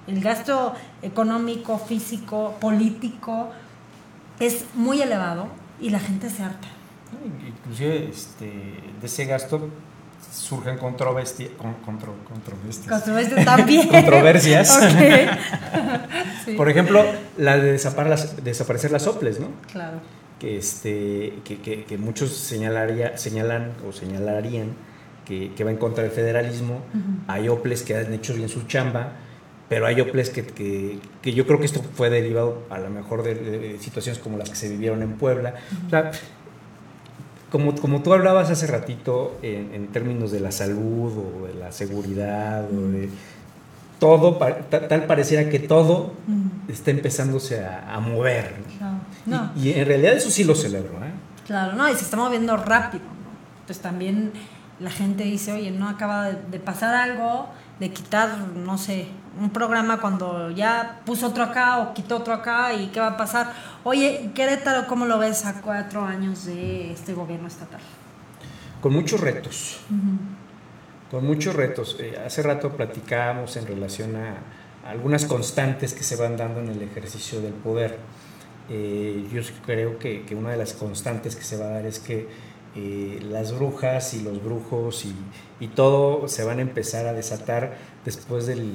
el 0.06 0.20
gasto 0.20 0.74
económico, 1.02 1.78
físico, 1.78 2.56
político, 2.60 3.50
es 4.38 4.64
muy 4.74 5.02
elevado 5.02 5.48
y 5.80 5.90
la 5.90 5.98
gente 5.98 6.30
se 6.30 6.42
harta. 6.42 6.68
Inclusive 7.46 8.08
este, 8.08 8.46
de 9.00 9.06
ese 9.06 9.24
gasto 9.24 9.70
surgen 10.32 10.78
controversia, 10.78 11.48
controversias. 11.84 13.04
también. 13.44 13.88
Controversias. 13.90 14.78
Por 16.56 16.68
ejemplo, 16.68 17.04
la 17.36 17.58
de 17.58 17.72
desaparecer 17.72 18.90
las 18.90 19.02
soples, 19.02 19.40
¿no? 19.40 19.48
Claro. 19.72 19.98
Que, 20.38 20.58
este, 20.58 21.34
que, 21.44 21.98
muchos 21.98 22.36
señalaría, 22.36 23.16
señalan 23.16 23.72
o 23.88 23.92
señalarían 23.92 24.74
que, 25.24 25.64
va 25.64 25.70
en 25.70 25.78
contra 25.78 26.04
del 26.04 26.12
federalismo. 26.12 26.82
Hay 27.26 27.48
OPLES 27.48 27.82
que 27.82 27.96
han 27.96 28.12
hecho 28.12 28.34
bien 28.34 28.48
su 28.48 28.64
chamba 28.64 29.12
pero 29.68 29.86
hay 29.86 30.00
OPLES 30.00 30.30
que, 30.30 31.00
que, 31.22 31.34
yo 31.34 31.46
creo 31.46 31.58
que 31.58 31.66
esto 31.66 31.82
fue 31.94 32.08
derivado 32.08 32.62
a 32.70 32.78
lo 32.78 32.88
mejor 32.88 33.22
de, 33.22 33.76
situaciones 33.80 34.20
como 34.20 34.38
las 34.38 34.48
que 34.48 34.56
se 34.56 34.68
vivieron 34.68 35.02
en 35.02 35.14
Puebla. 35.14 35.54
O 35.86 35.90
sea, 35.90 36.12
como, 37.50 37.74
como 37.74 38.02
tú 38.02 38.12
hablabas 38.12 38.50
hace 38.50 38.66
ratito 38.66 39.38
en, 39.42 39.88
términos 39.88 40.30
de 40.30 40.40
la 40.40 40.52
salud 40.52 41.12
o 41.16 41.46
de 41.46 41.54
la 41.54 41.72
seguridad 41.72 42.64
o 42.70 42.88
de 42.88 43.08
todo, 43.98 44.36
tal, 44.36 45.04
pareciera 45.06 45.48
que 45.48 45.58
todo 45.58 46.12
está 46.68 46.92
empezándose 46.92 47.64
a, 47.64 47.98
mover. 47.98 48.54
Y, 49.56 49.72
en 49.72 49.86
realidad 49.86 50.14
eso 50.14 50.30
sí 50.30 50.44
lo 50.44 50.54
celebro. 50.54 50.92
¿eh? 51.04 51.10
Claro, 51.46 51.72
no, 51.74 51.88
y 51.88 51.94
se 51.94 52.04
está 52.04 52.16
moviendo 52.16 52.56
rápido. 52.56 53.04
Entonces 53.60 53.82
también 53.82 54.32
la 54.78 54.90
gente 54.90 55.24
dice, 55.24 55.52
oye, 55.52 55.72
no 55.72 55.88
acaba 55.88 56.30
de 56.30 56.60
pasar 56.60 56.94
algo, 56.94 57.48
de 57.80 57.90
quitar, 57.90 58.38
no 58.54 58.78
sé, 58.78 59.06
un 59.38 59.50
programa 59.50 60.00
cuando 60.00 60.50
ya 60.50 61.00
puso 61.04 61.28
otro 61.28 61.42
acá 61.42 61.78
o 61.78 61.94
quitó 61.94 62.16
otro 62.16 62.32
acá 62.34 62.72
y 62.72 62.88
qué 62.88 63.00
va 63.00 63.08
a 63.08 63.16
pasar. 63.16 63.52
Oye, 63.84 64.30
Querétaro, 64.34 64.86
¿cómo 64.86 65.04
lo 65.06 65.18
ves 65.18 65.44
a 65.44 65.60
cuatro 65.60 66.04
años 66.04 66.46
de 66.46 66.92
este 66.92 67.12
gobierno 67.12 67.48
estatal? 67.48 67.80
Con 68.80 68.92
muchos 68.92 69.20
retos. 69.20 69.80
Con 71.10 71.26
muchos 71.26 71.54
retos. 71.54 71.96
Eh, 72.00 72.18
hace 72.24 72.42
rato 72.42 72.76
platicábamos 72.76 73.56
en 73.56 73.66
relación 73.66 74.16
a, 74.16 74.36
algunas 74.88 75.24
constantes 75.24 75.94
que 75.94 76.04
se 76.04 76.14
van 76.14 76.36
dando 76.36 76.60
en 76.60 76.68
el 76.68 76.82
ejercicio 76.82 77.40
del 77.40 77.52
poder. 77.52 77.98
Eh, 78.68 79.26
yo 79.32 79.42
creo 79.64 79.98
que, 79.98 80.24
que, 80.24 80.34
una 80.34 80.50
de 80.50 80.56
las 80.56 80.72
constantes 80.74 81.34
que 81.34 81.42
se 81.42 81.56
va 81.56 81.66
a 81.66 81.70
dar 81.70 81.86
es 81.86 81.98
que 81.98 82.28
eh, 82.76 83.20
las 83.22 83.56
brujas 83.56 84.12
y 84.14 84.22
los 84.22 84.42
brujos 84.44 85.06
y, 85.06 85.14
y, 85.60 85.68
todo 85.68 86.28
se 86.28 86.44
van 86.44 86.58
a 86.58 86.62
empezar 86.62 87.06
a 87.06 87.14
desatar 87.14 87.76
después 88.04 88.46
del 88.46 88.74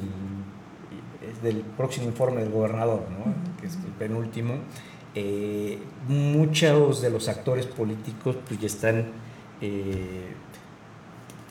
del 1.42 1.58
próximo 1.58 2.08
informe 2.08 2.42
del 2.42 2.52
gobernador, 2.52 3.04
que 3.60 3.68
es 3.68 3.76
el 3.76 3.92
penúltimo, 3.98 4.56
eh, 5.16 5.80
muchos 6.08 7.02
de 7.02 7.10
los 7.10 7.28
actores 7.28 7.66
políticos 7.66 8.38
pues, 8.48 8.60
ya 8.60 8.68
están 8.68 9.12
eh, 9.60 10.34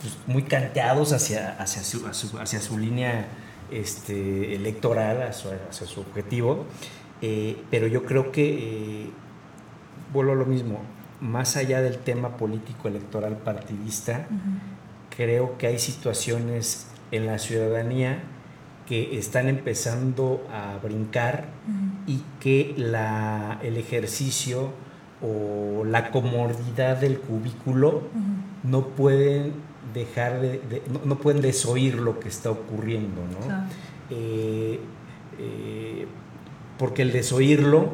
pues, 0.01 0.17
muy 0.27 0.45
canteados 0.45 1.13
hacia, 1.13 1.57
hacia, 1.61 1.83
su, 1.83 2.07
hacia 2.39 2.61
su 2.61 2.79
línea 2.79 3.29
este, 3.71 4.55
electoral, 4.55 5.23
hacia, 5.23 5.87
su 5.87 6.01
objetivo, 6.01 6.67
pero 7.71 7.87
yo 7.87 8.05
creo 8.05 8.33
que, 8.33 9.11
vuelvo 10.13 10.33
a 10.33 10.37
lo 10.37 10.47
mismo, 10.47 10.81
más 11.21 11.57
allá 11.57 11.83
del 11.83 11.99
tema 11.99 12.37
político 12.37 12.89
electoral 12.89 13.37
partidista, 13.37 14.27
creo 15.15 15.59
que 15.59 15.67
hay 15.67 15.79
situaciones 15.79 16.87
en 17.11 17.27
la 17.27 17.39
ciudadanía 17.39 18.23
que 18.87 19.19
están 19.19 19.49
empezando 19.49 20.45
a 20.53 20.79
brincar 20.83 21.49
y 22.07 22.23
que 22.41 22.75
la, 22.77 23.59
el 23.63 23.77
ejercicio 23.77 24.73
o 25.23 25.85
la 25.85 26.11
comodidad 26.11 26.97
del 26.97 27.21
cubículo 27.21 28.03
no 28.63 28.87
pueden 28.89 29.53
dejar 29.95 30.41
de, 30.41 30.83
no, 31.05 31.17
pueden 31.19 31.43
desoír 31.43 31.97
lo 31.97 32.21
que 32.21 32.29
está 32.29 32.51
ocurriendo, 32.51 33.21
¿no? 33.23 33.65
Eh, 34.11 34.81
eh, 35.39 36.07
porque 36.79 37.03
el 37.03 37.13
desoírlo 37.13 37.91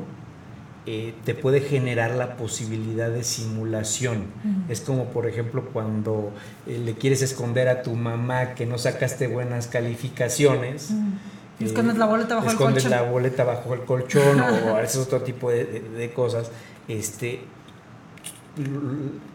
eh, 0.88 1.14
te 1.24 1.34
puede 1.34 1.60
generar 1.60 2.12
la 2.12 2.36
posibilidad 2.36 3.10
de 3.10 3.24
simulación. 3.24 4.26
Es 4.68 4.80
como, 4.80 5.06
por 5.06 5.26
ejemplo, 5.26 5.64
cuando 5.72 6.32
eh, 6.64 6.78
le 6.78 6.94
quieres 6.94 7.22
esconder 7.22 7.68
a 7.68 7.82
tu 7.82 7.96
mamá 7.96 8.54
que 8.54 8.66
no 8.66 8.78
sacaste 8.78 9.26
buenas 9.26 9.66
calificaciones. 9.66 10.92
Eh, 10.92 11.64
escondes 11.64 11.98
la 11.98 12.06
boleta 12.06 12.36
bajo 12.36 12.50
el 12.52 12.56
colchón. 12.56 12.90
la 12.92 13.02
boleta 13.02 13.42
bajo 13.42 13.74
el 13.74 13.80
colchón 13.80 14.40
o 14.40 14.76
haces 14.76 14.98
otro 14.98 15.22
tipo 15.22 15.50
de, 15.50 16.12
cosas. 16.14 16.52
Este, 16.86 17.40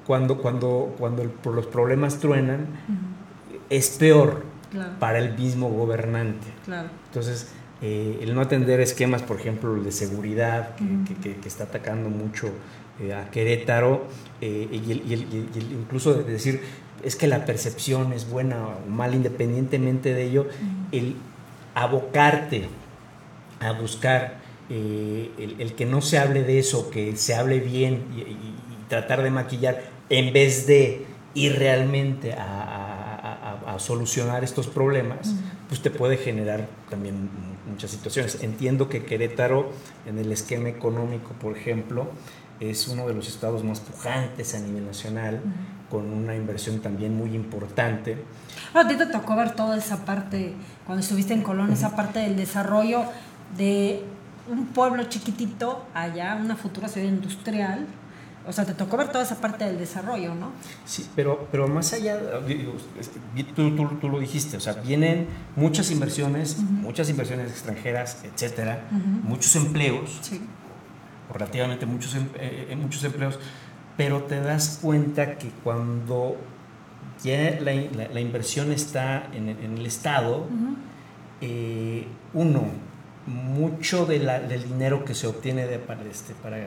cuando, 0.07 0.37
cuando, 0.37 0.95
cuando 0.97 1.29
los 1.51 1.65
problemas 1.67 2.19
truenan, 2.19 2.67
es 3.69 3.89
peor 3.89 4.45
para 4.99 5.19
el 5.19 5.37
mismo 5.37 5.69
gobernante. 5.69 6.47
Entonces, 7.07 7.51
eh, 7.81 8.19
el 8.21 8.35
no 8.35 8.41
atender 8.41 8.79
esquemas, 8.79 9.23
por 9.23 9.39
ejemplo, 9.39 9.75
el 9.75 9.83
de 9.83 9.91
seguridad, 9.91 10.75
que, 11.23 11.35
está 11.47 11.63
atacando 11.63 12.09
mucho 12.09 12.49
eh, 12.99 13.13
a 13.13 13.31
Querétaro, 13.31 14.05
eh, 14.39 14.67
y, 14.71 14.91
el, 14.91 15.71
incluso 15.71 16.13
de 16.13 16.23
decir, 16.23 16.61
es 17.03 17.15
que 17.15 17.27
la 17.27 17.45
percepción 17.45 18.13
es 18.13 18.29
buena 18.29 18.67
o 18.67 18.89
mal, 18.89 19.15
independientemente 19.15 20.13
de 20.13 20.23
ello, 20.23 20.47
el 20.91 21.15
abocarte 21.73 22.67
a 23.59 23.71
buscar 23.71 24.39
el, 24.69 25.73
que 25.75 25.85
no 25.85 26.01
se 26.01 26.19
hable 26.19 26.43
de 26.43 26.59
eso, 26.59 26.91
que 26.91 27.15
se 27.15 27.33
hable 27.33 27.59
bien 27.59 28.05
y, 28.15 28.61
tratar 28.89 29.23
de 29.23 29.31
maquillar, 29.31 29.83
en 30.09 30.33
vez 30.33 30.67
de 30.67 31.05
ir 31.33 31.57
realmente 31.57 32.33
a 32.33 32.91
a, 33.67 33.79
solucionar 33.79 34.43
estos 34.43 34.67
problemas, 34.67 35.33
pues 35.71 35.81
te 35.81 35.89
puede 35.89 36.17
generar 36.17 36.67
también 36.89 37.29
muchas 37.65 37.91
situaciones. 37.91 38.43
Entiendo 38.43 38.89
que 38.89 39.05
Querétaro, 39.05 39.71
en 40.05 40.17
el 40.17 40.29
esquema 40.33 40.67
económico, 40.67 41.31
por 41.39 41.55
ejemplo, 41.55 42.09
es 42.59 42.89
uno 42.89 43.07
de 43.07 43.13
los 43.13 43.29
estados 43.29 43.63
más 43.63 43.79
pujantes 43.79 44.53
a 44.53 44.59
nivel 44.59 44.85
nacional, 44.85 45.39
con 45.89 46.11
una 46.11 46.35
inversión 46.35 46.81
también 46.81 47.15
muy 47.15 47.33
importante. 47.33 48.17
a 48.73 48.85
ti 48.85 48.97
te 48.97 49.05
tocó 49.05 49.37
ver 49.37 49.55
toda 49.55 49.77
esa 49.77 50.03
parte, 50.03 50.55
cuando 50.85 51.03
estuviste 51.03 51.33
en 51.33 51.41
Colón, 51.41 51.71
esa 51.71 51.95
parte 51.95 52.19
del 52.19 52.35
desarrollo 52.35 53.05
de 53.57 54.03
un 54.49 54.65
pueblo 54.65 55.05
chiquitito 55.05 55.85
allá, 55.93 56.37
una 56.43 56.57
futura 56.57 56.89
ciudad 56.89 57.07
industrial, 57.07 57.87
o 58.47 58.51
sea, 58.51 58.65
te 58.65 58.73
tocó 58.73 58.97
ver 58.97 59.09
toda 59.09 59.23
esa 59.23 59.39
parte 59.39 59.65
del 59.65 59.77
desarrollo, 59.77 60.33
¿no? 60.33 60.51
Sí, 60.85 61.07
pero, 61.15 61.47
pero 61.51 61.67
más 61.67 61.93
allá, 61.93 62.19
tú, 63.55 63.75
tú, 63.75 63.87
tú 63.99 64.09
lo 64.09 64.19
dijiste, 64.19 64.57
o 64.57 64.59
sea, 64.59 64.73
vienen 64.73 65.27
muchas 65.55 65.91
inversiones, 65.91 66.57
muchas 66.57 67.09
inversiones 67.09 67.51
extranjeras, 67.51 68.17
etcétera, 68.23 68.87
muchos 69.23 69.55
empleos, 69.55 70.19
sí. 70.21 70.41
relativamente 71.31 71.85
muchos, 71.85 72.15
em, 72.15 72.23
eh, 72.35 72.67
eh, 72.71 72.75
muchos 72.75 73.03
empleos, 73.03 73.39
pero 73.95 74.23
te 74.23 74.39
das 74.39 74.79
cuenta 74.81 75.37
que 75.37 75.49
cuando 75.63 76.37
ya 77.23 77.59
la, 77.59 77.73
la, 78.11 78.19
inversión 78.19 78.71
está 78.71 79.27
en, 79.33 79.49
en 79.49 79.77
el 79.77 79.85
Estado, 79.85 80.47
eh, 81.41 82.07
uno, 82.33 82.65
mucho 83.31 84.05
de 84.05 84.19
del 84.19 84.63
dinero 84.63 85.05
que 85.05 85.15
se 85.15 85.27
obtiene 85.27 85.65
de, 85.65 85.79
para, 85.79 86.01
este, 86.03 86.33
para, 86.33 86.57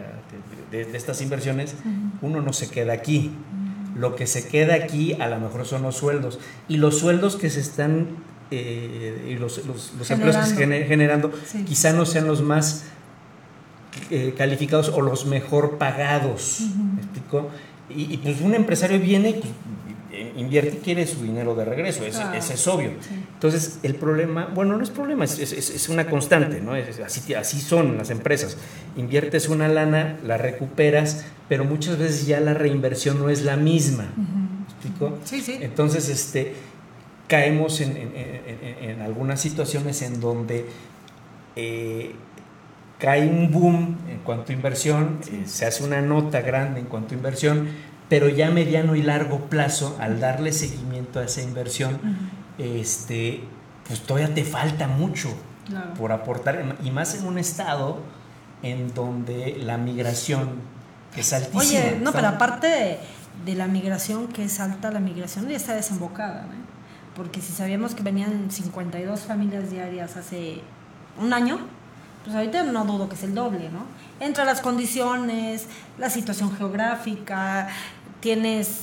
de, 0.71 0.97
estas 0.97 1.21
inversiones, 1.21 1.75
uno 2.23 2.41
no 2.41 2.53
se 2.53 2.71
queda 2.71 2.93
aquí. 2.93 3.31
Lo 3.97 4.17
que 4.17 4.27
se 4.27 4.49
queda 4.49 4.75
aquí 4.75 5.12
a 5.15 5.29
lo 5.29 5.39
mejor 5.39 5.67
son 5.67 5.83
los 5.83 5.97
sueldos. 5.97 6.41
Y 6.69 6.79
los 6.79 6.99
sueldos 6.99 7.37
que 7.37 7.49
se 7.51 7.61
están, 7.61 8.09
eh, 8.51 9.29
y 9.29 9.35
los, 9.35 9.65
los, 9.67 10.11
empleos 10.11 10.37
que 10.37 10.43
se 10.45 10.62
están 10.62 10.89
generando, 10.89 11.33
quizá 11.67 11.93
no 11.93 12.05
sean 12.05 12.27
los 12.27 12.43
más 12.43 12.85
eh, 14.11 14.35
calificados 14.37 14.89
o 14.89 15.01
los 15.01 15.27
mejor 15.27 15.79
pagados. 15.79 16.61
¿Me 16.95 17.03
explico? 17.03 17.51
Y, 17.89 18.15
y, 18.15 18.17
pues 18.17 18.41
un 18.41 18.55
empresario 18.55 18.99
viene, 18.99 19.35
pues, 19.35 19.53
invierte 20.37 20.76
y 20.76 20.80
quiere 20.80 21.07
su 21.07 21.22
dinero 21.22 21.55
de 21.55 21.64
regreso, 21.64 22.05
ese, 22.05 22.55
es 22.55 22.68
obvio. 22.68 22.93
Entonces, 23.35 23.78
el 23.82 23.95
problema, 23.95 24.47
bueno, 24.55 24.76
no 24.76 24.82
es 24.82 24.91
problema, 24.91 25.24
es, 25.24 25.39
es, 25.39 25.89
una 25.89 26.07
constante, 26.07 26.61
¿no? 26.61 26.72
así, 27.05 27.35
así 27.35 27.61
son 27.61 27.97
las 27.97 28.11
empresas. 28.11 28.57
Inviertes 28.97 29.49
una 29.49 29.68
lana, 29.68 30.18
la 30.24 30.37
recuperas, 30.37 31.24
pero 31.49 31.64
muchas 31.64 31.99
veces 31.99 32.26
ya 32.26 32.41
la 32.41 32.55
reinversión 32.55 33.18
no 33.18 33.28
es 33.28 33.43
la 33.43 33.57
misma. 33.57 34.09
¿Me 34.16 34.64
explico? 34.64 35.18
Sí, 35.24 35.41
sí. 35.41 35.59
Entonces, 35.61 36.09
este, 36.09 36.55
caemos 37.28 37.80
en, 37.80 37.97
en, 37.97 38.91
en, 38.91 39.01
algunas 39.01 39.41
situaciones 39.41 40.03
en 40.03 40.20
donde 40.20 40.66
eh, 41.57 42.14
cae 42.99 43.26
un 43.26 43.51
boom 43.51 43.97
en 44.09 44.18
cuanto 44.24 44.53
a 44.53 44.55
inversión, 44.55 45.18
eh, 45.30 45.43
se 45.47 45.66
hace 45.66 45.85
una 45.85 46.01
nota 46.01 46.41
grande 46.41 46.80
en 46.80 46.87
cuanto 46.87 47.14
a 47.14 47.16
inversión, 47.16 47.68
pero 48.09 48.28
ya 48.28 48.48
a 48.48 48.50
mediano 48.50 48.96
y 48.96 49.02
largo 49.02 49.46
plazo, 49.46 49.96
al 50.00 50.20
darle 50.20 50.52
seguimiento 50.52 51.20
a 51.20 51.24
esa 51.24 51.42
inversión, 51.42 51.98
este, 52.59 53.42
pues 53.86 54.00
todavía 54.00 54.34
te 54.34 54.44
falta 54.44 54.86
mucho 54.88 55.34
por 55.98 56.12
aportar, 56.12 56.76
y 56.82 56.90
más 56.90 57.14
en 57.14 57.26
un 57.26 57.38
estado 57.38 58.00
en 58.62 58.92
donde 58.94 59.57
la 59.59 59.78
migración 59.78 60.61
es 61.16 61.32
altísima. 61.32 61.62
Oye, 61.62 61.98
no, 62.00 62.12
pero 62.12 62.28
aparte 62.28 62.98
de, 63.44 63.55
la 63.55 63.66
migración 63.66 64.28
que 64.28 64.44
es 64.44 64.61
alta, 64.61 64.90
la 64.90 65.00
migración 65.00 65.48
ya 65.48 65.57
está 65.57 65.74
desembocada, 65.74 66.46
porque 67.16 67.40
si 67.40 67.52
sabíamos 67.52 67.94
que 67.94 68.02
venían 68.02 68.50
52 68.50 69.20
familias 69.20 69.70
diarias 69.70 70.16
hace 70.16 70.61
un 71.20 71.32
año, 71.32 71.59
pues 72.25 72.35
ahorita 72.35 72.64
no 72.64 72.85
dudo 72.85 73.09
que 73.09 73.14
es 73.14 73.22
el 73.22 73.35
doble, 73.35 73.68
¿no? 73.70 73.85
Entre 74.18 74.45
las 74.45 74.61
condiciones, 74.61 75.66
la 75.99 76.09
situación 76.09 76.57
geográfica, 76.57 77.68
tienes 78.20 78.81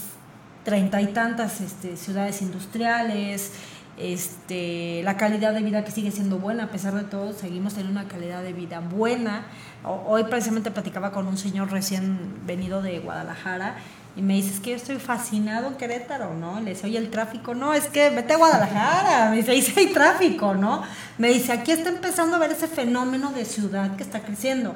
treinta 0.63 1.01
y 1.01 1.07
tantas 1.07 1.59
este, 1.59 1.97
ciudades 1.97 2.41
industriales, 2.43 3.53
este, 3.97 5.01
la 5.03 5.17
calidad 5.17 5.53
de 5.53 5.61
vida 5.61 5.83
que 5.83 5.91
sigue 5.91 6.11
siendo 6.11 6.37
buena, 6.37 6.65
a 6.65 6.67
pesar 6.67 6.93
de 6.93 7.03
todo, 7.03 7.33
seguimos 7.33 7.73
teniendo 7.73 7.99
una 7.99 8.07
calidad 8.07 8.43
de 8.43 8.53
vida 8.53 8.79
buena. 8.79 9.45
Hoy 9.83 10.23
precisamente 10.25 10.69
platicaba 10.71 11.11
con 11.11 11.27
un 11.27 11.37
señor 11.37 11.71
recién 11.71 12.45
venido 12.45 12.81
de 12.81 12.99
Guadalajara 12.99 13.75
y 14.15 14.21
me 14.21 14.33
dice, 14.33 14.53
es 14.53 14.59
que 14.59 14.71
yo 14.71 14.75
estoy 14.75 14.97
fascinado 14.97 15.67
en 15.67 15.75
Querétaro, 15.75 16.33
¿no? 16.33 16.59
Le 16.59 16.71
dice, 16.71 16.87
oye, 16.87 16.97
el 16.97 17.09
tráfico, 17.09 17.55
no, 17.55 17.73
es 17.73 17.87
que 17.87 18.09
vete 18.09 18.33
a 18.33 18.37
Guadalajara, 18.37 19.29
me 19.29 19.37
dice, 19.37 19.51
ahí 19.51 19.61
sí 19.61 19.73
hay 19.77 19.87
tráfico, 19.87 20.53
¿no? 20.53 20.83
Me 21.17 21.29
dice, 21.29 21.53
aquí 21.53 21.71
está 21.71 21.89
empezando 21.89 22.35
a 22.35 22.39
ver 22.39 22.51
ese 22.51 22.67
fenómeno 22.67 23.31
de 23.31 23.45
ciudad 23.45 23.95
que 23.95 24.03
está 24.03 24.19
creciendo. 24.19 24.75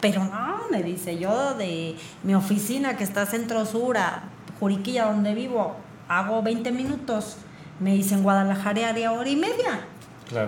Pero 0.00 0.24
no, 0.24 0.62
me 0.70 0.82
dice, 0.82 1.18
yo 1.18 1.54
de 1.54 1.94
mi 2.22 2.34
oficina 2.34 2.96
que 2.96 3.04
está 3.04 3.26
centro 3.26 3.66
sur 3.66 3.98
a 3.98 4.22
Juriquilla, 4.58 5.04
donde 5.04 5.34
vivo, 5.34 5.76
hago 6.08 6.42
20 6.42 6.72
minutos. 6.72 7.36
Me 7.80 7.92
dice, 7.92 8.14
en 8.14 8.22
Guadalajara 8.22 8.88
haría 8.88 9.12
hora 9.12 9.28
y 9.28 9.36
media. 9.36 9.86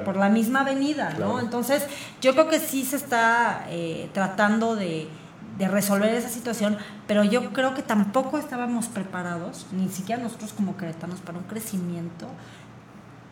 Por 0.05 0.16
la 0.16 0.28
misma 0.28 0.61
avenida, 0.61 1.16
¿no? 1.18 1.41
Entonces, 1.41 1.85
yo 2.20 2.33
creo 2.33 2.49
que 2.49 2.61
sí 2.61 2.85
se 2.85 2.97
está 2.97 3.66
eh, 3.68 4.09
tratando 4.14 4.76
de, 4.76 5.09
de 5.59 5.69
resolver 5.69 6.15
esa 6.15 6.29
situación, 6.29 6.79
pero 7.07 7.25
yo 7.25 7.53
creo 7.53 7.75
que 7.75 7.83
tampoco 7.83 8.39
estábamos 8.39 8.87
preparados, 8.87 9.67
ni 9.73 9.89
siquiera 9.89 10.23
nosotros 10.23 10.53
como 10.53 10.77
queretanos, 10.77 11.21
para 11.21 11.39
un 11.39 11.45
crecimiento 11.45 12.27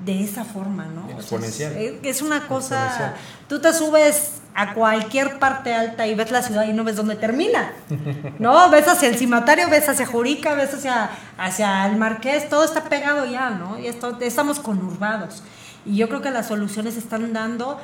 de 0.04 0.22
esa 0.22 0.44
forma, 0.44 0.86
¿no? 0.86 1.10
Exponencial. 1.10 1.72
es, 2.02 2.22
una 2.22 2.46
cosa, 2.46 3.14
tú 3.48 3.60
te 3.60 3.72
subes 3.72 4.40
a 4.54 4.72
cualquier 4.74 5.38
parte 5.38 5.74
alta 5.74 6.06
y 6.06 6.14
ves 6.14 6.30
la 6.30 6.42
ciudad 6.42 6.66
y 6.66 6.72
no 6.72 6.84
ves 6.84 6.96
dónde 6.96 7.16
termina, 7.16 7.72
¿no? 8.38 8.70
Ves 8.70 8.88
hacia 8.88 9.08
el 9.08 9.16
cimatario, 9.16 9.68
ves 9.68 9.88
hacia 9.88 10.06
Jurica, 10.06 10.54
ves 10.54 10.74
hacia, 10.74 11.10
hacia 11.36 11.86
el 11.86 11.96
Marqués, 11.96 12.48
todo 12.48 12.64
está 12.64 12.84
pegado 12.84 13.26
ya, 13.26 13.50
¿no? 13.50 13.78
Y 13.78 13.86
esto, 13.86 14.16
estamos 14.20 14.58
conurbados. 14.58 15.42
Y 15.84 15.96
yo 15.96 16.08
creo 16.08 16.22
que 16.22 16.30
las 16.30 16.48
soluciones 16.48 16.96
están 16.96 17.32
dando 17.32 17.78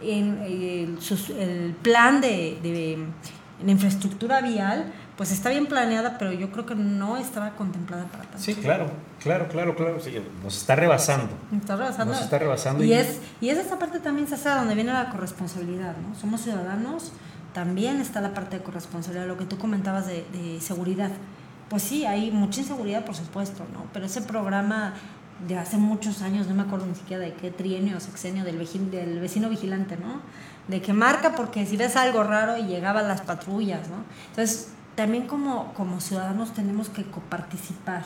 en, 0.00 0.38
el, 0.42 1.76
plan 1.82 2.20
de, 2.20 2.58
de 2.62 2.98
infraestructura 3.66 4.40
vial, 4.40 4.92
pues 5.16 5.32
está 5.32 5.50
bien 5.50 5.66
planeada, 5.66 6.16
pero 6.16 6.32
yo 6.32 6.50
creo 6.52 6.64
que 6.64 6.74
no 6.74 7.16
estaba 7.16 7.50
contemplada 7.50 8.04
para 8.04 8.22
tanto. 8.24 8.38
Sí, 8.38 8.54
claro, 8.54 8.88
claro, 9.20 9.48
claro, 9.48 9.74
claro. 9.74 9.98
nos 10.44 10.56
está 10.56 10.76
rebasando. 10.76 11.28
Nos 11.50 11.62
está 11.62 11.76
rebasando. 11.76 12.14
Nos 12.14 12.22
está 12.22 12.38
rebasando. 12.38 12.84
Y, 12.84 12.92
es, 12.92 13.20
y 13.40 13.48
es 13.48 13.58
esa 13.58 13.78
parte 13.78 13.98
también, 13.98 14.28
se 14.28 14.36
donde 14.48 14.74
viene 14.74 14.92
la 14.92 15.10
corresponsabilidad, 15.10 15.96
¿no? 15.96 16.14
Somos 16.14 16.42
ciudadanos, 16.42 17.12
también 17.52 18.00
está 18.00 18.20
la 18.20 18.32
parte 18.32 18.58
de 18.58 18.62
corresponsabilidad, 18.62 19.26
lo 19.26 19.36
que 19.36 19.44
tú 19.44 19.58
comentabas 19.58 20.06
de, 20.06 20.58
seguridad. 20.60 21.10
Pues 21.68 21.82
sí, 21.82 22.06
hay 22.06 22.30
mucha 22.30 22.60
inseguridad, 22.60 23.04
por 23.04 23.14
supuesto, 23.14 23.64
¿no? 23.72 23.84
Pero 23.92 24.06
ese 24.06 24.22
programa 24.22 24.94
de 25.46 25.56
hace 25.56 25.76
muchos 25.76 26.22
años, 26.22 26.46
no 26.46 26.54
me 26.54 26.62
acuerdo 26.62 26.86
ni 26.86 26.94
siquiera 26.94 27.22
de 27.22 27.34
qué 27.34 27.50
trienio 27.50 27.96
o 27.96 28.00
sexenio 28.00 28.44
del, 28.44 28.58
del 28.90 29.20
vecino 29.20 29.48
vigilante, 29.48 29.96
¿no? 29.96 30.20
De 30.68 30.82
que 30.82 30.92
marca 30.92 31.34
porque 31.34 31.66
si 31.66 31.76
ves 31.76 31.96
algo 31.96 32.22
raro 32.22 32.56
y 32.58 32.66
llegaban 32.66 33.08
las 33.08 33.22
patrullas, 33.22 33.88
¿no? 33.88 34.04
Entonces, 34.30 34.68
también 34.94 35.26
como, 35.26 35.72
como 35.74 36.00
ciudadanos 36.00 36.52
tenemos 36.52 36.88
que 36.88 37.04
coparticipar 37.04 38.04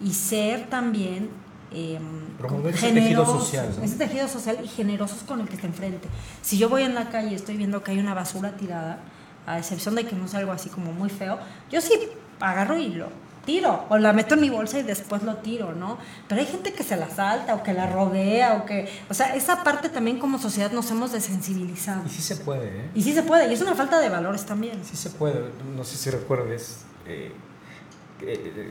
y 0.00 0.12
ser 0.12 0.68
también 0.68 1.30
eh, 1.70 1.98
Promover 2.38 2.74
ese 2.74 2.92
tejido 2.92 3.26
social. 3.26 3.74
Ese 3.82 3.96
tejido 3.96 4.28
social 4.28 4.58
y 4.62 4.68
generosos 4.68 5.22
con 5.22 5.40
el 5.40 5.48
que 5.48 5.56
está 5.56 5.66
enfrente. 5.66 6.08
Si 6.42 6.58
yo 6.58 6.68
voy 6.68 6.82
en 6.82 6.94
la 6.94 7.10
calle 7.10 7.30
y 7.30 7.34
estoy 7.34 7.56
viendo 7.56 7.82
que 7.82 7.92
hay 7.92 7.98
una 7.98 8.14
basura 8.14 8.56
tirada, 8.56 9.00
a 9.46 9.58
excepción 9.58 9.94
de 9.94 10.04
que 10.04 10.14
no 10.14 10.26
es 10.26 10.34
algo 10.34 10.52
así 10.52 10.68
como 10.68 10.92
muy 10.92 11.10
feo, 11.10 11.38
yo 11.70 11.80
sí 11.80 11.92
agarro 12.40 12.76
y 12.78 12.88
lo 12.88 13.08
tiro, 13.48 13.86
o 13.88 13.96
la 13.96 14.12
meto 14.12 14.34
en 14.34 14.42
mi 14.42 14.50
bolsa 14.50 14.78
y 14.78 14.82
después 14.82 15.22
lo 15.22 15.36
tiro, 15.38 15.72
¿no? 15.72 15.96
Pero 16.28 16.42
hay 16.42 16.46
gente 16.46 16.74
que 16.74 16.84
se 16.84 16.98
la 16.98 17.08
salta 17.08 17.54
o 17.54 17.62
que 17.62 17.72
la 17.72 17.86
rodea 17.86 18.58
o 18.58 18.66
que, 18.66 18.86
o 19.08 19.14
sea, 19.14 19.34
esa 19.34 19.64
parte 19.64 19.88
también 19.88 20.18
como 20.18 20.38
sociedad 20.38 20.70
nos 20.70 20.90
hemos 20.90 21.12
desensibilizado. 21.12 22.02
Y 22.04 22.10
sí 22.10 22.20
se 22.20 22.36
puede, 22.36 22.66
¿eh? 22.66 22.90
Y 22.94 23.02
sí 23.02 23.14
se 23.14 23.22
puede, 23.22 23.48
y 23.50 23.54
es 23.54 23.62
una 23.62 23.74
falta 23.74 24.00
de 24.00 24.10
valores 24.10 24.44
también. 24.44 24.84
Sí 24.84 24.96
se 24.96 25.08
puede, 25.08 25.50
no 25.74 25.82
sé 25.82 25.96
si 25.96 26.10
recuerdes, 26.10 26.84
eh, 27.06 27.32
eh, 28.20 28.70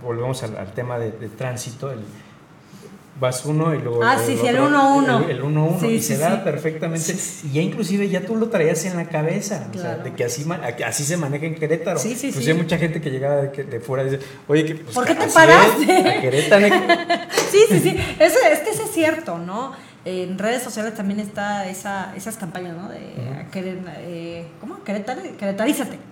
volvemos 0.00 0.40
al, 0.44 0.72
tema 0.72 1.00
de, 1.00 1.10
tránsito, 1.28 1.90
el, 1.90 2.04
vas 3.22 3.44
uno 3.46 3.72
y 3.72 3.78
luego... 3.78 4.02
Ah, 4.02 4.18
sí, 4.18 4.36
sí, 4.36 4.46
el 4.46 4.58
1-1. 4.58 5.28
El 5.28 5.42
1-1 5.42 5.90
y 5.90 6.02
se 6.02 6.18
da 6.18 6.42
perfectamente. 6.42 7.14
Y 7.44 7.52
ya 7.52 7.62
inclusive 7.62 8.08
ya 8.08 8.26
tú 8.26 8.34
lo 8.34 8.48
traías 8.48 8.84
en 8.84 8.96
la 8.96 9.06
cabeza, 9.06 9.68
o 9.72 9.78
sea, 9.78 9.96
de 9.96 10.12
que 10.12 10.24
así, 10.24 10.44
así 10.84 11.04
se 11.04 11.16
maneja 11.16 11.46
en 11.46 11.54
Querétaro. 11.54 11.98
Sí, 11.98 12.16
sí, 12.16 12.32
pues 12.32 12.46
hay 12.46 12.54
mucha 12.54 12.76
gente 12.78 13.00
que 13.00 13.10
llegaba 13.10 13.36
de, 13.36 13.64
de 13.64 13.80
fuera 13.80 14.02
y 14.02 14.10
dice, 14.10 14.22
oye, 14.48 14.64
que, 14.66 14.74
pues, 14.74 14.94
¿por 14.94 15.06
qué 15.06 15.14
te 15.14 15.28
paraste? 15.28 16.08
a 16.08 16.20
Querétaro. 16.20 16.66
sí, 17.50 17.58
sí, 17.68 17.78
sí, 17.78 17.96
eso, 18.18 18.38
es 18.52 18.58
que 18.58 18.70
eso 18.70 18.82
es 18.82 18.90
cierto, 18.90 19.38
¿no? 19.38 19.72
En 20.04 20.36
redes 20.36 20.64
sociales 20.64 20.96
también 20.96 21.20
está 21.20 21.68
esa, 21.68 22.12
esas 22.16 22.36
campañas, 22.36 22.76
¿no? 22.76 22.88
De, 22.88 22.98
eh, 23.54 24.46
¿cómo? 24.60 24.82
Querétaro, 24.82 25.22
queretarízate. 25.38 26.11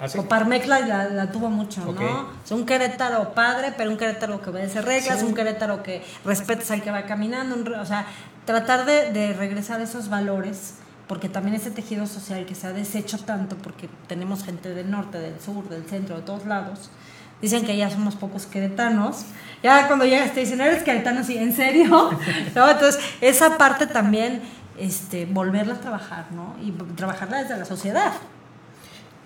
¿Ah, 0.00 0.06
Coparmex 0.14 0.66
la, 0.66 1.08
la, 1.08 1.30
tuvo 1.32 1.50
mucho, 1.50 1.84
¿no? 1.92 2.28
Es 2.44 2.50
un 2.52 2.64
Querétaro 2.64 3.34
padre, 3.34 3.74
pero 3.76 3.90
un 3.90 3.96
Querétaro 3.96 4.40
que 4.40 4.50
obedece 4.50 4.80
reglas, 4.80 5.22
un 5.22 5.34
Querétaro 5.34 5.82
que 5.82 6.02
respetas 6.24 6.70
al 6.70 6.82
que 6.82 6.90
va 6.90 7.02
caminando, 7.02 7.56
o 7.80 7.84
sea, 7.84 8.06
tratar 8.44 8.86
de, 8.86 9.12
de 9.12 9.32
regresar 9.32 9.80
esos 9.80 10.08
valores 10.08 10.74
porque 11.08 11.28
también 11.28 11.56
ese 11.56 11.70
tejido 11.70 12.06
social 12.06 12.44
que 12.44 12.54
se 12.54 12.66
ha 12.66 12.72
deshecho 12.72 13.18
tanto, 13.18 13.56
porque 13.56 13.88
tenemos 14.06 14.44
gente 14.44 14.74
del 14.74 14.90
norte, 14.90 15.18
del 15.18 15.40
sur, 15.40 15.68
del 15.68 15.84
centro, 15.86 16.16
de 16.16 16.22
todos 16.22 16.46
lados, 16.46 16.90
dicen 17.40 17.64
que 17.64 17.76
ya 17.76 17.90
somos 17.90 18.14
pocos 18.14 18.46
queretanos, 18.46 19.24
ya 19.62 19.86
cuando 19.86 20.04
llegas 20.04 20.32
te 20.32 20.40
dicen, 20.40 20.60
eres 20.60 20.82
queretano, 20.82 21.24
sí, 21.24 21.38
¿en 21.38 21.54
serio? 21.54 22.10
¿No? 22.54 22.70
Entonces, 22.70 23.00
esa 23.20 23.56
parte 23.56 23.86
también, 23.86 24.42
este, 24.78 25.26
volverla 25.26 25.74
a 25.74 25.80
trabajar, 25.80 26.26
¿no? 26.30 26.54
Y 26.62 26.72
trabajarla 26.94 27.42
desde 27.42 27.56
la 27.56 27.64
sociedad. 27.64 28.12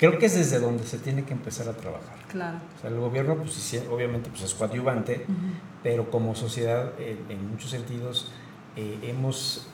Creo 0.02 0.18
que 0.18 0.26
es 0.26 0.34
desde 0.34 0.58
donde 0.58 0.82
se 0.82 0.98
tiene 0.98 1.22
que 1.22 1.32
empezar 1.32 1.68
a 1.68 1.74
trabajar. 1.74 2.16
Claro. 2.28 2.58
O 2.76 2.80
sea, 2.80 2.90
el 2.90 2.98
gobierno, 2.98 3.36
pues 3.36 3.80
obviamente, 3.88 4.30
pues 4.30 4.42
es 4.42 4.52
coadyuvante, 4.52 5.24
pero 5.84 6.10
como 6.10 6.34
sociedad, 6.34 6.90
en 6.98 7.48
muchos 7.48 7.70
sentidos, 7.70 8.32
eh, 8.74 8.98
hemos 9.04 9.68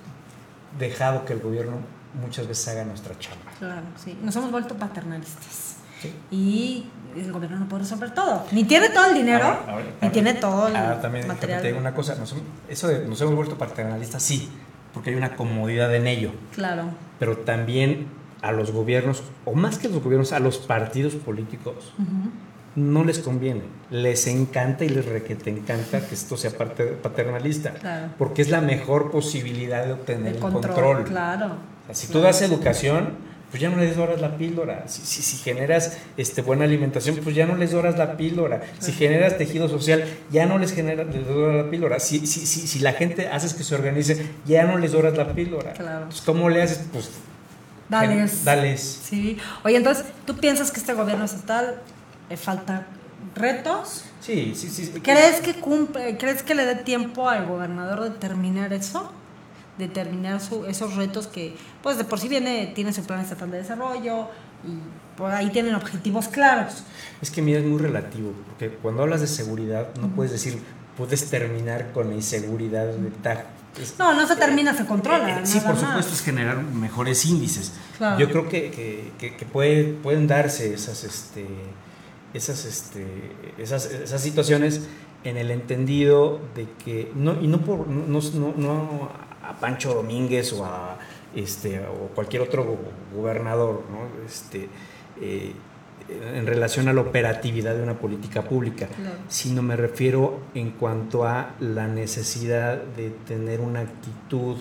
dejado 0.79 1.25
que 1.25 1.33
el 1.33 1.41
gobierno 1.41 1.79
muchas 2.21 2.47
veces 2.47 2.69
haga 2.69 2.85
nuestra 2.85 3.19
chamba. 3.19 3.51
Claro, 3.59 3.87
sí. 3.97 4.19
Nos 4.23 4.37
hemos 4.37 4.51
vuelto 4.51 4.77
paternalistas. 4.77 5.77
Sí. 6.03 6.13
Y 6.31 6.91
el 7.17 7.33
gobierno 7.33 7.61
no 7.61 7.67
puede 7.67 7.85
resolver 7.85 8.13
todo. 8.13 8.45
Ni 8.53 8.65
tiene 8.65 8.91
todo 8.91 9.07
el 9.07 9.15
dinero, 9.15 9.57
ni 10.03 10.11
tiene 10.11 10.35
todo 10.35 10.69
el 10.69 10.77
ah, 10.77 10.99
también, 11.01 11.27
material. 11.27 11.63
Te 11.63 11.69
digo 11.69 11.81
una 11.81 11.95
cosa, 11.95 12.15
eso 12.69 12.89
de 12.89 13.09
nos 13.09 13.19
hemos 13.23 13.35
vuelto 13.35 13.57
paternalistas, 13.57 14.23
sí, 14.23 14.51
porque 14.93 15.09
hay 15.09 15.17
una 15.17 15.37
comodidad 15.37 15.95
en 15.95 16.07
ello. 16.07 16.33
Claro. 16.55 16.91
Pero 17.19 17.39
también 17.39 18.18
a 18.43 18.53
los 18.53 18.71
gobiernos, 18.71 19.23
o 19.45 19.55
más 19.55 19.79
que 19.79 19.89
a 19.89 19.91
los 19.91 20.03
gobiernos, 20.03 20.33
a 20.33 20.39
los 20.39 20.59
partidos 20.59 21.15
políticos, 21.15 21.93
no 22.77 23.05
les 23.05 23.19
conviene. 23.19 23.63
Les 23.91 24.27
encanta 24.27 24.85
y 24.85 24.89
les 24.89 25.07
requete 25.07 25.51
encanta 25.51 26.01
que 26.07 26.15
esto 26.15 26.37
sea 26.37 26.51
parte 26.51 26.85
paternalista, 26.85 28.13
porque 28.19 28.43
es 28.43 28.51
la 28.51 28.61
mejor 28.61 29.11
posibilidad 29.11 29.85
de 29.85 29.93
obtener 29.93 30.35
el, 30.35 30.41
control. 30.41 31.05
Claro. 31.05 31.57
si 31.93 32.07
tú 32.09 32.21
das 32.21 32.43
educación, 32.43 33.29
pues 33.51 33.63
ya 33.63 33.71
no 33.71 33.79
les 33.79 33.97
doras 33.97 34.21
la 34.21 34.37
píldora. 34.37 34.87
Si, 34.89 35.03
si, 35.03 35.39
generas 35.39 35.99
este, 36.19 36.43
buena 36.43 36.65
alimentación, 36.65 37.17
pues 37.17 37.35
ya 37.35 37.47
no 37.47 37.57
les 37.57 37.73
doras 37.73 37.97
la 37.97 38.17
píldora. 38.17 38.61
Si 38.79 38.93
generas 38.93 39.39
tejido 39.39 39.69
social, 39.69 40.05
ya 40.31 40.45
no 40.45 40.59
les, 40.59 40.75
generas 40.75 41.07
les 41.07 41.27
doras 41.27 41.65
la 41.65 41.71
píldora. 41.71 41.99
Si, 41.99 42.27
si, 42.27 42.41
si, 42.41 42.67
si 42.67 42.79
la 42.81 42.93
gente 42.93 43.29
haces 43.29 43.55
que 43.55 43.65
se 43.65 43.75
organice, 43.75 44.27
ya 44.45 44.65
no 44.65 44.77
les 44.77 44.93
doras 44.93 45.17
la 45.17 45.33
píldora. 45.33 45.73
Claro. 45.73 46.03
Entonces, 46.03 46.21
¿cómo 46.21 46.51
le 46.51 46.63
haces? 46.63 46.85
Pues 46.93 47.11
Dales. 47.89 48.45
Dales. 48.45 49.01
Sí. 49.05 49.39
Oye, 49.65 49.77
entonces, 49.77 50.05
¿tú 50.27 50.37
piensas 50.37 50.71
que 50.71 50.81
este 50.81 50.95
gobierno 50.95 51.25
estatal 51.25 51.81
le 52.29 52.37
falta 52.37 52.87
retos? 53.35 54.05
Sí, 54.21 54.53
sí, 54.55 54.69
sí. 54.69 55.01
¿Crees 55.03 55.41
que 55.41 55.55
cumple, 55.55 56.19
crees 56.19 56.43
que 56.43 56.55
le 56.55 56.67
dé 56.67 56.77
tiempo 56.77 57.29
al 57.29 57.47
gobernador 57.47 58.05
de 58.05 58.11
terminar 58.11 58.73
eso? 58.73 59.11
De 59.79 59.89
terminar 59.89 60.41
su, 60.41 60.67
esos 60.67 60.97
retos 60.97 61.29
que, 61.29 61.57
pues 61.83 61.97
de 61.99 62.05
por 62.05 62.19
sí 62.19 62.29
viene, 62.29 62.73
tiene 62.75 62.93
su 62.93 63.05
plan 63.05 63.21
estatal 63.21 63.51
de 63.51 63.59
desarrollo 63.59 64.29
y 64.65 65.17
por 65.17 65.31
ahí 65.31 65.51
tienen 65.51 65.75
objetivos 65.75 66.29
claros. 66.29 66.83
Es 67.23 67.31
que 67.31 67.43
mira, 67.43 67.61
es 67.61 67.65
muy 67.65 67.79
relativo, 67.79 68.33
porque 68.49 68.71
cuando 68.77 69.03
hablas 69.03 69.21
de 69.21 69.29
seguridad 69.29 69.89
no 70.01 70.09
puedes 70.09 70.33
decir, 70.33 70.61
puedes 70.97 71.31
terminar 71.31 71.93
con 71.93 72.09
la 72.09 72.15
inseguridad 72.17 72.87
de 72.87 73.11
tal 73.23 73.45
no, 73.99 74.15
no 74.15 74.27
se 74.27 74.37
termina, 74.37 74.75
se 74.75 74.87
controla. 74.87 75.41
Eh, 75.41 75.47
sí, 75.47 75.61
por 75.61 75.77
supuesto, 75.77 76.13
es 76.13 76.23
generar 76.23 76.63
mejores 76.63 77.25
índices. 77.27 77.73
Yo 78.19 78.29
creo 78.29 78.49
que, 78.49 79.13
que, 79.19 79.47
puede, 79.47 79.85
pueden 79.85 80.27
darse 80.27 80.75
esas, 80.75 81.05
este, 81.05 81.47
esas, 82.35 82.65
este, 82.65 83.07
esas, 83.59 83.87
esas 83.87 84.21
situaciones 84.21 84.83
en 85.25 85.37
el 85.37 85.51
entendido 85.51 86.41
de 86.55 86.69
que, 86.85 87.13
no, 87.15 87.41
y 87.41 87.49
no, 87.49 87.61
por, 87.61 87.89
no, 87.89 88.21
no, 88.57 89.11
a 89.43 89.55
Pancho 89.61 89.95
Domínguez 89.95 90.53
o 90.53 90.65
a 90.65 90.99
este, 91.35 91.81
o 91.81 92.09
cualquier 92.15 92.43
otro 92.43 92.79
gobernador, 93.15 93.85
¿no? 93.91 94.25
este, 94.27 94.69
eh, 95.21 95.53
en 96.09 96.47
relación 96.47 96.89
a 96.89 96.93
la 96.93 97.03
operatividad 97.03 97.75
de 97.75 97.83
una 97.83 97.99
política 97.99 98.43
pública, 98.43 98.89
sino 99.29 99.63
me 99.63 99.77
refiero 99.77 100.41
en 100.55 100.71
cuanto 100.71 101.25
a 101.25 101.55
la 101.61 101.87
necesidad 101.87 102.83
de 102.97 103.11
tener 103.27 103.61
una 103.61 103.81
actitud 103.81 104.57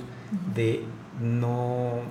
de 0.54 0.84
no 1.22 2.02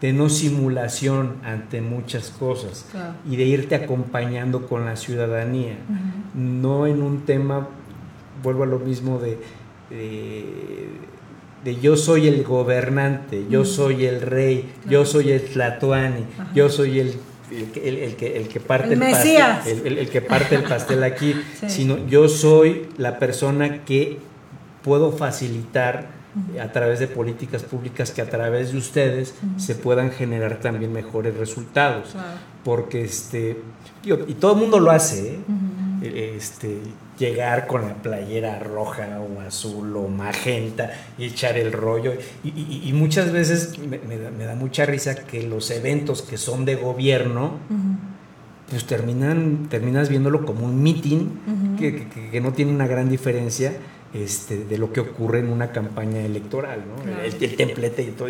de 0.00 0.12
no 0.12 0.28
simulación 0.28 1.36
ante 1.44 1.80
muchas 1.80 2.28
cosas 2.28 2.86
y 3.26 3.36
de 3.36 3.44
irte 3.44 3.74
acompañando 3.74 4.66
con 4.66 4.84
la 4.84 4.96
ciudadanía, 4.96 5.78
no 6.34 6.86
en 6.86 7.00
un 7.00 7.24
tema, 7.24 7.68
vuelvo 8.42 8.64
a 8.64 8.66
lo 8.66 8.78
mismo 8.80 9.18
de, 9.18 9.38
de, 11.64 11.80
yo 11.80 11.96
soy 11.96 12.28
el 12.28 12.44
gobernante, 12.44 13.46
yo 13.48 13.64
soy 13.64 14.04
el 14.04 14.20
rey, 14.20 14.74
yo 14.86 15.06
soy 15.06 15.30
el 15.30 15.42
tlatoani, 15.42 16.26
yo 16.54 16.68
soy 16.68 17.00
el 17.00 17.14
el, 17.50 17.70
que, 18.16 18.36
el 18.36 18.48
que 18.48 18.60
parte 18.60 18.94
el, 18.94 19.00
pastel, 19.00 19.98
el, 19.98 20.08
que 20.08 20.20
parte 20.20 20.54
el 20.54 20.64
pastel 20.64 21.02
aquí, 21.04 21.34
sino 21.68 22.06
yo 22.06 22.28
soy 22.28 22.88
la 22.96 23.18
persona 23.18 23.84
que 23.84 24.18
puedo 24.82 25.12
facilitar 25.12 26.24
a 26.60 26.72
través 26.72 26.98
de 26.98 27.06
políticas 27.06 27.62
públicas 27.62 28.10
que 28.10 28.20
a 28.20 28.28
través 28.28 28.72
de 28.72 28.78
ustedes 28.78 29.34
se 29.56 29.74
puedan 29.74 30.10
generar 30.10 30.60
también 30.60 30.92
mejores 30.92 31.36
resultados. 31.36 32.14
Porque 32.64 33.04
este, 33.04 33.58
y 34.04 34.34
todo 34.34 34.54
el 34.54 34.58
mundo 34.58 34.80
lo 34.80 34.90
hace, 34.90 35.34
¿eh? 35.34 35.38
Este, 36.04 36.78
llegar 37.18 37.66
con 37.66 37.82
la 37.82 37.94
playera 37.94 38.58
roja 38.58 39.20
o 39.20 39.40
azul 39.40 39.96
o 39.96 40.08
magenta 40.08 40.90
y 41.18 41.26
echar 41.26 41.56
el 41.56 41.72
rollo. 41.72 42.14
Y, 42.42 42.92
muchas 42.92 43.32
veces 43.32 43.78
me, 43.78 43.98
da, 44.46 44.54
mucha 44.54 44.86
risa 44.86 45.14
que 45.14 45.42
los 45.42 45.70
eventos 45.70 46.22
que 46.22 46.36
son 46.36 46.64
de 46.64 46.76
gobierno, 46.76 47.58
pues 48.68 48.84
terminan, 48.86 49.68
terminas 49.68 50.08
viéndolo 50.08 50.44
como 50.44 50.66
un 50.66 50.82
meeting 50.82 51.76
que, 51.78 52.40
no 52.40 52.52
tiene 52.52 52.72
una 52.72 52.86
gran 52.86 53.08
diferencia. 53.08 53.72
Este, 54.14 54.64
de 54.64 54.78
lo 54.78 54.92
que 54.92 55.00
ocurre 55.00 55.40
en 55.40 55.48
una 55.48 55.72
campaña 55.72 56.20
electoral, 56.20 56.84
¿no? 56.86 57.20
El, 57.20 57.56
templete 57.56 58.02
y 58.02 58.10
todo, 58.12 58.28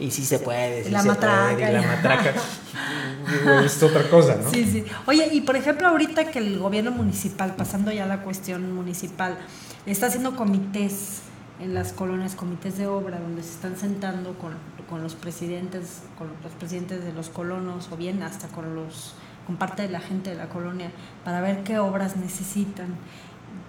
y, 0.00 0.10
si 0.10 0.24
se 0.24 0.40
puede, 0.40 0.90
la 0.90 1.02
se 1.02 1.06
matraca, 1.06 1.54
puede, 1.54 1.70
y 1.70 1.72
la 1.72 1.82
matraca. 1.82 2.34
es 3.64 3.82
otra 3.84 4.10
cosa, 4.10 4.36
¿no? 4.42 4.50
Sí, 4.50 4.64
sí. 4.64 4.84
Oye, 5.06 5.28
y 5.32 5.42
por 5.42 5.54
ejemplo, 5.54 5.86
ahorita 5.86 6.32
que 6.32 6.40
el 6.40 6.58
gobierno 6.58 6.90
municipal, 6.90 7.54
pasando 7.54 7.92
ya 7.92 8.02
a 8.02 8.08
la 8.08 8.22
cuestión 8.22 8.72
municipal, 8.74 9.38
está 9.86 10.06
haciendo 10.06 10.34
comités 10.34 11.20
en 11.60 11.72
las 11.72 11.92
colonias, 11.92 12.34
comités 12.34 12.76
de 12.76 12.88
obra, 12.88 13.20
donde 13.20 13.44
se 13.44 13.50
están 13.50 13.76
sentando 13.76 14.36
con, 14.36 14.54
con 14.90 15.04
los 15.04 15.14
presidentes, 15.14 16.02
con 16.18 16.28
los 16.42 16.52
presidentes 16.54 17.04
de 17.04 17.12
los 17.12 17.28
colonos, 17.28 17.88
o 17.92 17.96
bien 17.96 18.24
hasta 18.24 18.48
con 18.48 18.74
los 18.74 19.14
con 19.46 19.56
parte 19.56 19.82
de 19.82 19.88
la 19.88 20.00
gente 20.00 20.30
de 20.30 20.36
la 20.36 20.48
colonia, 20.48 20.90
para 21.24 21.40
ver 21.40 21.62
qué 21.62 21.78
obras 21.78 22.16
necesitan. 22.16 22.88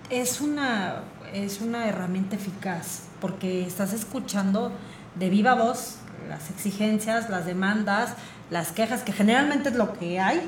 Es 0.09 0.41
una, 0.41 1.03
es 1.33 1.61
una 1.61 1.87
herramienta 1.87 2.35
eficaz, 2.35 3.03
porque 3.19 3.65
estás 3.65 3.93
escuchando 3.93 4.71
de 5.15 5.29
viva 5.29 5.55
voz 5.55 5.97
las 6.27 6.49
exigencias, 6.49 7.29
las 7.29 7.45
demandas, 7.45 8.13
las 8.49 8.71
quejas, 8.71 9.03
que 9.03 9.13
generalmente 9.13 9.69
es 9.69 9.75
lo 9.75 9.93
que 9.93 10.19
hay, 10.19 10.41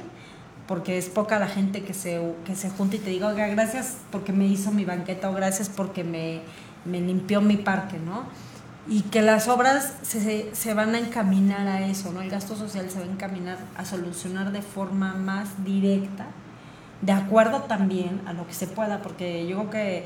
porque 0.68 0.98
es 0.98 1.10
poca 1.10 1.40
la 1.40 1.48
gente 1.48 1.84
que 1.84 1.94
se, 1.94 2.22
que 2.46 2.56
se 2.56 2.70
junta 2.70 2.96
y 2.98 3.00
te 3.00 3.10
diga, 3.10 3.32
gracias 3.34 3.98
porque 4.12 4.32
me 4.32 4.46
hizo 4.46 4.72
mi 4.72 4.86
banqueta 4.86 5.30
o 5.30 5.34
gracias 5.34 5.70
porque 5.70 6.04
me, 6.04 6.42
me 6.86 7.02
limpió 7.02 7.42
mi 7.42 7.58
parque, 7.58 7.98
¿no? 7.98 8.24
Y 8.88 9.02
que 9.04 9.22
las 9.22 9.48
obras 9.48 9.94
se, 10.02 10.54
se, 10.54 10.74
van 10.74 10.96
a 10.96 11.00
encaminar 11.00 11.68
a 11.68 11.88
eso, 11.88 12.12
¿no? 12.12 12.22
El 12.22 12.30
gasto 12.30 12.56
social 12.56 12.90
se 12.90 13.00
va 13.00 13.06
a 13.06 13.10
encaminar 13.10 13.58
a 13.78 13.86
solucionar 13.86 14.52
de 14.52 14.62
forma 14.62 15.14
más 15.14 15.64
directa, 15.64 16.28
de 17.02 17.12
acuerdo 17.12 17.62
también 17.62 18.22
a 18.26 18.34
lo 18.34 18.45
que 18.45 18.54
se 18.54 18.68
pueda, 18.68 19.02
porque 19.02 19.47
yo 19.47 19.58
creo 19.58 19.70
que 19.70 20.06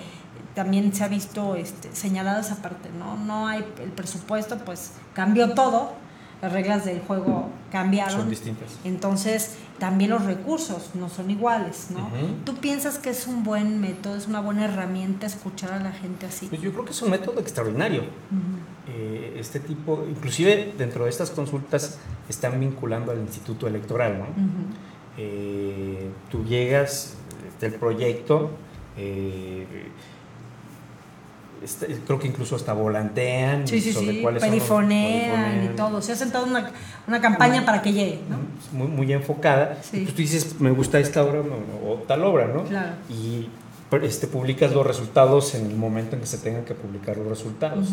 también 0.53 0.93
se 0.93 1.03
ha 1.03 1.07
visto 1.07 1.55
este, 1.55 1.93
señalada 1.95 2.41
esa 2.41 2.61
parte, 2.61 2.89
¿no? 2.97 3.17
No 3.17 3.47
hay 3.47 3.65
el 3.81 3.91
presupuesto, 3.91 4.57
pues 4.59 4.91
cambió 5.13 5.53
todo, 5.53 5.93
las 6.41 6.51
reglas 6.51 6.85
del 6.85 6.99
juego 6.99 7.49
cambiaron. 7.71 8.19
Son 8.19 8.29
distintas. 8.29 8.77
Entonces, 8.83 9.55
también 9.79 10.11
los 10.11 10.25
recursos 10.25 10.91
no 10.93 11.09
son 11.09 11.31
iguales, 11.31 11.87
¿no? 11.89 12.05
Ujú. 12.07 12.35
¿Tú 12.45 12.55
piensas 12.55 12.99
que 12.99 13.09
es 13.09 13.27
un 13.27 13.43
buen 13.43 13.79
método, 13.81 14.15
es 14.15 14.27
una 14.27 14.41
buena 14.41 14.65
herramienta 14.65 15.25
escuchar 15.25 15.73
a 15.73 15.79
la 15.79 15.91
gente 15.91 16.25
así? 16.25 16.47
Pues 16.47 16.61
yo 16.61 16.71
creo 16.73 16.85
que 16.85 16.91
es 16.91 17.01
un 17.01 17.09
método 17.09 17.39
extraordinario. 17.39 18.03
Eh, 18.87 19.37
este 19.39 19.61
tipo, 19.61 20.05
inclusive 20.07 20.73
dentro 20.77 21.05
de 21.05 21.09
estas 21.09 21.31
consultas 21.31 21.97
están 22.27 22.59
vinculando 22.59 23.11
al 23.13 23.19
Instituto 23.19 23.67
Electoral, 23.67 24.19
¿no? 24.19 24.25
Eh, 25.18 26.09
tú 26.32 26.43
llegas, 26.43 27.16
está 27.47 27.68
el 27.68 27.76
proyecto, 27.76 28.49
eh, 28.97 29.66
está- 31.64 31.86
creo 32.05 32.20
que 32.20 32.28
incluso 32.28 32.55
hasta 32.55 32.74
volantean 32.74 33.68
Sí, 33.68 33.80
sí, 33.80 33.93
sobre 33.93 34.11
sí, 34.11 34.22
cuáles 34.22 34.43
perifonean 34.43 35.66
y 35.66 35.68
todo. 35.76 36.01
Se 36.01 36.11
ha 36.14 36.16
sentado 36.16 36.45
una, 36.45 36.72
una 37.07 37.22
campaña 37.22 37.66
para 37.66 37.82
que 37.82 37.93
llegue, 37.93 38.20
¿no? 38.30 38.38
muy, 38.78 38.88
muy 38.88 39.14
enfocada. 39.14 39.78
Y 39.93 40.01
pues 40.01 40.16
tú 40.16 40.22
dices, 40.22 40.59
me 40.59 40.72
gusta 40.72 40.99
esta 40.99 41.24
obra 41.24 41.41
o, 41.41 41.91
o 41.91 41.95
tal 42.07 42.24
obra, 42.24 42.47
¿no? 42.47 42.64
Claro. 42.64 42.93
Y 43.09 43.49
este, 44.01 44.26
publicas 44.26 44.72
los 44.74 44.86
resultados 44.88 45.53
en 45.53 45.68
el 45.68 45.76
momento 45.78 46.16
en 46.16 46.22
que 46.22 46.28
se 46.28 46.39
tengan 46.39 46.66
que 46.66 46.74
publicar 46.74 47.16
los 47.18 47.28
resultados. 47.28 47.89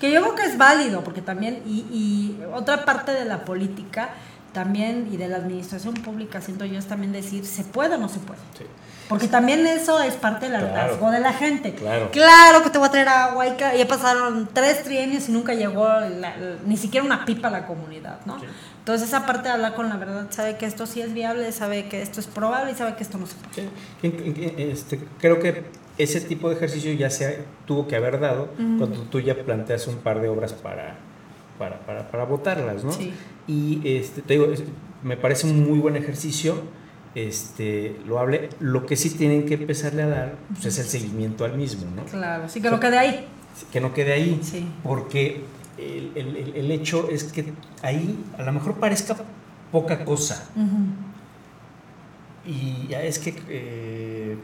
Que 0.00 0.12
yo 0.12 0.20
creo 0.22 0.34
que 0.36 0.42
es 0.44 0.56
válido, 0.56 1.02
porque 1.02 1.20
también, 1.20 1.62
y, 1.66 1.80
y 1.92 2.38
otra 2.54 2.84
parte 2.84 3.10
de 3.10 3.24
la 3.24 3.44
política 3.44 4.10
también 4.52 5.08
y 5.10 5.16
de 5.16 5.28
la 5.28 5.36
administración 5.36 5.94
pública, 5.94 6.40
siento 6.40 6.64
yo, 6.64 6.78
es 6.78 6.86
también 6.86 7.12
decir, 7.12 7.44
¿se 7.46 7.64
puede 7.64 7.94
o 7.94 7.98
no 7.98 8.08
se 8.08 8.18
puede? 8.20 8.40
Sí. 8.58 8.64
Porque 9.08 9.28
también 9.28 9.66
eso 9.66 10.00
es 10.00 10.14
parte 10.14 10.48
del 10.48 10.60
Claro. 10.60 10.74
hartazgo 10.80 11.10
de 11.10 11.20
la 11.20 11.32
gente. 11.34 11.74
Claro. 11.74 12.10
Claro 12.12 12.62
que 12.62 12.70
te 12.70 12.78
voy 12.78 12.88
a 12.88 12.90
traer 12.90 13.08
agua 13.08 13.46
y, 13.46 13.56
ya 13.58 13.86
pasaron 13.86 14.48
tres 14.52 14.82
trienios 14.84 15.28
y 15.28 15.32
nunca 15.32 15.52
llegó 15.54 15.84
la- 15.86 16.34
ni 16.64 16.76
siquiera 16.78 17.04
una 17.04 17.24
pipa 17.26 17.48
a 17.48 17.50
la 17.50 17.66
comunidad, 17.66 18.20
¿no? 18.24 18.38
Sí. 18.40 18.46
Entonces 18.78 19.08
esa 19.08 19.26
parte 19.26 19.48
de 19.48 19.54
hablar 19.54 19.74
con 19.74 19.88
la 19.90 19.96
verdad, 19.96 20.26
sabe 20.30 20.56
que 20.56 20.64
esto 20.66 20.86
sí 20.86 21.02
es 21.02 21.12
viable, 21.12 21.52
sabe 21.52 21.88
que 21.88 22.00
esto 22.00 22.20
es 22.20 22.26
probable 22.26 22.72
y 22.72 22.74
sabe 22.74 22.94
que 22.94 23.02
esto 23.02 23.18
no 23.18 23.26
se 23.26 23.34
puede. 23.36 23.68
Sí. 24.00 24.54
Este, 24.56 25.00
creo 25.20 25.40
que 25.40 25.64
ese 25.98 26.20
tipo 26.22 26.48
de 26.48 26.56
ejercicio 26.56 26.92
ya 26.94 27.10
se 27.10 27.44
tuvo 27.66 27.86
que 27.86 27.96
haber 27.96 28.18
dado 28.18 28.48
cuando 28.56 29.02
tú 29.10 29.20
ya 29.20 29.34
planteas 29.34 29.86
un 29.88 29.96
par 29.96 30.20
de 30.22 30.28
obras 30.28 30.52
para, 30.54 30.96
para, 31.62 31.78
para, 31.86 32.10
para 32.10 32.24
votarlas, 32.24 32.82
¿no? 32.82 32.90
Sí. 32.90 33.12
Y 33.46 33.80
este, 33.84 34.20
te 34.22 34.34
digo, 34.34 34.48
me 35.04 35.16
parece 35.16 35.46
un 35.46 35.62
muy 35.68 35.78
buen 35.78 35.94
ejercicio, 35.94 36.60
este, 37.14 37.94
lo 38.04 38.18
hable. 38.18 38.48
Lo 38.58 38.84
que 38.84 38.96
sí 38.96 39.10
tienen 39.10 39.46
que 39.46 39.54
empezarle 39.54 40.02
a 40.02 40.08
dar 40.08 40.34
pues, 40.52 40.66
es 40.66 40.78
el 40.80 40.86
seguimiento 40.86 41.44
al 41.44 41.56
mismo, 41.56 41.84
¿no? 41.94 42.02
Claro, 42.06 42.48
sí 42.48 42.60
que 42.60 42.68
lo 42.68 42.80
quede 42.80 42.98
ahí. 42.98 43.26
Que 43.70 43.80
no 43.80 43.94
quede 43.94 44.12
ahí, 44.12 44.40
Sí. 44.42 44.66
porque 44.82 45.44
el, 45.78 46.10
el- 46.16 46.36
el- 46.36 46.56
el 46.56 46.70
hecho 46.72 47.08
es 47.10 47.22
que 47.24 47.52
ahí 47.82 48.18
a 48.36 48.42
lo 48.42 48.52
mejor 48.52 48.74
parezca 48.74 49.14
poca 49.70 50.04
cosa, 50.04 50.48
y 52.44 52.92
es 52.92 53.18
que 53.20 53.34
eh, 53.48 54.36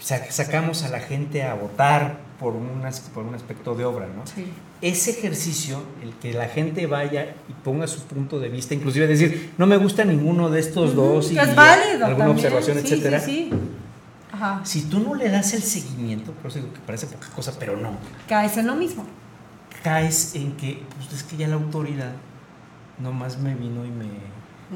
sa- 0.00 0.30
sacamos 0.32 0.82
a 0.82 0.88
la 0.88 0.98
gente 1.00 1.42
a 1.44 1.54
votar 1.54 2.18
por 2.38 2.54
un, 2.54 2.82
por 3.14 3.24
un 3.24 3.34
aspecto 3.34 3.74
de 3.74 3.84
obra, 3.84 4.06
¿no? 4.06 4.26
Sí. 4.26 4.46
Ese 4.82 5.12
ejercicio, 5.12 5.80
el 6.02 6.12
que 6.14 6.34
la 6.34 6.46
gente 6.48 6.86
vaya 6.86 7.34
y 7.48 7.52
ponga 7.64 7.86
su 7.86 8.02
punto 8.02 8.38
de 8.38 8.48
vista, 8.50 8.74
inclusive 8.74 9.06
decir, 9.06 9.52
no 9.56 9.66
me 9.66 9.76
gusta 9.78 10.04
ninguno 10.04 10.50
de 10.50 10.60
estos 10.60 10.94
dos, 10.94 11.32
y 11.32 11.38
es 11.38 11.54
válido 11.54 12.04
alguna 12.06 12.26
también, 12.26 12.30
observación, 12.46 12.78
sí, 12.78 12.82
etcétera. 12.84 13.20
Sí, 13.20 13.48
sí. 13.50 13.58
Ajá. 14.32 14.60
Si 14.64 14.82
tú 14.82 15.00
no 15.00 15.14
le 15.14 15.30
das 15.30 15.54
el 15.54 15.62
seguimiento, 15.62 16.32
por 16.32 16.50
eso 16.50 16.58
digo 16.60 16.72
que 16.74 16.80
parece 16.80 17.06
poca 17.06 17.28
cosa, 17.34 17.54
pero 17.58 17.76
no, 17.76 17.92
Caes 18.28 18.58
en 18.58 18.66
lo 18.66 18.74
mismo. 18.74 19.06
caes 19.82 20.34
en 20.34 20.52
que, 20.56 20.82
pues 20.96 21.12
es 21.14 21.22
que 21.22 21.38
ya 21.38 21.48
la 21.48 21.54
autoridad 21.54 22.12
nomás 22.98 23.38
me 23.38 23.54
vino 23.54 23.84
y 23.84 23.90
me, 23.90 24.06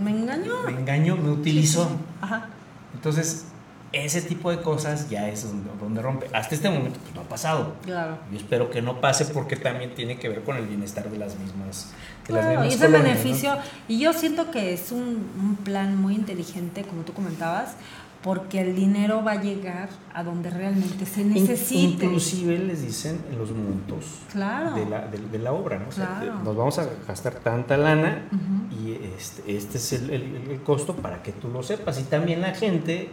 Me 0.02 0.11
engañó. 0.12 0.62
me 0.64 0.72
engañó, 0.80 1.16
me 1.16 1.30
utilizó. 1.30 1.90
Ajá. 2.22 2.48
Entonces, 2.94 3.44
ese 3.93 4.22
tipo 4.22 4.51
de 4.51 4.62
cosas 4.62 5.09
ya 5.11 5.28
es 5.28 5.43
donde, 5.45 5.68
donde 5.80 6.01
rompe. 6.03 6.26
Hasta 6.32 6.55
este 6.55 6.70
momento 6.70 6.99
pues, 7.03 7.14
no 7.14 7.20
ha 7.22 7.24
pasado. 7.24 7.74
Claro. 7.84 8.18
Yo 8.30 8.38
espero 8.38 8.70
que 8.70 8.82
no 8.82 9.01
pase 9.01 9.24
porque 9.26 9.57
también 9.57 9.95
tiene 9.95 10.16
que 10.18 10.28
ver 10.28 10.43
con 10.43 10.57
el 10.57 10.66
bienestar 10.66 11.11
de 11.11 11.18
las 11.18 11.36
mismas. 11.38 11.91
De 12.28 12.34
las 12.34 12.64
y 12.64 12.68
ese 12.68 12.78
colonias, 12.78 12.91
¿no? 12.91 12.99
beneficio, 13.03 13.57
y 13.88 13.99
yo 13.99 14.12
siento 14.12 14.51
que 14.53 14.72
es 14.72 14.93
un, 14.93 15.28
un 15.41 15.57
plan 15.64 15.97
muy 16.01 16.14
inteligente, 16.14 16.82
como 16.84 17.03
tú 17.03 17.12
comentabas, 17.12 17.74
porque 18.22 18.61
el 18.61 18.76
dinero 18.76 19.24
va 19.24 19.32
a 19.32 19.43
llegar 19.43 19.88
a 20.14 20.22
donde 20.22 20.51
realmente 20.51 21.07
se 21.07 21.24
necesite. 21.24 22.05
Inclusive 22.05 22.59
les 22.59 22.82
dicen 22.82 23.18
en 23.32 23.38
los 23.38 23.51
montos 23.51 24.05
Claro. 24.30 24.74
de, 24.76 24.84
la, 24.86 25.07
de, 25.09 25.18
de 25.18 25.38
la 25.38 25.53
obra, 25.53 25.78
¿no? 25.78 25.88
O 25.88 25.93
sea, 25.93 26.18
Claro. 26.20 26.38
de- 26.38 26.45
nos 26.45 26.55
vamos 26.55 26.78
a 26.78 26.86
gastar 27.09 27.34
tanta 27.36 27.76
lana 27.78 28.28
y 28.70 28.93
este, 29.16 29.57
este 29.57 29.78
es 29.78 29.93
el, 29.95 30.11
el- 30.11 30.51
el 30.51 30.61
costo 30.62 30.95
para 30.95 31.22
que 31.22 31.32
tú 31.32 31.49
lo 31.49 31.62
sepas. 31.62 31.99
Y 31.99 32.05
también 32.05 32.43
la 32.43 32.53
gente 32.55 33.09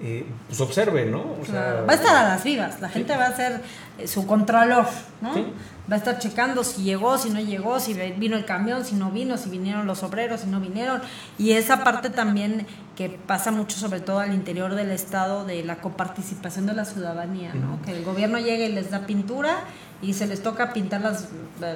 eh, 0.00 0.24
pues 0.46 0.60
observe, 0.60 1.06
¿no? 1.06 1.20
O 1.40 1.44
sea, 1.44 1.52
Claro. 1.72 1.86
va 1.86 1.92
a 1.92 1.96
estar 1.96 2.16
a 2.16 2.28
las 2.28 2.44
vivas, 2.44 2.80
la 2.80 2.88
gente 2.88 3.16
va 3.16 3.26
a 3.26 3.36
ser 3.36 3.60
eh, 3.98 4.06
su 4.06 4.26
contralor, 4.26 4.86
¿no? 5.20 5.34
Sí. 5.34 5.46
Va 5.90 5.94
a 5.94 5.98
estar 5.98 6.18
checando 6.18 6.64
si 6.64 6.82
llegó, 6.82 7.16
si 7.16 7.30
no 7.30 7.40
llegó, 7.40 7.80
si 7.80 7.94
vino 7.94 8.36
el 8.36 8.44
camión, 8.44 8.84
si 8.84 8.94
no 8.94 9.10
vino, 9.10 9.38
si 9.38 9.48
vinieron 9.48 9.86
los 9.86 10.02
obreros, 10.02 10.40
si 10.42 10.46
no 10.46 10.60
vinieron. 10.60 11.00
Y 11.38 11.52
esa 11.52 11.82
parte 11.82 12.10
también 12.10 12.66
que 12.94 13.08
pasa 13.08 13.50
mucho, 13.50 13.78
sobre 13.78 14.00
todo 14.00 14.18
al 14.18 14.34
interior 14.34 14.74
del 14.74 14.90
Estado, 14.90 15.46
de 15.46 15.64
la 15.64 15.76
coparticipación 15.76 16.66
de 16.66 16.74
la 16.74 16.84
ciudadanía, 16.84 17.54
¿no? 17.54 17.80
Que 17.86 17.92
el 17.96 18.04
gobierno 18.04 18.38
llegue 18.38 18.66
y 18.66 18.72
les 18.72 18.90
da 18.90 19.06
pintura 19.06 19.60
y 20.02 20.12
se 20.12 20.26
les 20.26 20.42
toca 20.42 20.74
pintar 20.74 21.00
las, 21.00 21.28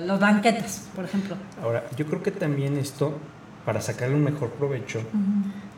los 0.04 0.20
banquetes, 0.20 0.82
por 0.94 1.06
ejemplo. 1.06 1.36
Ahora, 1.62 1.84
yo 1.96 2.04
creo 2.06 2.22
que 2.22 2.32
también 2.32 2.76
esto, 2.76 3.16
para 3.64 3.80
sacarle 3.80 4.14
un 4.14 4.24
mejor 4.24 4.50
provecho, 4.50 5.00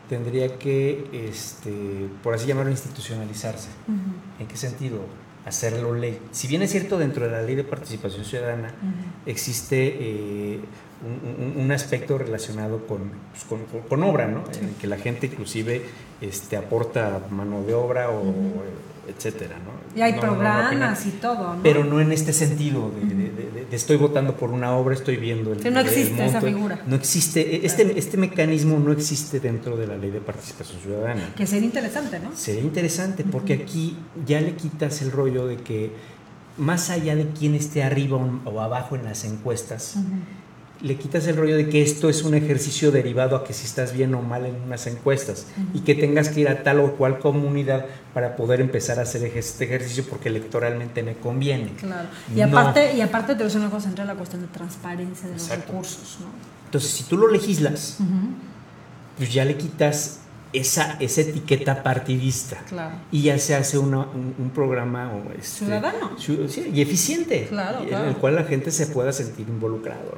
tendría 0.09 0.57
que, 0.59 1.05
este, 1.29 1.71
por 2.23 2.33
así 2.33 2.47
llamarlo, 2.47 2.71
institucionalizarse. 2.71 3.69
¿En 4.39 4.47
qué 4.47 4.57
sentido? 4.57 4.99
Hacerlo 5.45 5.93
ley. 5.93 6.19
Si 6.31 6.47
bien 6.47 6.61
es 6.63 6.71
cierto, 6.71 6.97
dentro 6.97 7.25
de 7.25 7.31
la 7.31 7.41
ley 7.43 7.55
de 7.55 7.63
participación 7.63 8.25
ciudadana 8.25 8.73
existe 9.25 9.95
eh, 9.99 10.59
un, 11.03 11.53
un- 11.61 11.71
aspecto 11.71 12.17
relacionado 12.17 12.87
con, 12.87 13.11
pues, 13.31 13.43
con, 13.43 13.59
con- 13.87 14.03
obra, 14.03 14.25
¿no? 14.27 14.43
En 14.59 14.69
el 14.69 14.75
que 14.75 14.87
la 14.87 14.97
gente 14.97 15.27
inclusive 15.27 15.83
este, 16.21 16.57
aporta 16.57 17.27
mano 17.29 17.61
de 17.63 17.73
obra 17.75 18.09
o 18.09 18.23
etcétera, 19.07 19.57
¿no? 19.59 19.74
Y 19.95 20.01
hay 20.01 20.11
No, 20.13 20.17
no, 20.21 20.27
no, 20.27 20.33
programas 20.33 21.05
y 21.05 21.09
todo, 21.11 21.55
¿no? 21.55 21.63
pero 21.63 21.83
no 21.85 22.01
en 22.01 22.11
este 22.11 22.33
sentido 22.33 22.91
de, 22.91 23.05
de- 23.15 23.31
de- 23.31 23.75
estoy 23.75 23.95
votando 23.97 24.35
por 24.35 24.51
una 24.51 24.71
obra, 24.75 24.93
estoy 24.93 25.15
viendo 25.17 25.53
el 25.53 25.61
Sí, 25.61 25.69
no 25.69 25.79
el 25.79 25.87
existe 25.87 26.25
esa 26.25 26.41
figura. 26.41 26.81
No 26.85 26.95
existe, 26.95 27.65
este, 27.65 27.97
este 27.97 28.17
mecanismo 28.17 28.77
no 28.79 28.91
existe 28.91 29.39
dentro 29.39 29.77
de 29.77 29.87
la 29.87 29.95
ley 29.97 30.11
de 30.11 30.19
participación 30.21 30.81
ciudadana. 30.81 31.33
Que 31.35 31.47
sería 31.47 31.65
interesante, 31.65 32.19
¿no? 32.19 32.35
Sería 32.35 32.61
interesante 32.61 33.23
porque 33.23 33.53
aquí 33.53 33.95
ya 34.25 34.41
le 34.41 34.55
quitas 34.55 35.01
el 35.01 35.11
rollo 35.11 35.47
de 35.47 35.57
que 35.57 35.91
más 36.57 36.89
allá 36.89 37.15
de 37.15 37.27
quién 37.29 37.55
esté 37.55 37.83
arriba 37.83 38.17
o- 38.17 38.59
abajo 38.61 38.95
en 38.95 39.03
las 39.05 39.23
encuestas. 39.25 39.95
Le 40.81 40.97
quitas 40.97 41.25
el 41.27 41.37
rollo 41.37 41.55
de 41.55 41.69
que 41.69 41.81
esto 41.81 42.09
es 42.09 42.23
un 42.23 42.35
ejercicio 42.35 42.91
derivado 42.91 43.35
a 43.37 43.43
que 43.43 43.53
si 43.53 43.65
estás 43.65 43.93
bien 43.93 44.13
o 44.13 44.21
mal 44.21 44.45
en 44.45 44.55
unas 44.61 44.85
encuestas 44.87 45.47
y 45.73 45.79
que 45.79 45.95
tengas 45.95 46.29
que 46.29 46.41
ir 46.41 46.49
a 46.49 46.63
tal 46.63 46.79
o 46.81 46.91
cual 46.97 47.19
comunidad 47.19 47.85
para 48.13 48.35
poder 48.35 48.59
empezar 48.61 48.99
a 48.99 49.03
hacer 49.03 49.23
este 49.23 49.65
ejercicio 49.65 50.03
porque 50.09 50.29
electoralmente 50.29 51.01
me 51.01 51.15
conviene. 51.15 51.71
Claro. 51.79 52.09
Y 52.35 52.39
No. 52.41 52.45
aparte, 52.59 52.93
y 52.93 53.01
aparte 53.01 53.35
te 53.35 53.43
voy 53.43 53.53
a 53.53 53.57
una 53.57 53.69
cosa, 53.69 53.87
entra 53.89 54.03
la 54.05 54.15
cuestión 54.15 54.41
de 54.41 54.47
transparencia 54.49 55.27
de 55.29 55.35
los 55.35 55.49
recursos, 55.49 56.17
¿no? 56.19 56.27
Entonces, 56.65 56.91
si 56.91 57.03
tú 57.05 57.17
lo 57.17 57.29
legislas, 57.31 57.97
pues 59.17 59.33
ya 59.33 59.45
le 59.45 59.55
quitas 59.55 60.19
esa, 60.57 60.97
esa 60.99 61.21
etiqueta 61.21 61.83
partidista. 61.83 62.57
Claro. 62.69 62.95
Y 63.11 63.23
ya 63.23 63.37
se 63.39 63.55
hace 63.55 63.77
una- 63.77 63.99
un, 63.99 64.35
un 64.37 64.49
programa 64.51 65.11
o 65.13 65.31
este, 65.33 65.65
Ciudadano. 65.65 66.11
y 66.73 66.81
eficiente. 66.81 67.47
Claro, 67.49 67.83
y 67.83 67.87
claro. 67.87 68.03
En 68.03 68.09
el 68.09 68.15
cual 68.17 68.35
la 68.35 68.43
gente 68.43 68.71
se 68.71 68.87
pueda 68.87 69.11
sentir 69.11 69.47
involucrado. 69.49 70.17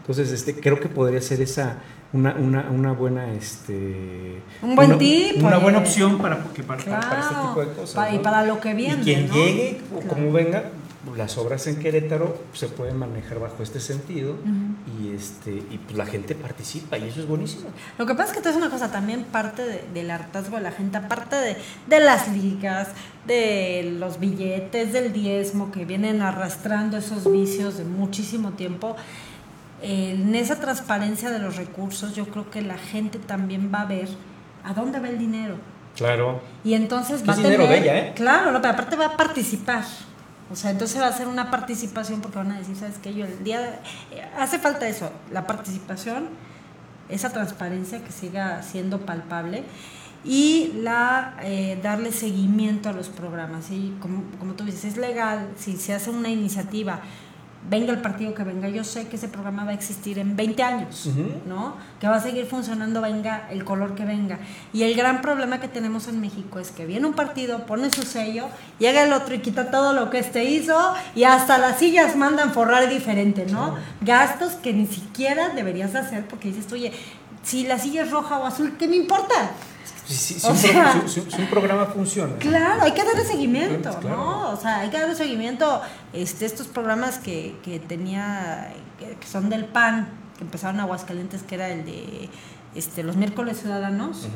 Entonces, 0.00 0.30
este, 0.32 0.54
creo 0.58 0.78
que 0.80 0.88
podría 0.88 1.20
ser 1.20 1.40
esa 1.40 1.78
una, 2.12 2.34
una, 2.36 2.70
una 2.70 2.92
buena 2.92 3.32
este 3.32 4.40
Un 4.62 4.76
buen 4.76 4.90
una, 4.90 4.98
tip, 4.98 5.42
una 5.42 5.58
buena 5.58 5.78
opción 5.78 6.18
para, 6.18 6.38
para, 6.38 6.78
este 6.80 7.34
tipo 7.34 7.60
de 7.60 7.66
cosas. 7.74 7.94
Pa- 7.94 8.10
y 8.12 8.16
¿no? 8.16 8.22
para 8.22 8.44
lo 8.46 8.60
que 8.60 8.74
viene, 8.74 9.00
Y 9.02 9.04
quien 9.04 9.28
¿no? 9.28 9.34
llegue 9.34 9.80
o 9.94 10.00
como 10.08 10.32
venga, 10.32 10.64
las 11.14 11.38
obras 11.38 11.66
en 11.66 11.76
Querétaro 11.78 12.36
se 12.52 12.68
pueden 12.68 12.96
manejar 12.98 13.38
bajo 13.38 13.62
este 13.62 13.80
sentido 13.80 14.36
y 15.00 15.14
este 15.14 15.50
y 15.52 15.78
pues 15.84 15.96
la 15.96 16.06
gente 16.06 16.34
participa 16.34 16.98
y 16.98 17.04
eso 17.08 17.20
es 17.20 17.28
buenísimo. 17.28 17.68
Lo 17.98 18.06
que 18.06 18.14
pasa 18.14 18.32
es 18.34 18.40
que 18.40 18.48
es 18.48 18.56
una 18.56 18.70
cosa, 18.70 18.90
también 18.90 19.24
parte 19.24 19.62
de- 19.64 19.84
del 19.94 20.10
hartazgo 20.10 20.56
de 20.56 20.62
la 20.62 20.72
gente, 20.72 20.96
aparte 20.98 21.36
de, 21.36 21.56
de 21.86 22.00
las 22.00 22.28
ligas, 22.28 22.88
de 23.26 23.94
los 23.98 24.18
billetes, 24.18 24.92
del 24.92 25.12
diezmo 25.12 25.70
que 25.70 25.84
vienen 25.84 26.22
arrastrando 26.22 26.96
esos 26.96 27.30
vicios 27.30 27.78
de 27.78 27.84
muchísimo 27.84 28.52
tiempo, 28.52 28.96
en 29.82 30.34
esa 30.34 30.58
transparencia 30.58 31.30
de 31.30 31.38
los 31.38 31.56
recursos 31.56 32.14
yo 32.14 32.26
creo 32.26 32.50
que 32.50 32.62
la 32.62 32.78
gente 32.78 33.18
también 33.18 33.70
va 33.72 33.82
a 33.82 33.86
ver 33.86 34.08
a 34.64 34.72
dónde 34.74 34.98
va 34.98 35.08
el 35.08 35.18
dinero. 35.18 35.54
Claro. 35.94 36.40
Y 36.64 36.74
entonces 36.74 37.26
va 37.28 37.32
a 37.32 37.36
dinero 37.36 37.64
tener, 37.64 37.68
de 37.68 37.78
ella, 37.78 37.98
¿eh? 38.08 38.12
claro, 38.14 38.52
no, 38.52 38.60
pero 38.60 38.74
aparte 38.74 38.96
va 38.96 39.06
a 39.06 39.16
participar. 39.16 39.84
O 40.50 40.56
sea, 40.56 40.70
entonces 40.70 41.00
va 41.00 41.08
a 41.08 41.12
ser 41.12 41.26
una 41.26 41.50
participación 41.50 42.20
porque 42.20 42.38
van 42.38 42.52
a 42.52 42.58
decir, 42.58 42.76
¿sabes 42.76 42.98
qué? 43.02 43.12
Yo 43.14 43.26
el 43.26 43.42
día... 43.42 43.80
eh, 44.12 44.22
hace 44.38 44.58
falta 44.58 44.86
eso, 44.86 45.10
la 45.32 45.46
participación, 45.46 46.28
esa 47.08 47.30
transparencia 47.30 48.02
que 48.04 48.12
siga 48.12 48.62
siendo 48.62 49.00
palpable 49.00 49.64
y 50.24 50.72
la 50.82 51.36
eh, 51.42 51.78
darle 51.82 52.12
seguimiento 52.12 52.88
a 52.88 52.92
los 52.92 53.08
programas. 53.08 53.70
Y 53.70 53.96
como, 54.00 54.22
como 54.38 54.54
tú 54.54 54.64
dices, 54.64 54.84
es 54.84 54.96
legal, 54.96 55.48
si 55.56 55.76
se 55.76 55.94
hace 55.94 56.10
una 56.10 56.28
iniciativa, 56.28 57.00
venga 57.68 57.92
el 57.92 58.00
partido 58.00 58.34
que 58.34 58.44
venga, 58.44 58.68
yo 58.68 58.84
sé 58.84 59.08
que 59.08 59.16
ese 59.16 59.28
programa 59.28 59.64
va 59.64 59.70
a 59.70 59.74
existir 59.74 60.18
en 60.18 60.36
20 60.36 60.62
años. 60.62 61.08
¿no? 61.46 61.74
Que 62.00 62.08
va 62.08 62.16
a 62.16 62.20
seguir 62.20 62.46
funcionando, 62.46 63.00
venga 63.00 63.48
el 63.50 63.64
color 63.64 63.94
que 63.94 64.04
venga. 64.04 64.38
Y 64.72 64.82
el 64.82 64.94
gran 64.94 65.20
problema 65.22 65.60
que 65.60 65.68
tenemos 65.68 66.08
en 66.08 66.20
México 66.20 66.58
es 66.58 66.70
que 66.70 66.86
viene 66.86 67.06
un 67.06 67.14
partido, 67.14 67.66
pone 67.66 67.90
su 67.90 68.02
sello, 68.02 68.48
llega 68.78 69.02
el 69.02 69.12
otro 69.12 69.34
y 69.34 69.40
quita 69.40 69.70
todo 69.70 69.92
lo 69.92 70.10
que 70.10 70.18
este 70.18 70.44
hizo 70.44 70.94
y 71.14 71.24
hasta 71.24 71.58
las 71.58 71.78
sillas 71.78 72.16
mandan 72.16 72.52
forrar 72.52 72.88
diferente, 72.88 73.46
¿no? 73.46 73.76
Gastos 74.00 74.52
que 74.54 74.72
ni 74.72 74.86
siquiera 74.86 75.50
deberías 75.50 75.94
hacer 75.94 76.26
porque 76.26 76.48
dices, 76.48 76.70
oye, 76.72 76.92
si 77.42 77.66
la 77.66 77.78
silla 77.78 78.02
es 78.02 78.10
roja 78.10 78.38
o 78.38 78.46
azul, 78.46 78.76
¿qué 78.78 78.88
me 78.88 78.96
importa? 78.96 79.52
Si, 80.06 80.14
si- 80.38 80.46
un, 80.46 80.56
sea- 80.56 81.02
si- 81.06 81.20
si- 81.20 81.30
si 81.30 81.42
un 81.42 81.48
programa 81.48 81.86
funciona. 81.86 82.36
Claro, 82.38 82.82
hay 82.82 82.92
que 82.92 83.02
darle 83.04 83.24
seguimiento, 83.24 83.90
Claro. 84.00 84.16
¿no? 84.16 84.50
O 84.50 84.56
sea, 84.56 84.80
hay 84.80 84.90
que 84.90 84.98
darle 85.00 85.14
seguimiento 85.16 85.80
este, 86.12 86.46
estos 86.46 86.68
programas 86.68 87.18
que, 87.18 87.56
que 87.64 87.80
tenía, 87.80 88.72
que, 88.98 89.16
que 89.16 89.26
son 89.26 89.48
del 89.50 89.64
PAN, 89.64 90.08
que 90.38 90.44
empezaron 90.44 90.76
en 90.76 90.82
Aguascalientes, 90.82 91.42
que 91.42 91.56
era 91.56 91.68
el 91.70 91.84
de 91.84 92.28
este, 92.74 93.02
los 93.02 93.16
miércoles 93.16 93.58
ciudadanos, 93.60 94.28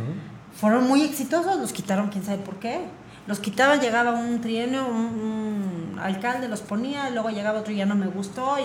fueron 0.61 0.89
muy 0.89 1.03
exitosos, 1.03 1.57
los 1.59 1.73
quitaron 1.73 2.09
quién 2.09 2.25
sabe 2.25 2.39
por 2.39 2.57
qué. 2.57 2.81
Los 3.27 3.39
quitaban, 3.39 3.81
llegaba 3.81 4.13
un 4.13 4.41
trienio, 4.41 4.89
un, 4.89 5.95
un 5.95 5.99
alcalde 6.03 6.49
los 6.49 6.63
ponía, 6.63 7.11
luego 7.11 7.31
llegaba 7.31 7.61
otro 7.61 7.73
y 7.73 7.77
ya 7.77 7.87
no 7.87 7.95
me 7.95 8.07
gustó. 8.09 8.57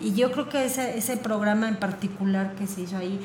Y, 0.00 0.06
y 0.06 0.14
yo 0.14 0.32
creo 0.32 0.48
que 0.48 0.64
ese, 0.64 0.96
ese 0.96 1.16
programa 1.18 1.68
en 1.68 1.76
particular 1.76 2.54
que 2.54 2.66
se 2.66 2.82
hizo 2.82 2.96
ahí 2.96 3.20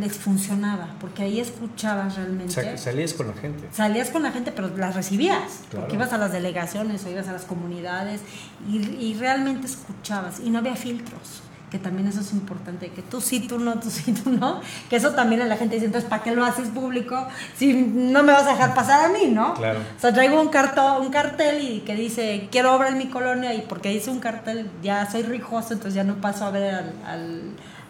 les 0.00 0.16
funcionaba, 0.16 0.88
porque 1.00 1.22
ahí 1.24 1.40
escuchabas 1.40 2.16
realmente. 2.16 2.52
Sa- 2.52 2.76
salías 2.78 3.12
con 3.12 3.28
la 3.28 3.34
gente. 3.34 3.68
Salías 3.72 4.10
con 4.10 4.22
la 4.22 4.32
gente, 4.32 4.50
pero 4.52 4.74
las 4.76 4.94
recibías, 4.94 5.38
Claro. 5.68 5.80
porque 5.80 5.96
ibas 5.96 6.12
a 6.12 6.18
las 6.18 6.32
delegaciones 6.32 7.04
o 7.04 7.10
ibas 7.10 7.28
a 7.28 7.32
las 7.32 7.44
comunidades 7.44 8.20
y, 8.68 8.78
y 8.78 9.14
realmente 9.18 9.66
escuchabas 9.66 10.40
y 10.40 10.48
no 10.50 10.58
había 10.60 10.74
filtros, 10.76 11.42
que 11.70 11.78
también 11.78 12.06
eso 12.08 12.20
es 12.20 12.32
importante, 12.32 12.88
que 12.90 13.02
tú 13.02 13.20
sí, 13.20 13.40
tú 13.40 13.58
no, 13.58 13.78
tú 13.80 13.90
sí, 13.90 14.12
tú 14.12 14.30
no, 14.30 14.60
que 14.88 14.96
eso 14.96 15.10
también 15.10 15.42
a 15.42 15.46
la 15.46 15.56
gente 15.56 15.74
dice, 15.74 15.86
entonces, 15.86 16.08
¿para 16.08 16.22
qué 16.22 16.30
lo 16.34 16.44
haces 16.44 16.68
público 16.68 17.26
si 17.56 17.74
no 17.74 18.22
me 18.22 18.32
vas 18.32 18.44
a 18.46 18.52
dejar 18.52 18.74
pasar 18.74 19.04
a 19.04 19.08
mí, 19.12 19.26
no? 19.26 19.52
Claro. 19.54 19.80
O 19.80 20.00
sea, 20.00 20.14
traigo 20.14 20.40
un, 20.40 20.48
carto, 20.48 21.00
un 21.00 21.10
cartel 21.10 21.60
y 21.62 21.80
que 21.80 21.94
dice, 21.94 22.48
quiero 22.50 22.74
obra 22.74 22.88
en 22.88 22.96
mi 22.98 23.08
colonia 23.08 23.52
y 23.52 23.60
porque 23.62 23.90
dice 23.90 24.10
un 24.10 24.20
cartel, 24.20 24.70
ya 24.82 25.10
soy 25.10 25.24
rijoso, 25.24 25.74
entonces 25.74 25.94
ya 25.94 26.04
no 26.04 26.14
paso 26.22 26.46
a 26.46 26.50
ver 26.50 26.74
al, 26.74 26.92
al 27.06 27.42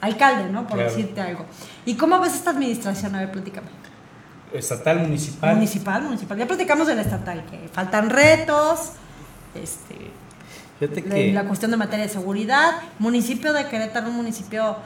alcalde, 0.04 0.50
¿no? 0.50 0.66
Por 0.66 0.78
Claro. 0.78 0.90
decirte 0.90 1.20
algo. 1.20 1.44
¿Y 1.84 1.94
cómo 1.94 2.18
ves 2.20 2.34
esta 2.34 2.50
administración? 2.50 3.14
A 3.14 3.20
ver, 3.20 3.32
platícame. 3.32 3.68
Estatal, 4.52 5.00
municipal. 5.00 5.54
Municipal, 5.54 6.02
municipal. 6.02 6.38
Ya 6.38 6.46
platicamos 6.46 6.86
del 6.86 7.00
estatal, 7.00 7.44
que 7.50 7.68
faltan 7.72 8.08
retos, 8.10 8.92
este, 9.54 10.10
que 10.78 11.32
la 11.32 11.44
cuestión 11.44 11.70
de 11.70 11.76
materia 11.76 12.04
de 12.06 12.12
seguridad. 12.12 12.72
Municipio 12.98 13.52
de 13.52 13.66
Querétaro, 13.66 14.08
un 14.08 14.16
municipio 14.16 14.76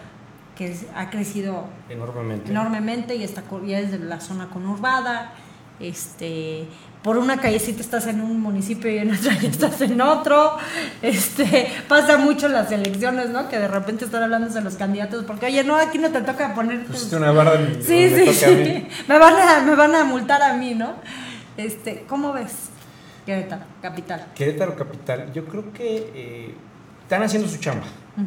que 0.57 0.77
ha 0.95 1.11
crecido 1.11 1.67
enormemente. 1.89 2.51
enormemente 2.51 3.15
y 3.17 3.23
está 3.25 3.43
ya 3.67 3.79
es 3.79 3.93
de 3.93 3.99
la 3.99 4.21
zona 4.21 4.49
conurbada. 4.49 5.33
Este, 5.81 6.67
por 7.03 7.17
una 7.17 7.39
callecita 7.39 7.81
estás 7.81 8.07
en 8.07 8.21
un 8.21 8.41
municipio 8.41 8.91
y 8.91 8.99
en 8.99 9.15
otra 9.15 9.35
ya 9.41 9.49
estás 9.49 9.81
en 9.81 10.01
otro. 10.01 10.57
Este, 11.03 11.69
pasa 11.89 12.19
mucho 12.19 12.47
en 12.47 12.53
las 12.53 12.71
elecciones, 12.73 13.31
¿no? 13.31 13.49
Que 13.49 13.59
de 13.59 13.69
repente 13.69 14.05
están 14.05 14.23
hablando 14.25 14.49
de 14.49 14.61
los 14.61 14.75
candidatos 14.75 15.25
porque, 15.25 15.47
oye, 15.47 15.65
no, 15.65 15.77
aquí 15.77 15.99
no 15.99 16.11
te 16.11 16.21
toca 16.23 16.55
poner 16.55 16.85
Pusiste 16.87 17.17
una 17.17 17.31
barra 17.31 17.53
Sí, 17.81 18.11
sí, 18.11 18.25
toca 18.27 18.47
a 18.47 18.51
mí. 18.57 18.65
sí. 18.65 18.89
Me 19.09 19.19
van, 19.19 19.35
a, 19.37 19.61
me 19.65 19.75
van 19.75 19.95
a 19.95 20.05
multar 20.05 20.43
a 20.43 20.55
mí, 20.55 20.75
¿no? 20.75 20.95
Este, 21.57 22.05
¿Cómo 22.09 22.33
ves? 22.33 22.71
Querétaro, 23.27 23.63
capital. 23.83 24.27
Querétaro 24.35 24.75
Capital, 24.75 25.33
yo 25.35 25.45
creo 25.45 25.73
que 25.73 26.11
eh, 26.15 26.55
están 27.03 27.23
haciendo 27.23 27.47
su 27.47 27.59
chamba. 27.59 27.85
¿no? 28.17 28.25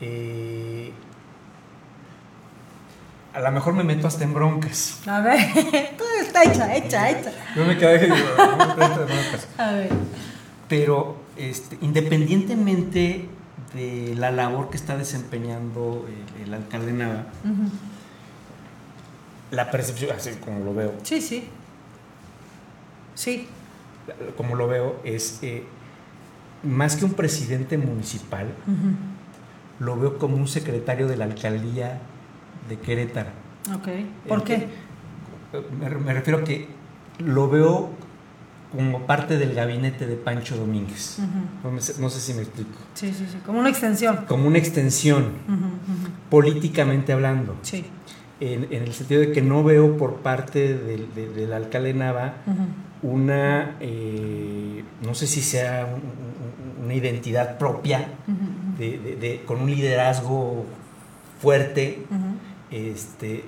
Eh, 0.00 0.92
a 3.34 3.40
lo 3.40 3.50
mejor 3.50 3.74
me 3.74 3.82
meto 3.84 4.06
hasta 4.06 4.24
en 4.24 4.32
broncas. 4.32 5.00
A 5.06 5.20
ver, 5.20 5.38
todo 5.98 6.08
está 6.20 6.44
hecha, 6.44 6.74
hecha, 6.76 7.10
hecha. 7.10 7.32
No 7.56 7.64
me 7.64 7.76
quedé 7.76 7.98
digo, 7.98 8.14
no 8.38 8.76
me 8.76 8.88
broncas. 8.88 9.48
A 9.58 9.72
ver. 9.72 9.90
Pero 10.68 11.16
este, 11.36 11.76
independientemente 11.80 13.28
de 13.74 14.14
la 14.16 14.30
labor 14.30 14.70
que 14.70 14.76
está 14.76 14.96
desempeñando 14.96 16.06
el, 16.38 16.44
el 16.44 16.54
alcalde 16.54 16.92
Nava, 16.92 17.26
la 19.50 19.70
percepción, 19.70 20.12
así 20.16 20.30
como 20.36 20.60
lo 20.64 20.74
veo, 20.74 20.94
Sí, 21.02 21.20
sí. 21.20 21.48
Sí. 23.14 23.48
como 24.36 24.56
lo 24.56 24.66
veo, 24.68 25.00
es 25.04 25.38
eh, 25.42 25.64
más 26.62 26.96
que 26.96 27.04
un 27.04 27.14
presidente 27.14 27.78
municipal, 27.78 28.46
lo 29.80 29.96
veo 29.98 30.18
como 30.18 30.36
un 30.36 30.48
secretario 30.48 31.08
de 31.08 31.16
la 31.16 31.24
alcaldía 31.24 32.00
de 32.68 32.78
Querétaro. 32.78 33.30
Ok. 33.74 33.88
¿Por 34.28 34.38
El 34.40 34.44
qué? 34.44 34.68
Me, 35.80 35.88
me 35.90 36.14
refiero 36.14 36.40
a 36.40 36.44
que 36.44 36.68
lo 37.18 37.48
veo 37.48 37.90
como 38.72 39.06
parte 39.06 39.38
del 39.38 39.54
gabinete 39.54 40.06
de 40.06 40.16
Pancho 40.16 40.56
Domínguez. 40.56 41.18
No, 41.62 41.80
sé- 41.80 42.00
no 42.00 42.10
sé 42.10 42.20
si 42.20 42.34
me 42.34 42.42
explico. 42.42 42.72
Sí, 42.94 43.12
sí, 43.12 43.24
sí. 43.30 43.38
Como 43.46 43.60
una 43.60 43.68
extensión. 43.68 44.24
Como 44.26 44.48
una 44.48 44.58
extensión, 44.58 45.30
políticamente 46.30 47.12
hablando, 47.12 47.56
Sí. 47.62 47.84
en, 48.40 48.64
en 48.72 48.82
el 48.82 48.92
sentido 48.92 49.20
de 49.20 49.30
que 49.32 49.42
no 49.42 49.62
veo 49.62 49.96
por 49.96 50.16
parte 50.16 50.76
del, 50.76 51.14
de- 51.14 51.28
del 51.28 51.52
alcalde 51.52 51.94
Nava 51.94 52.34
una, 53.02 53.76
eh, 53.80 54.82
no 55.06 55.14
sé 55.14 55.26
si 55.26 55.40
sea 55.42 55.86
un- 55.86 56.00
un- 56.80 56.84
una 56.86 56.94
identidad 56.94 57.58
propia, 57.58 58.08
de- 58.78 58.98
de- 58.98 59.16
de- 59.16 59.42
con 59.46 59.60
un 59.60 59.70
liderazgo 59.70 60.64
fuerte. 61.40 62.04
Este, 62.74 63.44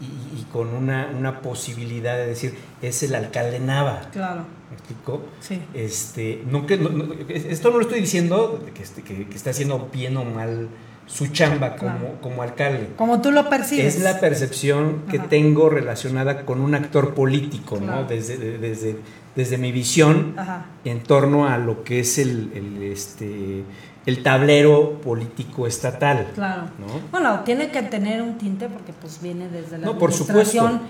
y, 0.00 0.04
y- 0.04 0.40
y 0.40 0.44
con 0.52 0.68
una, 0.68 1.10
una 1.16 1.40
posibilidad 1.40 2.16
de 2.16 2.26
decir, 2.28 2.54
es 2.82 3.02
el 3.02 3.14
alcalde 3.14 3.58
Nava. 3.60 4.08
Claro. 4.12 4.44
¿Me 4.70 4.76
explico? 4.76 5.22
Sí. 5.40 5.60
Este, 5.74 6.42
no 6.50 6.66
que, 6.66 6.76
no- 6.78 6.88
no- 6.90 7.14
esto 7.28 7.70
no 7.70 7.76
lo 7.76 7.82
estoy 7.82 8.00
diciendo 8.00 8.64
que, 8.74 8.82
este- 8.82 9.02
que, 9.02 9.26
que 9.26 9.34
está 9.36 9.50
haciendo 9.50 9.88
bien 9.92 10.16
o 10.16 10.24
mal 10.24 10.68
su 11.06 11.28
chamba 11.28 11.76
como, 11.76 11.98
Claro. 11.98 12.18
como 12.20 12.42
alcalde. 12.42 12.88
Como 12.96 13.20
tú 13.20 13.30
lo 13.30 13.48
percibes. 13.48 13.96
Es 13.96 14.02
la 14.02 14.18
percepción 14.18 15.02
que 15.08 15.18
Ajá. 15.18 15.28
tengo 15.28 15.68
relacionada 15.68 16.44
con 16.44 16.60
un 16.60 16.74
actor 16.74 17.14
político, 17.14 17.76
Claro. 17.78 18.02
¿no? 18.02 18.08
Desde, 18.08 18.36
de- 18.38 18.58
desde, 18.58 18.96
desde 19.36 19.56
mi 19.58 19.70
visión 19.70 20.34
Ajá. 20.36 20.66
en 20.84 21.02
torno 21.04 21.46
a 21.46 21.58
lo 21.58 21.84
que 21.84 22.00
es 22.00 22.18
el, 22.18 22.50
el, 22.54 22.82
este, 22.82 23.62
el 24.06 24.22
tablero 24.22 25.00
político 25.00 25.66
estatal. 25.66 26.28
Claro. 26.34 26.62
¿no? 26.78 26.86
Bueno, 27.10 27.40
tiene 27.40 27.70
que 27.70 27.82
tener 27.82 28.22
un 28.22 28.38
tinte 28.38 28.68
porque 28.68 28.92
pues 28.92 29.20
viene 29.20 29.48
desde 29.48 29.78
la 29.78 29.86
No, 29.86 29.98
por 29.98 30.10
administración 30.10 30.80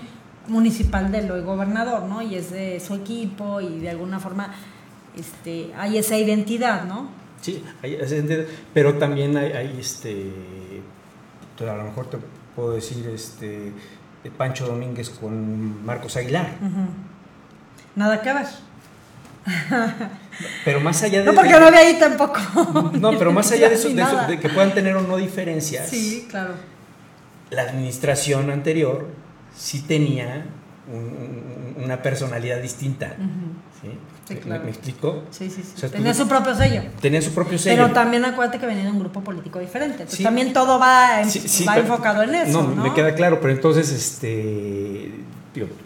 municipal 0.47 1.11
del 1.11 1.29
hoy 1.31 1.41
gobernador, 1.41 2.03
¿no? 2.03 2.21
Y 2.21 2.35
es 2.35 2.51
de 2.51 2.79
su 2.79 2.93
equipo 2.95 3.59
y 3.59 3.79
de 3.79 3.89
alguna 3.89 4.19
forma 4.19 4.53
este 5.17 5.71
hay 5.77 5.97
esa 5.97 6.15
identidad, 6.17 6.85
¿no? 6.85 7.09
Sí, 7.41 7.63
hay- 7.81 7.95
es 7.95 8.11
ente- 8.11 8.47
pero 8.73 8.95
también 8.97 9.35
hay, 9.35 9.51
hay, 9.51 9.77
este, 9.79 10.31
a 11.59 11.75
lo 11.75 11.83
mejor 11.83 12.07
te 12.09 12.17
puedo 12.55 12.71
decir, 12.73 13.07
este, 13.13 13.71
Pancho 14.37 14.67
Domínguez 14.67 15.09
con 15.09 15.85
Marcos 15.85 16.17
Aguilar. 16.17 16.49
Nada 17.95 18.21
que 18.21 18.33
ver. 18.33 18.45
Pero 20.65 20.79
más 20.81 21.01
allá 21.03 21.19
de... 21.19 21.25
No, 21.25 21.33
porque 21.33 21.49
no 21.51 21.67
había 21.67 21.79
ahí 21.79 21.97
tampoco. 21.99 22.39
No, 22.93 23.17
pero 23.17 23.31
más 23.31 23.51
allá 23.51 23.69
de 23.69 23.75
eso, 23.75 23.89
de, 23.89 24.01
eso- 24.01 24.27
de 24.27 24.39
que 24.39 24.49
puedan 24.49 24.73
tener 24.73 24.95
o 24.95 25.01
no 25.01 25.17
diferencias, 25.17 25.89
Sí, 25.89 26.27
claro. 26.29 26.53
la 27.49 27.63
administración 27.63 28.51
anterior 28.51 29.07
sí 29.55 29.81
tenía 29.81 30.45
un- 30.91 31.75
un- 31.77 31.83
una 31.83 32.01
personalidad 32.01 32.61
distinta. 32.61 33.15
¿sí? 33.81 33.89
Sí, 34.27 34.33
¿Me- 34.35 34.39
claro. 34.41 34.63
¿Me, 34.65 34.69
explico? 34.69 35.23
Sí, 35.31 35.49
sí, 35.49 35.63
sí. 35.63 35.71
O 35.75 35.79
sea, 35.79 35.89
Tenía 35.89 36.11
tú- 36.11 36.19
su 36.19 36.27
propio 36.27 36.53
sello. 36.55 36.81
Tenía 37.01 37.21
su 37.21 37.31
propio 37.33 37.57
sello. 37.57 37.81
Pero 37.83 37.93
también 37.93 38.25
acuérdate 38.25 38.59
que 38.59 38.65
venía 38.65 38.83
de 38.83 38.91
un 38.91 38.99
grupo 38.99 39.21
político 39.23 39.59
diferente. 39.59 39.93
Entonces 39.93 40.17
Sí. 40.17 40.23
también 40.23 40.53
todo 40.53 40.77
va, 40.79 41.21
en- 41.21 41.29
Sí, 41.31 41.39
sí, 41.47 41.63
va 41.65 41.75
pero- 41.75 41.85
enfocado 41.87 42.21
en 42.23 42.35
eso. 42.35 42.61
No, 42.61 42.75
No, 42.75 42.83
me 42.83 42.93
queda 42.93 43.15
claro, 43.15 43.39
pero 43.41 43.53
entonces, 43.53 43.89
este. 43.91 45.11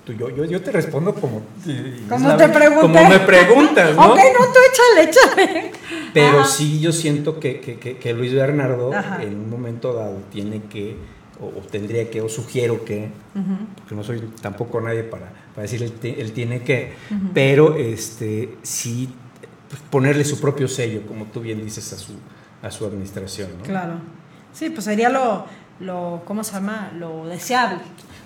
Tú- 0.05 0.13
yo, 0.13 0.29
yo, 0.29 0.45
yo 0.45 0.61
te 0.61 0.71
respondo 0.71 1.13
como. 1.13 1.41
es 1.67 2.01
Como 2.09 2.35
te 2.35 2.49
pregunté. 2.49 2.81
Como 2.81 3.09
me 3.09 3.19
preguntas, 3.19 3.95
¿no? 3.95 4.11
ok, 4.13 4.19
no, 4.39 4.45
tú 4.45 4.59
échale, 4.71 5.09
échale. 5.09 5.71
Pero 6.13 6.39
Ajá. 6.41 6.45
sí, 6.49 6.79
yo 6.79 6.91
siento 6.91 7.39
que, 7.39 7.59
que- 7.61 7.79
que- 7.79 7.97
que 7.97 8.13
Luis 8.13 8.33
Bernardo, 8.33 8.93
Ajá. 8.93 9.23
en 9.23 9.35
un 9.35 9.49
momento 9.49 9.93
dado, 9.93 10.17
tiene 10.31 10.63
que, 10.63 10.97
o, 11.39 11.45
o 11.47 11.61
tendría 11.61 12.09
que, 12.09 12.21
o 12.21 12.27
sugiero 12.29 12.83
que, 12.83 13.09
porque 13.77 13.95
no 13.95 14.03
soy 14.03 14.19
tampoco 14.41 14.81
nadie 14.81 15.03
para, 15.03 15.31
para 15.55 15.61
decir 15.63 15.81
él, 15.83 15.93
ti- 15.93 16.15
él 16.17 16.33
tiene 16.33 16.61
que, 16.63 16.93
pero 17.33 17.75
este 17.75 18.55
sí 18.61 19.09
pues, 19.69 19.81
ponerle 19.89 20.25
su 20.25 20.39
propio 20.41 20.67
sello, 20.67 21.01
como 21.07 21.25
tú 21.25 21.39
bien 21.39 21.63
dices, 21.63 21.93
a 21.93 21.97
su, 21.97 22.13
a 22.61 22.69
su 22.69 22.85
administración. 22.85 23.49
¿no? 23.59 23.63
Claro. 23.63 23.93
Sí, 24.53 24.69
pues 24.69 24.83
sería 24.83 25.07
lo, 25.09 25.45
lo, 25.79 26.21
¿cómo 26.25 26.43
se 26.43 26.51
llama? 26.53 26.91
Lo 26.99 27.25
deseable. 27.25 27.79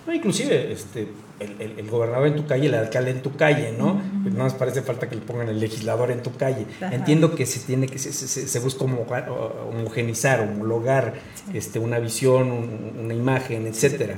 No, 0.05 0.13
inclusive, 0.13 0.71
este, 0.71 1.07
el, 1.39 1.55
el, 1.59 1.79
el, 1.79 1.89
gobernador 1.89 2.27
en 2.27 2.35
tu 2.35 2.45
calle, 2.45 2.67
el 2.67 2.75
alcalde 2.75 3.11
en 3.11 3.21
tu 3.21 3.35
calle, 3.35 3.73
¿no? 3.77 3.93
Uh 3.93 3.95
-huh. 3.95 4.21
Pues 4.23 4.33
nada 4.33 4.45
más 4.45 4.53
parece 4.53 4.81
falta 4.81 5.09
que 5.09 5.15
le 5.15 5.21
pongan 5.21 5.49
el 5.49 5.59
legislador 5.59 6.11
en 6.11 6.21
tu 6.21 6.35
calle. 6.35 6.65
Ajá. 6.79 6.93
Entiendo 6.93 7.33
que 7.35 7.45
se 7.45 7.59
tiene 7.61 7.87
que 7.87 7.97
se, 7.97 8.11
se, 8.13 8.47
se 8.47 8.59
busca 8.59 8.85
homogenizar, 8.85 10.41
homologar 10.41 11.13
sí. 11.33 11.57
este, 11.57 11.79
una 11.79 11.99
visión, 11.99 12.51
un, 12.51 12.99
una 13.03 13.13
imagen, 13.13 13.65
etcétera. 13.65 14.15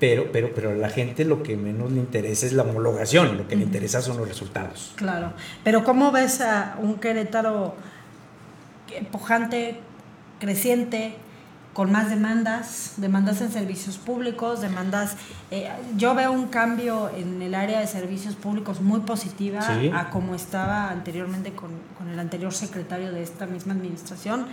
Pero, 0.00 0.30
pero, 0.32 0.52
pero 0.54 0.70
a 0.70 0.74
la 0.74 0.90
gente 0.90 1.24
lo 1.24 1.42
que 1.42 1.56
menos 1.56 1.90
le 1.90 1.98
interesa 1.98 2.46
es 2.46 2.52
la 2.52 2.62
homologación, 2.62 3.36
lo 3.36 3.48
que 3.48 3.54
uh 3.54 3.58
-huh. 3.58 3.60
le 3.60 3.64
interesa 3.64 4.00
son 4.00 4.16
los 4.16 4.28
resultados. 4.28 4.92
Claro, 4.96 5.32
pero 5.64 5.82
¿cómo 5.84 6.10
ves 6.12 6.40
a 6.40 6.76
un 6.80 6.94
Querétaro 7.00 7.74
pujante, 9.12 9.76
creciente, 10.38 11.14
con 11.78 11.92
más 11.92 12.10
demandas, 12.10 12.94
demandas 12.96 13.40
en 13.40 13.52
servicios 13.52 13.98
públicos, 13.98 14.60
demandas... 14.60 15.14
Eh, 15.52 15.68
yo 15.96 16.12
veo 16.16 16.32
un 16.32 16.48
cambio 16.48 17.08
en 17.16 17.40
el 17.40 17.54
área 17.54 17.78
de 17.78 17.86
servicios 17.86 18.34
públicos 18.34 18.80
muy 18.80 18.98
positiva 19.02 19.60
sí. 19.62 19.88
a 19.94 20.10
como 20.10 20.34
estaba 20.34 20.90
anteriormente 20.90 21.52
con, 21.52 21.70
con, 21.96 22.08
el 22.08 22.18
anterior 22.18 22.52
secretario 22.52 23.12
de 23.12 23.22
esta 23.22 23.46
misma 23.46 23.74
administración, 23.74 24.46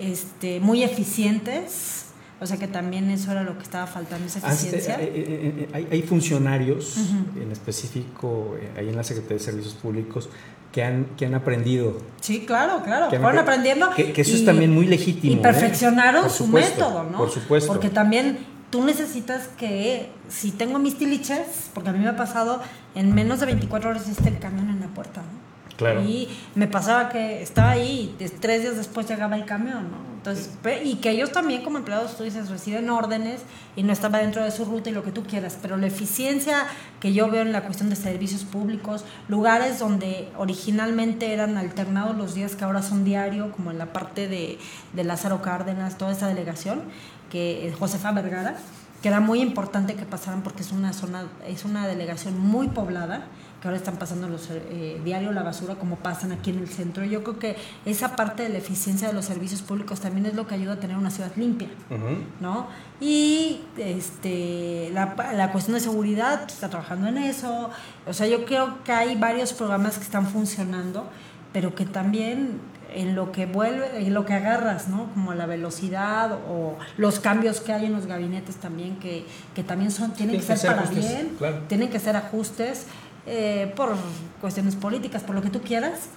este, 0.00 0.58
muy 0.60 0.82
eficientes. 0.82 2.06
O 2.40 2.46
sea 2.46 2.56
que 2.56 2.68
también 2.68 3.10
eso 3.10 3.32
era 3.32 3.42
lo 3.42 3.58
que 3.58 3.62
estaba 3.62 3.86
faltando, 3.86 4.26
esa 4.26 4.38
eficiencia. 4.38 4.96
Eh, 4.98 5.12
eh, 5.14 5.68
hay, 5.74 5.88
hay, 5.90 6.02
funcionarios, 6.02 6.96
uh 6.96 7.00
-huh. 7.00 7.42
en 7.42 7.52
específico, 7.52 8.56
ahí 8.78 8.88
en 8.88 8.96
la 8.96 9.04
Secretaría 9.04 9.38
de 9.38 9.44
Servicios 9.44 9.74
Públicos, 9.74 10.30
que 10.76 10.84
han, 10.84 11.06
que 11.16 11.24
han 11.24 11.34
aprendido. 11.34 11.96
Sí, 12.20 12.44
claro, 12.44 12.82
claro, 12.84 13.08
que 13.08 13.18
fueron 13.18 13.38
aprendiendo. 13.38 13.88
Que, 13.92 14.12
que 14.12 14.20
eso 14.20 14.32
y, 14.32 14.40
es 14.40 14.44
también 14.44 14.74
muy 14.74 14.84
legítimo. 14.84 15.32
Y 15.32 15.36
perfeccionaron 15.38 16.26
¿eh? 16.26 16.28
su 16.28 16.46
método, 16.48 17.04
¿no? 17.04 17.16
Por 17.16 17.30
supuesto. 17.30 17.72
Porque 17.72 17.88
también 17.88 18.36
tú 18.68 18.84
necesitas 18.84 19.48
que, 19.56 20.10
si 20.28 20.50
tengo 20.50 20.78
mis 20.78 20.98
tiliches, 20.98 21.70
porque 21.72 21.88
a 21.88 21.92
mí 21.94 22.00
me 22.00 22.08
ha 22.08 22.16
pasado, 22.16 22.60
en 22.94 23.14
menos 23.14 23.40
de 23.40 23.46
24 23.46 23.88
horas 23.88 24.06
esté 24.06 24.28
el 24.28 24.38
camión 24.38 24.68
en 24.68 24.80
la 24.80 24.88
puerta, 24.88 25.22
¿no? 25.22 25.76
Claro. 25.78 26.02
Y 26.02 26.28
me 26.54 26.66
pasaba 26.66 27.08
que 27.08 27.40
estaba 27.40 27.70
ahí 27.70 28.14
y 28.18 28.28
tres 28.28 28.60
días 28.60 28.76
después 28.76 29.08
llegaba 29.08 29.34
el 29.34 29.46
camión, 29.46 29.84
¿no? 29.84 30.15
Entonces, 30.26 30.50
y 30.84 30.96
que 30.96 31.10
ellos 31.10 31.30
también 31.30 31.62
como 31.62 31.78
empleados, 31.78 32.16
tú 32.16 32.24
dices, 32.24 32.48
reciben 32.48 32.90
órdenes 32.90 33.42
y 33.76 33.84
no 33.84 33.92
estaba 33.92 34.18
dentro 34.18 34.42
de 34.42 34.50
su 34.50 34.64
ruta 34.64 34.90
y 34.90 34.92
lo 34.92 35.04
que 35.04 35.12
tú 35.12 35.22
quieras, 35.22 35.56
pero 35.62 35.76
la 35.76 35.86
eficiencia 35.86 36.66
que 36.98 37.12
yo 37.12 37.30
veo 37.30 37.42
en 37.42 37.52
la 37.52 37.62
cuestión 37.62 37.90
de 37.90 37.96
servicios 37.96 38.42
públicos, 38.42 39.04
lugares 39.28 39.78
donde 39.78 40.28
originalmente 40.36 41.32
eran 41.32 41.56
alternados 41.56 42.16
los 42.16 42.34
días 42.34 42.56
que 42.56 42.64
ahora 42.64 42.82
son 42.82 43.04
diario, 43.04 43.52
como 43.52 43.70
en 43.70 43.78
la 43.78 43.92
parte 43.92 44.26
de, 44.26 44.58
Lázaro 44.94 45.42
Cárdenas, 45.42 45.96
toda 45.96 46.10
esa 46.10 46.26
delegación, 46.26 46.82
que 47.30 47.72
Josefa 47.78 48.10
Vergara, 48.10 48.56
que 49.02 49.08
era 49.08 49.20
muy 49.20 49.40
importante 49.40 49.94
que 49.94 50.06
pasaran 50.06 50.42
porque 50.42 50.62
es 50.62 50.72
una 50.72 50.92
zona, 50.92 51.26
es 51.46 51.64
una 51.64 51.86
delegación 51.86 52.36
muy 52.36 52.66
poblada, 52.66 53.26
que 53.60 53.68
ahora 53.68 53.78
están 53.78 53.96
pasando 53.96 54.28
los 54.28 54.48
eh, 54.50 55.00
diario 55.04 55.32
la 55.32 55.42
basura 55.42 55.76
como 55.76 55.96
pasan 55.96 56.32
aquí 56.32 56.50
en 56.50 56.58
el 56.58 56.68
centro. 56.68 57.04
Yo 57.04 57.22
creo 57.22 57.38
que 57.38 57.56
esa 57.84 58.16
parte 58.16 58.42
de 58.42 58.48
la 58.50 58.58
eficiencia 58.58 59.08
de 59.08 59.14
los 59.14 59.24
servicios 59.24 59.62
públicos 59.62 60.00
también 60.00 60.26
es 60.26 60.34
lo 60.34 60.46
que 60.46 60.54
ayuda 60.54 60.74
a 60.74 60.76
tener 60.76 60.96
una 60.96 61.10
ciudad 61.10 61.32
limpia, 61.36 61.68
uh 61.90 61.94
-huh. 61.94 62.18
¿no? 62.40 62.66
Y 63.00 63.60
este, 63.78 64.90
la, 64.92 65.14
la, 65.34 65.52
cuestión 65.52 65.74
de 65.74 65.80
seguridad 65.80 66.42
está 66.46 66.68
trabajando 66.68 67.08
en 67.08 67.18
eso. 67.18 67.70
O 68.06 68.12
sea, 68.12 68.26
yo 68.26 68.44
creo 68.44 68.82
que 68.84 68.92
hay 68.92 69.16
varios 69.16 69.52
programas 69.52 69.96
que 69.96 70.04
están 70.04 70.26
funcionando, 70.26 71.08
pero 71.52 71.74
que 71.74 71.86
también 71.86 72.60
en 72.94 73.14
lo 73.14 73.32
que 73.32 73.46
vuelve, 73.46 74.06
en 74.06 74.14
lo 74.14 74.24
que 74.24 74.32
agarras, 74.32 74.88
¿no? 74.88 75.10
Como 75.12 75.34
la 75.34 75.46
velocidad 75.46 76.38
o 76.48 76.76
los 76.96 77.20
cambios 77.20 77.60
que 77.60 77.72
hay 77.72 77.86
en 77.86 77.92
los 77.92 78.06
gabinetes 78.06 78.56
también, 78.56 78.96
que, 78.96 79.26
que 79.54 79.62
también 79.62 79.90
son, 79.90 80.12
tienen 80.12 80.40
que, 80.40 80.46
que 80.46 80.56
ser 80.56 80.70
para 80.70 80.82
ajustes, 80.82 81.08
bien, 81.08 81.34
claro. 81.36 81.58
tienen 81.68 81.90
que 81.90 82.00
ser 82.00 82.16
ajustes 82.16 82.86
eh, 83.26 83.72
por 83.76 83.94
cuestiones 84.40 84.76
políticas, 84.76 85.22
por 85.22 85.34
lo 85.34 85.42
que 85.42 85.50
tú 85.50 85.60
quieras, 85.60 86.08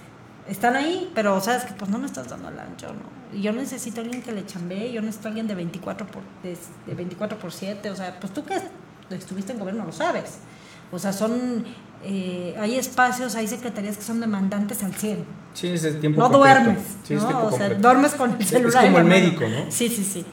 están 0.48 0.76
ahí, 0.76 1.10
pero 1.14 1.40
sabes 1.40 1.64
que 1.64 1.72
pues 1.74 1.90
no 1.90 1.98
me 1.98 2.06
estás 2.06 2.28
dando 2.28 2.48
el 2.48 2.58
ancho, 2.58 2.88
¿no? 2.88 3.38
Yo 3.40 3.52
necesito 3.52 4.00
a 4.00 4.04
alguien 4.04 4.22
que 4.22 4.32
le 4.32 4.44
chambee, 4.46 4.92
yo 4.92 5.00
necesito 5.02 5.28
a 5.28 5.30
alguien 5.30 5.46
de 5.46 5.54
24 5.54 6.06
por, 6.06 6.22
de, 6.42 6.56
de 6.86 6.94
24 6.94 7.38
por 7.38 7.52
7, 7.52 7.90
o 7.90 7.96
sea, 7.96 8.18
pues 8.18 8.32
tú 8.32 8.44
que 8.44 8.60
estuviste 9.10 9.52
en 9.52 9.58
gobierno 9.58 9.84
lo 9.84 9.92
sabes. 9.92 10.38
O 10.92 10.98
sea, 10.98 11.12
son 11.12 11.64
eh, 12.02 12.56
hay 12.58 12.76
espacios, 12.76 13.34
hay 13.36 13.46
secretarías 13.46 13.96
que 13.96 14.02
son 14.02 14.20
demandantes 14.20 14.82
al 14.82 14.94
100. 14.94 15.24
Sí, 15.54 15.68
es 15.68 15.84
el 15.84 16.00
tiempo 16.00 16.20
No 16.20 16.30
completo. 16.30 16.58
duermes, 16.64 16.84
sí, 17.04 17.14
¿no? 17.14 17.46
O 17.46 17.52
sea, 17.52 17.68
duermes 17.70 18.14
con 18.14 18.32
el 18.32 18.44
celular. 18.44 18.84
Es 18.84 18.90
como 18.90 18.98
el 18.98 19.04
médico, 19.04 19.44
¿no? 19.48 19.70
Sí, 19.70 19.88
sí, 19.88 20.02
sí. 20.04 20.24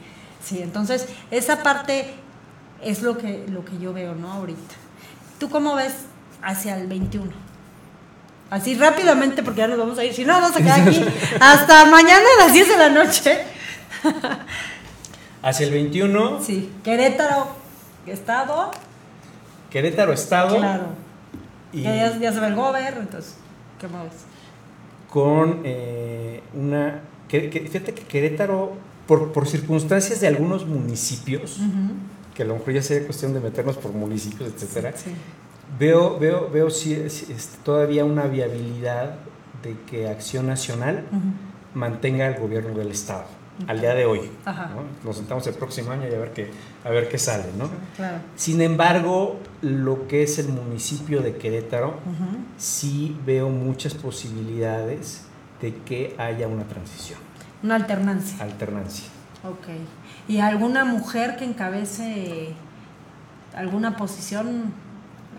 Sí, 0.42 0.60
entonces 0.62 1.06
esa 1.30 1.62
parte 1.62 2.14
es 2.82 3.02
lo 3.02 3.18
que, 3.18 3.46
lo 3.48 3.64
que 3.64 3.78
yo 3.78 3.92
veo, 3.92 4.14
¿no? 4.14 4.32
Ahorita. 4.32 4.74
¿Tú 5.38 5.48
cómo 5.50 5.74
ves 5.76 5.94
hacia 6.42 6.76
el 6.76 6.86
21? 6.86 7.30
Así 8.50 8.74
rápidamente, 8.76 9.42
porque 9.42 9.60
ya 9.60 9.68
nos 9.68 9.78
vamos 9.78 9.98
a 9.98 10.04
ir. 10.04 10.14
Si 10.14 10.24
no, 10.24 10.34
vamos 10.40 10.56
a 10.56 10.58
quedar 10.58 10.80
aquí 10.80 11.04
hasta 11.40 11.84
mañana 11.86 12.24
a 12.40 12.44
las 12.44 12.52
10 12.54 12.68
de 12.68 12.76
la 12.78 12.88
noche. 12.88 13.38
Hacia 15.42 15.66
el 15.66 15.72
21, 15.72 16.42
Sí, 16.42 16.70
Querétaro, 16.82 17.48
Estado. 18.06 18.70
Querétaro 19.70 20.12
Estado. 20.12 20.56
Claro. 20.56 20.86
Y 21.72 21.82
ya, 21.82 22.16
ya 22.18 22.32
se 22.32 22.40
ve 22.40 22.46
el 22.48 22.54
gober, 22.54 22.96
entonces, 22.98 23.36
¿qué 23.80 23.86
más? 23.88 24.06
con 25.10 25.62
eh, 25.64 26.42
una. 26.54 27.00
que- 27.28 27.48
que- 27.50 27.60
fíjate 27.60 27.94
que 27.94 28.02
Querétaro, 28.02 28.72
por, 29.06 29.32
por 29.32 29.46
circunstancias 29.48 30.20
de 30.20 30.26
algunos 30.26 30.66
municipios, 30.66 31.58
que 32.34 32.42
a 32.42 32.46
lo 32.46 32.54
mejor 32.56 32.74
ya 32.74 32.82
sería 32.82 33.06
cuestión 33.06 33.32
de 33.32 33.40
meternos 33.40 33.76
por 33.78 33.92
municipios, 33.92 34.50
etcétera, 34.54 34.92
Sí. 34.96 35.10
Veo, 35.78 36.18
veo, 36.18 36.48
veo 36.50 36.70
si, 36.70 37.08
si 37.10 37.32
es 37.32 37.58
todavía 37.64 38.04
una 38.04 38.24
viabilidad 38.24 39.14
de 39.62 39.76
que 39.90 40.08
Acción 40.08 40.46
Nacional 40.46 41.04
mantenga 41.74 42.26
el 42.26 42.40
gobierno 42.40 42.76
del 42.78 42.90
Estado 42.90 43.24
al 43.66 43.80
día 43.80 43.92
de 43.94 44.06
hoy. 44.06 44.30
¿no? 44.46 44.84
Nos 45.04 45.16
sentamos 45.16 45.44
el 45.48 45.54
próximo 45.54 45.90
año 45.90 46.04
y 46.08 46.14
a 46.14 46.18
ver 46.18 46.32
qué, 46.32 46.48
a 46.84 46.90
ver 46.90 47.08
qué 47.08 47.18
sale, 47.18 47.46
¿no? 47.58 47.68
Claro. 47.96 48.18
Sin 48.36 48.60
embargo, 48.60 49.40
lo 49.62 50.06
que 50.06 50.22
es 50.22 50.38
el 50.38 50.48
municipio 50.48 51.22
de 51.22 51.36
Querétaro, 51.36 51.94
sí 52.56 53.16
veo 53.26 53.48
muchas 53.48 53.94
posibilidades 53.94 55.24
de 55.60 55.74
que 55.74 56.14
haya 56.18 56.46
una 56.46 56.62
transición, 56.64 57.18
Una 57.64 57.74
alternancia. 57.74 58.40
alternancia. 58.44 59.08
Ok. 59.42 59.66
¿Y 60.28 60.38
alguna 60.38 60.84
mujer 60.84 61.36
que 61.36 61.44
encabece 61.44 62.50
alguna 63.56 63.96
posición, 63.96 64.72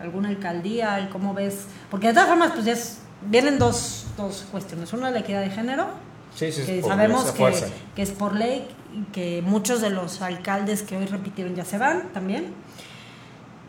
alguna 0.00 0.28
alcaldía? 0.28 1.08
¿Cómo 1.12 1.34
ves? 1.34 1.66
Porque 1.90 2.08
de 2.08 2.14
todas 2.14 2.28
formas, 2.28 2.52
pues 2.52 2.64
ya 2.64 2.72
es- 2.72 2.98
vienen 3.22 3.58
dos, 3.58 4.06
dos 4.16 4.46
cuestiones. 4.50 4.92
Una, 4.92 5.10
la 5.10 5.20
equidad 5.20 5.40
de 5.42 5.50
género, 5.50 5.86
Sí, 6.34 6.52
sí, 6.52 6.62
que 6.64 6.82
sabemos 6.82 7.24
que, 7.32 7.52
que 7.96 8.02
es 8.02 8.10
por 8.10 8.34
ley, 8.36 8.66
y 8.94 9.02
que 9.12 9.42
muchos 9.44 9.80
de 9.80 9.90
los 9.90 10.22
alcaldes 10.22 10.82
que 10.82 10.96
hoy 10.96 11.06
repitieron 11.06 11.54
ya 11.54 11.64
se 11.64 11.76
van 11.78 12.04
también. 12.14 12.52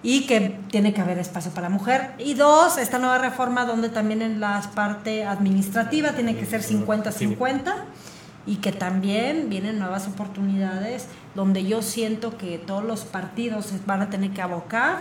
Y 0.04 0.26
que 0.26 0.58
tiene 0.72 0.94
que 0.94 1.02
haber 1.02 1.20
espacio 1.20 1.52
para 1.52 1.70
la 1.70 1.76
mujer. 1.76 2.14
Y 2.18 2.34
dos, 2.34 2.78
esta 2.80 2.98
nueva 2.98 3.20
reforma 3.20 3.66
donde 3.66 3.90
también 3.90 4.24
en 4.24 4.40
la 4.40 4.60
parte 4.74 5.26
administrativa 5.26 6.14
tiene 6.14 6.36
que 6.36 6.46
ser 6.48 6.64
50-50 6.64 7.76
y 8.48 8.56
que 8.56 8.72
también 8.72 9.50
vienen 9.50 9.78
nuevas 9.78 10.08
oportunidades 10.08 11.06
donde 11.36 11.64
yo 11.66 11.84
siento 11.84 12.36
que 12.38 12.58
todos 12.58 12.84
los 12.84 13.02
partidos 13.02 13.72
van 13.86 14.02
a 14.02 14.10
tener 14.10 14.32
que 14.32 14.42
abocar 14.42 14.98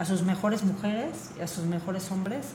a 0.00 0.04
sus 0.04 0.22
mejores 0.22 0.64
mujeres 0.64 1.30
y 1.38 1.42
a 1.42 1.46
sus 1.46 1.64
mejores 1.66 2.10
hombres 2.10 2.46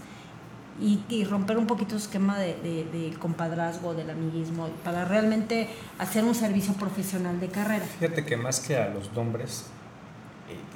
y, 0.81 0.99
y 1.07 1.23
romper 1.23 1.57
un 1.57 1.67
poquito 1.67 1.91
su 1.91 2.05
esquema 2.07 2.37
de, 2.37 2.55
de- 2.61 2.83
del 2.91 3.17
compadrazgo, 3.17 3.93
del 3.93 4.09
amiguismo, 4.09 4.67
para 4.83 5.05
realmente 5.05 5.69
hacer 5.99 6.25
un 6.25 6.35
servicio 6.35 6.73
profesional 6.73 7.39
de 7.39 7.47
carrera. 7.47 7.85
Fíjate 7.85 8.25
que 8.25 8.35
más 8.35 8.59
que 8.59 8.75
a 8.75 8.89
los 8.89 9.13
nombres, 9.13 9.67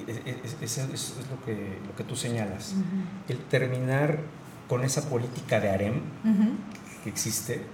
eh, 0.06 0.40
es, 0.62 0.78
lo, 1.30 1.44
que, 1.44 1.78
lo 1.86 1.94
que 1.96 2.04
tú 2.04 2.16
señalas. 2.16 2.74
El 3.28 3.38
terminar 3.38 4.20
con 4.68 4.84
esa 4.84 5.08
política 5.10 5.60
de 5.60 5.68
harem 5.70 6.00
que 7.04 7.10
existe, 7.10 7.66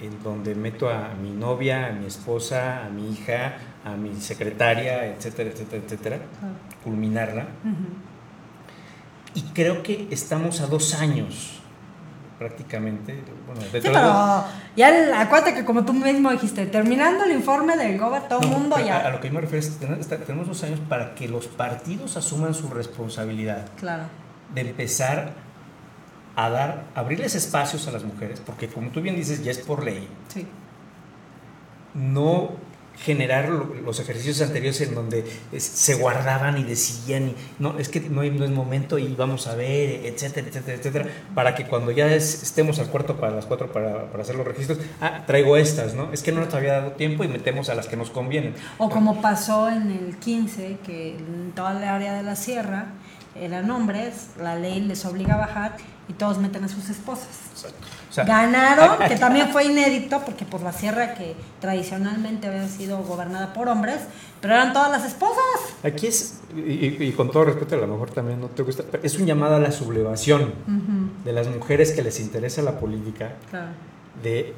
en 0.00 0.22
donde 0.22 0.54
meto 0.54 0.90
a 0.90 1.14
mi 1.22 1.30
novia, 1.30 1.86
a 1.86 1.92
mi 1.92 2.06
esposa, 2.06 2.84
a 2.84 2.90
mi 2.90 3.12
hija, 3.12 3.54
a 3.84 3.96
mi 3.96 4.20
secretaria, 4.20 5.06
etcétera, 5.06 5.50
etcétera, 5.50 5.82
etcétera, 5.84 6.18
culminarla. 6.84 7.46
Y 9.36 9.42
creo 9.52 9.82
que 9.82 10.08
estamos 10.10 10.60
a 10.60 10.66
dos 10.66 10.94
años 10.94 11.60
prácticamente. 12.38 13.22
Sí, 13.72 13.78
pero 13.82 14.44
ya 14.76 15.20
acuérdate 15.20 15.54
que 15.54 15.64
como 15.64 15.84
tú 15.84 15.92
mismo 15.92 16.30
dijiste, 16.30 16.66
terminando 16.66 17.24
el 17.24 17.32
informe 17.32 17.76
del 17.76 17.98
GOBA, 17.98 18.28
todo 18.28 18.40
el 18.40 18.48
mundo 18.48 18.76
ya... 18.78 18.98
A, 19.06 19.10
lo 19.10 19.20
que 19.20 19.28
yo 19.28 19.34
me 19.34 19.40
refiero 19.40 19.64
es, 19.64 20.06
que 20.06 20.16
tenemos 20.16 20.46
dos 20.46 20.62
años 20.62 20.80
para 20.88 21.14
que 21.14 21.28
los 21.28 21.46
partidos 21.46 22.16
asuman 22.16 22.54
su 22.54 22.68
responsabilidad. 22.68 23.66
Claro. 23.78 24.04
De 24.54 24.62
empezar 24.62 25.32
a 26.34 26.50
dar, 26.50 26.84
abrirles 26.94 27.34
espacios 27.34 27.88
a 27.88 27.92
las 27.92 28.04
mujeres, 28.04 28.42
porque 28.44 28.68
como 28.68 28.90
tú 28.90 29.00
bien 29.00 29.16
dices, 29.16 29.42
ya 29.42 29.50
es 29.50 29.58
por 29.58 29.84
ley. 29.84 30.08
Sí. 30.28 30.46
No 31.94 32.52
generar 32.98 33.48
los 33.48 34.00
ejercicios 34.00 34.40
anteriores 34.40 34.80
en 34.80 34.94
donde 34.94 35.24
eh, 35.52 35.60
se 35.60 35.94
guardaban 35.94 36.58
y 36.58 36.64
decían, 36.64 37.28
y, 37.28 37.36
no, 37.58 37.78
es 37.78 37.88
que 37.88 38.00
no, 38.00 38.22
es 38.22 38.50
momento 38.50 38.98
y 38.98 39.14
vamos 39.14 39.46
a 39.46 39.54
ver, 39.54 40.06
etcétera, 40.06 40.48
etcétera, 40.48 40.78
etcétera, 40.78 41.06
para 41.34 41.54
que 41.54 41.66
cuando 41.66 41.90
ya 41.90 42.12
estemos 42.14 42.78
al 42.78 42.88
cuarto 42.88 43.16
para 43.16 43.34
las 43.34 43.46
cuatro 43.46 43.70
para, 43.72 44.10
para, 44.10 44.22
hacer 44.22 44.34
los 44.34 44.46
registros, 44.46 44.78
ah, 45.00 45.24
traigo 45.26 45.56
estas, 45.56 45.94
¿no? 45.94 46.12
Es 46.12 46.22
que 46.22 46.32
no 46.32 46.44
nos 46.44 46.52
había 46.54 46.74
dado 46.74 46.92
tiempo 46.92 47.24
y 47.24 47.28
metemos 47.28 47.68
a 47.68 47.74
las 47.74 47.86
que 47.86 47.96
nos 47.96 48.10
convienen. 48.10 48.54
O 48.78 48.88
como 48.88 49.20
pasó 49.20 49.68
en 49.68 49.90
el 49.90 50.16
15, 50.16 50.78
que 50.84 51.16
en 51.16 51.52
toda 51.54 51.74
la 51.74 51.94
área 51.94 52.14
de 52.14 52.22
la 52.22 52.36
sierra 52.36 52.86
eran 53.34 53.70
hombres, 53.70 54.28
la 54.40 54.56
ley 54.56 54.80
les 54.80 55.04
obliga 55.04 55.34
a 55.34 55.38
bajar 55.38 55.76
y 56.08 56.14
todos 56.14 56.38
meten 56.38 56.64
a 56.64 56.68
sus 56.68 56.88
esposas. 56.88 57.28
Exacto 57.52 57.86
sea, 58.16 58.24
ganaron, 58.24 58.98
que 59.08 59.16
también 59.16 59.50
fue 59.50 59.64
inédito, 59.64 60.22
porque 60.24 60.44
por 60.44 60.62
la 60.62 60.72
sierra 60.72 61.14
que 61.14 61.34
tradicionalmente 61.60 62.48
había 62.48 62.66
sido 62.66 63.02
gobernada 63.02 63.52
por 63.52 63.68
hombres, 63.68 64.00
pero 64.40 64.54
eran 64.54 64.72
todas 64.72 64.90
las 64.90 65.04
esposas. 65.04 65.40
Aquí 65.82 66.06
es, 66.06 66.40
y, 66.56 67.04
y 67.04 67.12
con 67.12 67.30
todo 67.30 67.44
respeto, 67.44 67.76
a 67.76 67.78
lo 67.78 67.86
mejor 67.86 68.10
también 68.10 68.40
no 68.40 68.48
te 68.48 68.62
gusta, 68.62 68.84
pero 68.90 69.02
es 69.04 69.18
un 69.18 69.26
llamado 69.26 69.56
a 69.56 69.60
la 69.60 69.72
sublevación 69.72 70.42
uh 70.42 70.70
-huh. 70.70 71.24
de 71.24 71.32
las 71.32 71.48
mujeres 71.48 71.92
que 71.92 72.02
les 72.02 72.20
interesa 72.20 72.62
la 72.62 72.78
política, 72.78 73.34
claro. 73.50 73.68
de 74.22 74.54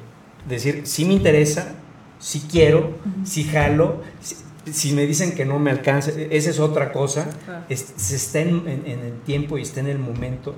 decir, 0.47 0.83
sí 0.85 1.05
me 1.05 1.13
interesa, 1.13 1.73
sí 2.19 2.47
quiero, 2.49 2.79
uh 2.79 3.21
-huh. 3.21 3.25
sí 3.25 3.43
jalo, 3.43 4.01
sí, 4.21 4.35
si 4.71 4.93
me 4.93 5.05
dicen 5.05 5.33
que 5.33 5.45
no 5.45 5.59
me 5.59 5.71
alcanza, 5.71 6.11
e-, 6.11 6.29
esa 6.31 6.49
es 6.49 6.59
otra 6.59 6.91
cosa. 6.91 7.27
Claro. 7.45 7.65
Es, 7.69 7.93
se 7.95 8.15
está 8.15 8.39
en, 8.39 8.67
en, 8.67 8.83
en, 8.85 8.99
el 8.99 9.19
tiempo 9.21 9.57
y 9.57 9.63
está 9.63 9.79
en 9.79 9.87
el 9.87 9.99
momento 9.99 10.55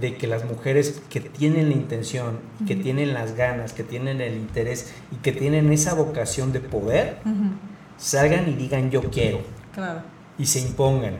de 0.00 0.16
que 0.16 0.26
las 0.26 0.44
mujeres 0.44 1.02
que 1.10 1.20
tienen 1.20 1.70
la 1.70 1.74
intención, 1.74 2.38
que 2.66 2.76
tienen 2.76 3.14
las 3.14 3.34
ganas, 3.34 3.72
que 3.72 3.82
tienen 3.82 4.20
el 4.20 4.34
interés 4.34 4.92
y 5.12 5.16
que 5.16 5.32
tienen 5.32 5.72
esa 5.72 5.94
vocación 5.94 6.52
de 6.52 6.60
poder, 6.60 7.18
salgan 7.96 8.48
y 8.48 8.54
digan 8.54 8.90
yo 8.90 9.02
quiero. 9.10 9.40
Claro. 9.74 10.02
Y 10.38 10.46
se 10.46 10.60
impongan. 10.60 11.16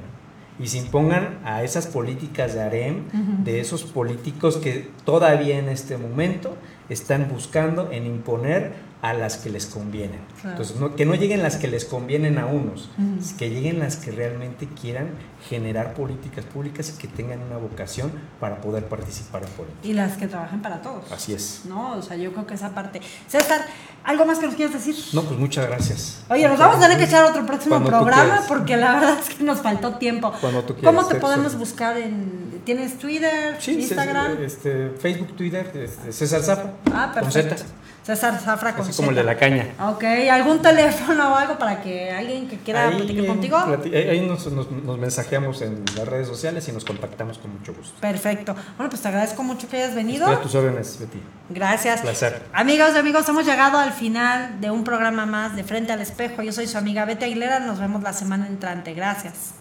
Y 0.61 0.67
se 0.67 0.79
impongan 0.79 1.39
a 1.45 1.63
esas 1.63 1.87
políticas 1.87 2.55
de 2.55 2.63
harem, 2.63 3.05
de 3.45 3.61
esos 3.61 3.85
políticos 3.85 4.57
que 4.57 4.91
todavía 5.05 5.59
en 5.59 5.69
este 5.69 5.97
momento 5.97 6.57
están 6.89 7.29
buscando 7.29 7.93
en 7.93 8.07
imponer 8.07 8.73
a 9.01 9.13
las 9.13 9.37
que 9.37 9.51
les 9.51 9.67
convienen. 9.67 10.21
Entonces, 10.45 10.77
no, 10.77 10.97
que 10.97 11.07
no 11.07 11.15
lleguen 11.15 11.43
las 11.43 11.57
que 11.57 11.69
les 11.69 11.85
convienen 11.85 12.39
a 12.39 12.47
unos, 12.47 12.91
que 13.39 13.51
lleguen 13.51 13.79
las 13.79 13.97
que 13.97 14.11
realmente 14.11 14.69
quieran 14.69 15.11
generar 15.49 15.95
políticas 15.95 16.45
públicas 16.45 16.93
y 16.95 17.01
que 17.01 17.07
tengan 17.07 17.41
una 17.43 17.59
vocación 17.59 18.11
para 18.41 18.61
poder 18.61 18.87
participar 18.87 19.43
en 19.45 19.51
política. 19.51 19.79
Y 19.87 19.93
las 19.93 20.17
que 20.17 20.27
trabajen 20.27 20.61
para 20.63 20.83
todos. 20.83 21.11
Así 21.13 21.33
es. 21.33 21.63
No, 21.65 21.93
o 21.93 22.03
sea, 22.03 22.17
yo 22.17 22.33
creo 22.33 22.47
que 22.47 22.55
esa 22.55 22.75
parte. 22.75 23.01
César, 23.29 23.61
¿algo 24.05 24.25
más 24.25 24.41
que 24.41 24.47
nos 24.47 24.57
quieras 24.57 24.75
decir? 24.75 24.97
No, 25.13 25.23
pues 25.23 25.39
muchas 25.39 25.67
gracias. 25.69 26.25
Oye, 26.29 26.49
nos 26.49 26.59
vamos 26.59 26.79
a 26.79 26.81
tener 26.81 26.99
que 26.99 27.05
echar 27.05 27.25
otro 27.25 27.47
próximo 27.47 27.83
programa 27.85 28.43
porque 28.49 28.77
la 28.77 28.95
verdad 28.95 29.19
es 29.21 29.35
que 29.35 29.45
nos 29.45 29.61
faltó 29.61 29.95
tiempo. 29.95 30.33
Cuando 30.41 30.65
tú 30.65 30.75
quieras, 30.75 30.95
¿Cómo 30.95 31.07
te 31.07 31.17
eh, 31.17 31.21
podemos 31.21 31.57
buscar 31.57 31.97
en... 31.97 32.49
¿Tienes 32.65 32.99
Twitter, 32.99 33.57
sí, 33.61 33.81
Instagram? 33.81 34.43
Este, 34.43 34.91
Facebook, 34.91 35.35
Twitter, 35.37 35.71
este, 35.75 36.13
César 36.13 36.43
Zapa. 36.43 36.73
Ah, 36.93 37.13
perfecto. 37.15 37.63
César 38.09 38.41
Zafra 38.41 38.75
con 38.75 38.89
Así 38.89 38.97
como 38.97 39.11
el 39.11 39.17
de 39.17 39.23
la 39.23 39.37
caña. 39.37 39.67
Ok, 39.87 40.03
¿algún 40.33 40.63
teléfono 40.63 41.31
o 41.31 41.35
algo 41.35 41.59
para 41.59 41.83
que 41.83 42.11
alguien 42.11 42.49
que 42.49 42.57
quiera 42.57 42.89
ahí, 42.89 42.97
platicar 42.97 43.27
contigo? 43.27 43.59
Ahí 43.59 44.27
nos, 44.27 44.51
nos, 44.51 44.71
nos, 44.71 44.99
mensajeamos 44.99 45.61
en 45.61 45.85
las 45.95 46.09
redes 46.09 46.27
sociales 46.27 46.67
y 46.69 46.73
nos 46.73 46.87
contactamos 46.87 47.37
con 47.37 47.53
mucho 47.53 47.75
gusto. 47.75 48.01
Perfecto. 48.01 48.55
Bueno, 48.79 48.89
pues 48.89 49.03
te 49.03 49.09
agradezco 49.09 49.43
mucho 49.43 49.69
que 49.69 49.77
hayas 49.77 49.95
venido. 49.95 50.27
Tus 50.39 50.55
órdenes, 50.55 50.99
Betty. 50.99 51.21
Gracias. 51.51 52.01
Placer. 52.01 52.45
Amigos 52.55 52.93
y 52.95 52.97
amigos, 52.97 53.29
hemos 53.29 53.45
llegado 53.45 53.77
al 53.77 53.93
final 53.93 54.59
de 54.59 54.71
un 54.71 54.85
programa 54.85 55.27
más 55.27 55.55
de 55.55 55.63
Frente 55.63 55.93
al 55.93 56.01
Espejo. 56.01 56.41
Yo 56.43 56.53
soy 56.53 56.67
su 56.67 56.79
amiga 56.79 57.05
Betty 57.05 57.27
Aguilera. 57.27 57.61
Nos 57.61 57.79
vemos 57.79 58.03
la 58.03 58.15
semana 58.15 58.47
entrante. 58.47 58.95
Gracias. 58.95 59.58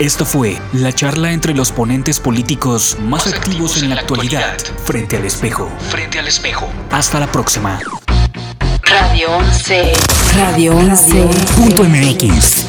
Esto 0.00 0.26
fue 0.26 0.58
la 0.72 0.92
charla 0.92 1.30
entre 1.30 1.54
los 1.54 1.70
ponentes 1.70 2.18
políticos 2.18 2.96
más, 3.00 3.28
activos 3.28 3.80
en 3.80 3.90
la 3.90 4.00
actualidad, 4.00 4.56
frente 4.84 5.16
al 5.16 5.24
espejo. 5.24 5.70
Frente 5.88 6.18
al 6.18 6.26
espejo. 6.26 6.68
Hasta 6.90 7.20
la 7.20 7.30
próxima. 7.30 7.78
Radio 8.82 9.30
11. 9.36 9.92
Radio 10.36 10.76
11. 10.76 11.28
Punto 11.56 11.84
MX. 11.84 12.66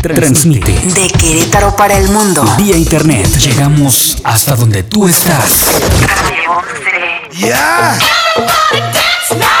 Transmite. 0.00 0.72
De 0.72 1.08
Querétaro 1.08 1.76
para 1.76 1.98
el 1.98 2.08
mundo. 2.08 2.44
Vía 2.56 2.78
internet. 2.78 3.28
Llegamos 3.36 4.16
hasta 4.24 4.56
donde 4.56 4.84
tú 4.84 5.06
estás. 5.06 5.82
Radio 6.00 6.64
11. 7.30 7.46
¡Ya! 7.46 7.98
Yeah. 7.98 8.25